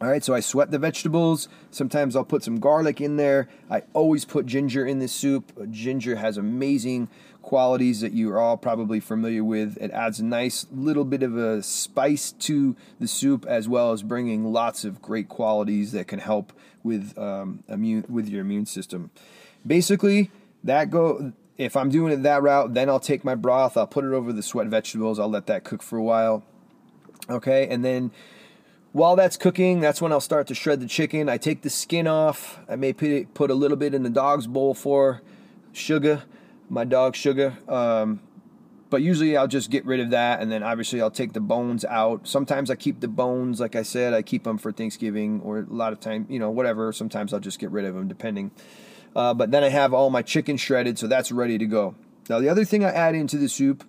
All 0.00 0.08
right, 0.08 0.24
so 0.24 0.34
I 0.34 0.40
sweat 0.40 0.72
the 0.72 0.80
vegetables. 0.80 1.48
Sometimes 1.70 2.16
I'll 2.16 2.24
put 2.24 2.42
some 2.42 2.58
garlic 2.58 3.00
in 3.00 3.18
there. 3.18 3.48
I 3.70 3.82
always 3.92 4.24
put 4.24 4.46
ginger 4.46 4.84
in 4.84 4.98
this 4.98 5.12
soup. 5.12 5.52
Ginger 5.70 6.16
has 6.16 6.36
amazing 6.36 7.08
qualities 7.40 8.00
that 8.00 8.12
you 8.12 8.32
are 8.32 8.40
all 8.40 8.56
probably 8.56 8.98
familiar 8.98 9.44
with. 9.44 9.78
It 9.80 9.92
adds 9.92 10.18
a 10.18 10.24
nice 10.24 10.66
little 10.72 11.04
bit 11.04 11.22
of 11.22 11.36
a 11.36 11.62
spice 11.62 12.32
to 12.32 12.74
the 12.98 13.06
soup, 13.06 13.46
as 13.46 13.68
well 13.68 13.92
as 13.92 14.02
bringing 14.02 14.52
lots 14.52 14.84
of 14.84 15.00
great 15.00 15.28
qualities 15.28 15.92
that 15.92 16.08
can 16.08 16.18
help 16.18 16.52
with 16.82 17.16
um, 17.16 17.62
immune 17.68 18.04
with 18.08 18.28
your 18.28 18.40
immune 18.40 18.66
system. 18.66 19.10
Basically, 19.64 20.32
that 20.64 20.90
go 20.90 21.32
if 21.58 21.76
I'm 21.76 21.90
doing 21.90 22.12
it 22.12 22.22
that 22.22 22.42
route, 22.42 22.74
then 22.74 22.88
I'll 22.88 23.00
take 23.00 23.24
my 23.24 23.34
broth, 23.34 23.76
I'll 23.76 23.86
put 23.86 24.04
it 24.04 24.12
over 24.12 24.32
the 24.32 24.42
sweat 24.42 24.66
vegetables, 24.66 25.18
I'll 25.18 25.28
let 25.28 25.46
that 25.46 25.64
cook 25.64 25.82
for 25.82 25.96
a 25.98 26.02
while. 26.02 26.42
Okay, 27.30 27.68
and 27.68 27.84
then 27.84 28.10
while 28.92 29.16
that's 29.16 29.36
cooking, 29.36 29.80
that's 29.80 30.02
when 30.02 30.12
I'll 30.12 30.20
start 30.20 30.46
to 30.48 30.54
shred 30.54 30.80
the 30.80 30.86
chicken. 30.86 31.28
I 31.28 31.38
take 31.38 31.62
the 31.62 31.70
skin 31.70 32.06
off. 32.06 32.58
I 32.68 32.76
may 32.76 32.92
put, 32.92 33.50
a 33.50 33.54
little 33.54 33.76
bit 33.76 33.94
in 33.94 34.02
the 34.02 34.10
dog's 34.10 34.46
bowl 34.46 34.74
for 34.74 35.22
sugar, 35.72 36.24
my 36.68 36.84
dog 36.84 37.16
sugar. 37.16 37.56
Um, 37.68 38.20
but 38.90 39.00
usually 39.00 39.34
I'll 39.38 39.48
just 39.48 39.70
get 39.70 39.86
rid 39.86 40.00
of 40.00 40.10
that, 40.10 40.40
and 40.40 40.52
then 40.52 40.62
obviously 40.62 41.00
I'll 41.00 41.10
take 41.10 41.32
the 41.32 41.40
bones 41.40 41.86
out. 41.86 42.28
Sometimes 42.28 42.70
I 42.70 42.74
keep 42.74 43.00
the 43.00 43.08
bones, 43.08 43.60
like 43.60 43.74
I 43.74 43.82
said, 43.82 44.12
I 44.12 44.20
keep 44.20 44.44
them 44.44 44.58
for 44.58 44.70
Thanksgiving, 44.70 45.40
or 45.42 45.60
a 45.60 45.62
lot 45.62 45.94
of 45.94 46.00
time, 46.00 46.26
you 46.28 46.38
know, 46.38 46.50
whatever. 46.50 46.92
Sometimes 46.92 47.32
I'll 47.32 47.40
just 47.40 47.58
get 47.58 47.70
rid 47.70 47.86
of 47.86 47.94
them, 47.94 48.08
depending. 48.08 48.50
Uh, 49.14 49.34
but 49.34 49.50
then 49.50 49.62
I 49.62 49.68
have 49.68 49.92
all 49.92 50.10
my 50.10 50.22
chicken 50.22 50.56
shredded, 50.56 50.98
so 50.98 51.06
that's 51.06 51.30
ready 51.30 51.58
to 51.58 51.66
go. 51.66 51.94
Now, 52.28 52.38
the 52.38 52.48
other 52.48 52.64
thing 52.64 52.84
I 52.84 52.90
add 52.90 53.14
into 53.14 53.36
the 53.36 53.48
soup 53.48 53.84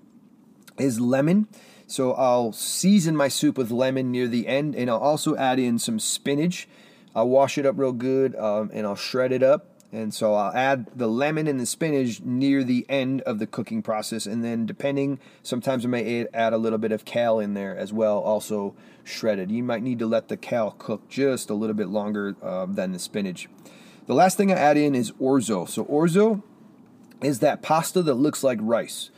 is 0.77 0.99
lemon. 0.99 1.47
So 1.87 2.13
I'll 2.13 2.51
season 2.53 3.15
my 3.15 3.27
soup 3.27 3.57
with 3.57 3.69
lemon 3.69 4.11
near 4.11 4.27
the 4.27 4.47
end, 4.47 4.75
and 4.75 4.89
I'll 4.89 4.97
also 4.97 5.35
add 5.35 5.59
in 5.59 5.77
some 5.77 5.99
spinach. 5.99 6.67
I'll 7.15 7.29
wash 7.29 7.57
it 7.57 7.65
up 7.65 7.77
real 7.77 7.91
good, 7.91 8.35
um, 8.35 8.71
and 8.73 8.87
I'll 8.87 8.95
shred 8.95 9.31
it 9.31 9.43
up. 9.43 9.67
And 9.91 10.11
so 10.11 10.33
I'll 10.33 10.51
add 10.55 10.87
the 10.95 11.07
lemon 11.07 11.45
and 11.45 11.59
the 11.59 11.67
spinach 11.67 12.19
near 12.21 12.63
the 12.63 12.83
end 12.89 13.21
of 13.21 13.37
the 13.37 13.45
cooking 13.45 13.83
process. 13.83 14.25
And 14.25 14.43
then, 14.43 14.65
depending, 14.65 15.19
sometimes 15.43 15.85
I 15.85 15.89
may 15.89 16.25
add 16.33 16.51
a 16.51 16.57
little 16.57 16.79
bit 16.79 16.91
of 16.91 17.05
kale 17.05 17.39
in 17.39 17.53
there 17.53 17.77
as 17.77 17.93
well, 17.93 18.17
also 18.17 18.73
shredded. 19.03 19.51
You 19.51 19.61
might 19.61 19.83
need 19.83 19.99
to 19.99 20.07
let 20.07 20.29
the 20.29 20.37
kale 20.37 20.71
cook 20.79 21.07
just 21.09 21.51
a 21.51 21.53
little 21.53 21.75
bit 21.75 21.89
longer 21.89 22.35
uh, 22.41 22.65
than 22.65 22.91
the 22.93 22.97
spinach. 22.97 23.47
The 24.05 24.13
last 24.13 24.35
thing 24.35 24.51
I 24.51 24.55
add 24.55 24.75
in 24.75 24.95
is 24.95 25.11
orzo. 25.13 25.67
So 25.67 25.85
orzo 25.85 26.43
is 27.21 27.39
that 27.39 27.61
pasta 27.61 28.01
that 28.01 28.15
looks 28.15 28.43
like 28.43 28.59
rice. 28.61 29.11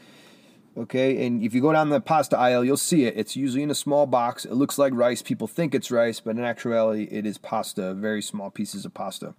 Okay, 0.77 1.25
and 1.25 1.41
if 1.41 1.53
you 1.55 1.61
go 1.61 1.71
down 1.71 1.89
the 1.89 2.01
pasta 2.01 2.38
aisle, 2.38 2.63
you'll 2.63 2.75
see 2.75 3.05
it. 3.05 3.15
It's 3.17 3.36
usually 3.36 3.63
in 3.63 3.71
a 3.71 3.75
small 3.75 4.05
box. 4.05 4.43
It 4.45 4.53
looks 4.53 4.77
like 4.77 4.93
rice. 4.93 5.21
People 5.21 5.47
think 5.47 5.73
it's 5.73 5.89
rice, 5.89 6.19
but 6.19 6.36
in 6.36 6.43
actuality, 6.43 7.07
it 7.09 7.25
is 7.25 7.38
pasta, 7.38 7.93
very 7.93 8.21
small 8.21 8.51
pieces 8.51 8.86
of 8.86 8.93
pasta. 8.93 9.33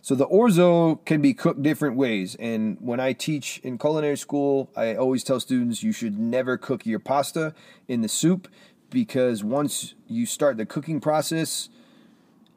So 0.00 0.14
the 0.14 0.28
orzo 0.28 1.04
can 1.04 1.20
be 1.20 1.34
cooked 1.34 1.60
different 1.60 1.96
ways. 1.96 2.36
And 2.36 2.78
when 2.80 3.00
I 3.00 3.12
teach 3.12 3.58
in 3.64 3.78
culinary 3.78 4.16
school, 4.16 4.70
I 4.76 4.94
always 4.94 5.24
tell 5.24 5.40
students 5.40 5.82
you 5.82 5.90
should 5.90 6.18
never 6.18 6.56
cook 6.56 6.86
your 6.86 7.00
pasta 7.00 7.52
in 7.88 8.02
the 8.02 8.08
soup 8.08 8.46
because 8.88 9.42
once 9.42 9.94
you 10.06 10.24
start 10.24 10.56
the 10.56 10.64
cooking 10.64 11.00
process, 11.00 11.68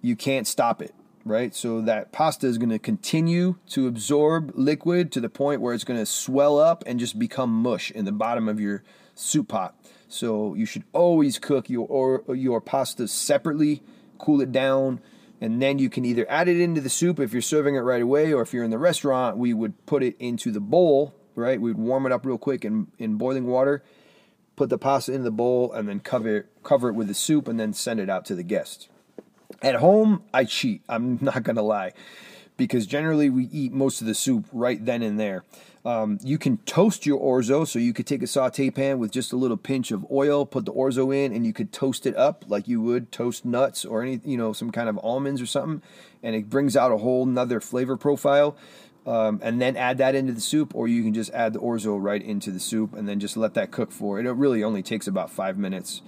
you 0.02 0.16
can't 0.16 0.46
stop 0.46 0.82
it 0.84 0.94
right? 1.26 1.54
So 1.54 1.82
that 1.82 2.12
pasta 2.12 2.48
is 2.48 2.58
going 2.58 2.70
to 2.70 2.80
continue 2.80 3.56
to 3.70 3.88
absorb 3.88 4.52
liquid 4.56 5.12
to 5.14 5.20
the 5.20 5.30
point 5.30 5.62
where 5.62 5.74
it's 5.74 5.84
going 5.84 6.00
to 6.00 6.06
swell 6.06 6.60
up 6.60 6.84
and 6.86 7.00
just 7.00 7.20
become 7.20 7.52
mush 7.52 7.92
in 7.92 8.06
the 8.06 8.12
bottom 8.12 8.48
of 8.48 8.60
your 8.60 8.84
soup 9.16 9.50
pot. 9.50 9.76
So 10.08 10.56
you 10.56 10.66
should 10.66 10.84
always 10.92 11.38
cook 11.38 11.70
your 11.70 11.88
or, 11.88 12.36
your 12.36 12.62
pasta 12.62 13.08
separately, 13.08 13.84
cool 14.18 14.42
it 14.42 14.52
down, 14.52 15.02
and 15.40 15.62
then 15.62 15.80
you 15.80 15.90
can 15.90 16.04
either 16.04 16.26
add 16.30 16.48
it 16.48 16.60
into 16.60 16.82
the 16.82 16.90
soup 16.90 17.20
if 17.20 17.32
you're 17.32 17.42
serving 17.42 17.76
it 17.76 17.80
right 17.80 18.02
away, 18.02 18.34
or 18.34 18.42
if 18.42 18.54
you're 18.54 18.64
in 18.64 18.72
the 18.72 18.80
restaurant, 18.80 19.38
we 19.38 19.54
would 19.54 19.86
put 19.86 20.04
it 20.04 20.16
into 20.20 20.52
the 20.52 20.60
bowl, 20.60 21.14
right? 21.36 21.62
We'd 21.62 21.78
warm 21.78 22.06
it 22.06 22.12
up 22.12 22.26
real 22.26 22.38
quick 22.38 22.66
in, 22.66 22.88
in 22.98 23.16
boiling 23.16 23.46
water, 23.46 23.84
put 24.56 24.70
the 24.70 24.78
pasta 24.78 25.14
in 25.14 25.24
the 25.24 25.32
bowl, 25.32 25.72
and 25.72 25.88
then 25.88 26.00
cover 26.00 26.48
cover 26.64 26.90
it 26.90 26.94
with 26.94 27.08
the 27.08 27.14
soup, 27.14 27.48
and 27.48 27.60
then 27.60 27.74
send 27.74 28.00
it 28.00 28.10
out 28.10 28.26
to 28.26 28.36
the 28.36 28.44
guests. 28.44 28.90
At 29.62 29.76
home, 29.76 30.24
I 30.34 30.46
cheat. 30.46 30.82
I'm 30.88 31.20
not 31.22 31.44
going 31.44 31.56
to 31.56 31.62
lie. 31.62 31.94
Because 32.58 32.86
generally 32.86 33.30
we 33.30 33.46
eat 33.46 33.72
most 33.72 34.02
of 34.02 34.08
the 34.08 34.14
soup 34.14 34.46
right 34.52 34.84
then 34.84 35.02
and 35.02 35.20
there. 35.20 35.44
Um, 35.86 36.20
you 36.22 36.38
can 36.38 36.58
toast 36.60 37.06
your 37.06 37.20
orzo, 37.20 37.66
so 37.66 37.80
you 37.80 37.94
could 37.94 38.06
take 38.06 38.22
a 38.22 38.28
saute 38.28 38.70
pan 38.70 39.00
with 39.00 39.12
just 39.12 39.32
a 39.32 39.38
little 39.38 39.56
pinch 39.56 39.92
of 39.92 40.06
oil, 40.12 40.46
put 40.46 40.66
the 40.66 40.74
orzo 40.74 41.16
in, 41.16 41.34
and 41.34 41.46
you 41.46 41.54
could 41.54 41.72
toast 41.72 42.06
it 42.06 42.18
up 42.18 42.44
like 42.48 42.68
you 42.68 42.82
would 42.82 43.14
toast 43.14 43.46
nuts 43.46 43.86
or 43.86 44.02
any, 44.02 44.20
you 44.26 44.36
know, 44.36 44.52
some 44.52 44.72
kind 44.72 44.90
of 44.90 45.00
almonds 45.02 45.42
or 45.42 45.46
something, 45.46 45.82
and 46.22 46.36
it 46.36 46.50
brings 46.50 46.76
out 46.76 46.92
a 46.92 46.98
whole 46.98 47.26
nother 47.26 47.62
flavor 47.62 47.96
profile. 47.96 48.58
Um, 49.08 49.40
and 49.42 49.62
then 49.62 49.78
add 49.78 49.98
that 50.00 50.14
into 50.14 50.34
the 50.34 50.42
soup, 50.42 50.76
or 50.76 50.88
you 50.88 51.02
can 51.02 51.14
just 51.14 51.32
add 51.32 51.54
the 51.54 51.60
orzo 51.60 51.98
right 52.00 52.22
into 52.22 52.52
the 52.52 52.60
soup 52.60 52.94
and 52.94 53.08
then 53.08 53.20
just 53.20 53.38
let 53.38 53.54
that 53.54 53.72
cook 53.72 53.92
for 53.92 54.20
it. 54.20 54.26
It 54.26 54.32
really 54.34 54.64
only 54.64 54.84
takes 54.84 55.08
about 55.08 55.32
five 55.32 55.58
minutes. 55.58 56.02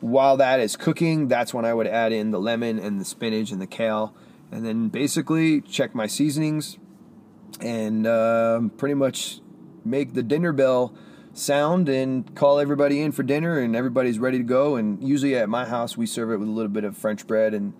While 0.00 0.36
that 0.36 0.60
is 0.60 0.76
cooking, 0.76 1.28
that's 1.28 1.54
when 1.54 1.64
I 1.64 1.72
would 1.72 1.86
add 1.86 2.12
in 2.12 2.30
the 2.30 2.38
lemon 2.38 2.78
and 2.78 3.00
the 3.00 3.04
spinach 3.04 3.50
and 3.50 3.60
the 3.60 3.66
kale. 3.66 4.14
And 4.52 4.64
then 4.64 4.88
basically 4.88 5.60
check 5.62 5.94
my 5.94 6.06
seasonings 6.06 6.78
and 7.60 8.06
uh, 8.06 8.60
pretty 8.76 8.94
much 8.94 9.40
make 9.84 10.14
the 10.14 10.22
dinner 10.22 10.52
bell 10.52 10.94
sound 11.32 11.88
and 11.88 12.34
call 12.34 12.58
everybody 12.58 13.00
in 13.00 13.12
for 13.12 13.22
dinner, 13.22 13.58
and 13.58 13.74
everybody's 13.74 14.18
ready 14.18 14.38
to 14.38 14.44
go. 14.44 14.76
And 14.76 15.02
usually 15.06 15.36
at 15.36 15.48
my 15.48 15.64
house, 15.64 15.96
we 15.96 16.06
serve 16.06 16.30
it 16.30 16.36
with 16.38 16.48
a 16.48 16.52
little 16.52 16.70
bit 16.70 16.84
of 16.84 16.96
French 16.96 17.26
bread 17.26 17.54
and 17.54 17.72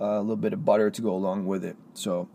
uh, 0.00 0.04
a 0.04 0.20
little 0.20 0.36
bit 0.36 0.52
of 0.52 0.64
butter 0.64 0.90
to 0.90 1.02
go 1.02 1.14
along 1.14 1.46
with 1.46 1.64
it. 1.64 1.76
So. 1.94 2.28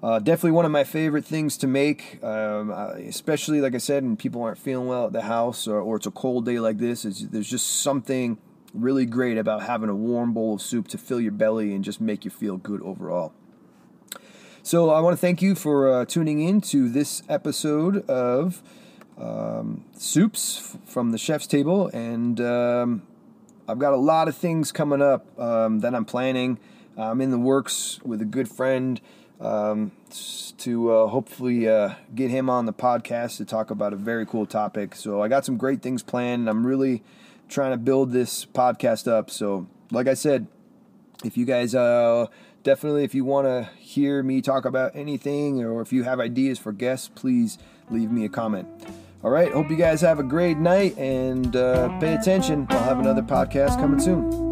Uh, 0.00 0.20
definitely 0.20 0.52
one 0.52 0.64
of 0.64 0.70
my 0.70 0.84
favorite 0.84 1.24
things 1.24 1.56
to 1.56 1.66
make, 1.66 2.22
um, 2.22 2.70
especially 2.70 3.60
like 3.60 3.74
I 3.74 3.78
said, 3.78 4.04
when 4.04 4.16
people 4.16 4.40
aren't 4.40 4.58
feeling 4.58 4.86
well 4.86 5.06
at 5.06 5.12
the 5.12 5.22
house, 5.22 5.66
or, 5.66 5.80
or 5.80 5.96
it's 5.96 6.06
a 6.06 6.12
cold 6.12 6.44
day 6.44 6.60
like 6.60 6.78
this. 6.78 7.04
Is 7.04 7.28
there's 7.30 7.50
just 7.50 7.82
something 7.82 8.38
really 8.74 9.06
great 9.06 9.38
about 9.38 9.62
having 9.62 9.88
a 9.88 9.94
warm 9.94 10.32
bowl 10.32 10.54
of 10.54 10.62
soup 10.62 10.88
to 10.88 10.98
fill 10.98 11.20
your 11.20 11.32
belly 11.32 11.74
and 11.74 11.84
just 11.84 12.00
make 12.00 12.24
you 12.24 12.30
feel 12.30 12.56
good 12.56 12.82
overall. 12.82 13.32
So 14.62 14.90
I 14.90 15.00
want 15.00 15.14
to 15.14 15.20
thank 15.20 15.40
you 15.40 15.54
for 15.54 15.90
uh, 15.90 16.04
tuning 16.04 16.40
in 16.40 16.60
to 16.62 16.88
this 16.88 17.22
episode 17.28 18.08
of 18.08 18.62
um, 19.16 19.84
Soups 19.96 20.76
from 20.84 21.10
the 21.10 21.18
Chef's 21.18 21.46
Table, 21.46 21.88
and 21.88 22.40
um, 22.40 23.02
I've 23.66 23.78
got 23.78 23.92
a 23.92 23.96
lot 23.96 24.28
of 24.28 24.36
things 24.36 24.70
coming 24.70 25.00
up 25.00 25.38
um, 25.40 25.80
that 25.80 25.94
I'm 25.94 26.04
planning. 26.04 26.58
I'm 26.96 27.20
in 27.20 27.30
the 27.30 27.38
works 27.38 28.00
with 28.04 28.20
a 28.20 28.24
good 28.24 28.48
friend 28.48 29.00
um, 29.40 29.92
to 30.58 30.92
uh, 30.92 31.06
hopefully 31.06 31.68
uh, 31.68 31.94
get 32.14 32.30
him 32.30 32.50
on 32.50 32.66
the 32.66 32.72
podcast 32.72 33.36
to 33.38 33.44
talk 33.44 33.70
about 33.70 33.92
a 33.92 33.96
very 33.96 34.26
cool 34.26 34.46
topic. 34.46 34.94
So 34.94 35.22
I 35.22 35.28
got 35.28 35.44
some 35.44 35.56
great 35.56 35.80
things 35.80 36.02
planned. 36.02 36.48
I'm 36.48 36.66
really 36.66 37.02
trying 37.48 37.72
to 37.72 37.78
build 37.78 38.12
this 38.12 38.44
podcast 38.44 39.10
up. 39.10 39.30
So, 39.30 39.66
like 39.90 40.06
I 40.06 40.14
said, 40.14 40.46
if 41.24 41.36
you 41.36 41.44
guys 41.44 41.74
uh, 41.74 42.26
definitely 42.62 43.04
if 43.04 43.14
you 43.14 43.24
want 43.24 43.46
to 43.46 43.68
hear 43.78 44.22
me 44.22 44.40
talk 44.40 44.64
about 44.64 44.94
anything 44.94 45.64
or 45.64 45.80
if 45.80 45.92
you 45.92 46.04
have 46.04 46.20
ideas 46.20 46.58
for 46.58 46.72
guests 46.72 47.10
please 47.14 47.58
leave 47.90 48.10
me 48.10 48.24
a 48.24 48.28
comment. 48.28 48.68
All 49.24 49.30
right 49.30 49.50
hope 49.52 49.70
you 49.70 49.76
guys 49.76 50.00
have 50.02 50.18
a 50.18 50.22
great 50.22 50.58
night 50.58 50.96
and 50.96 51.54
uh, 51.56 51.98
pay 51.98 52.14
attention. 52.14 52.66
I'll 52.70 52.84
have 52.84 52.98
another 52.98 53.22
podcast 53.22 53.80
coming 53.80 54.00
soon 54.00 54.47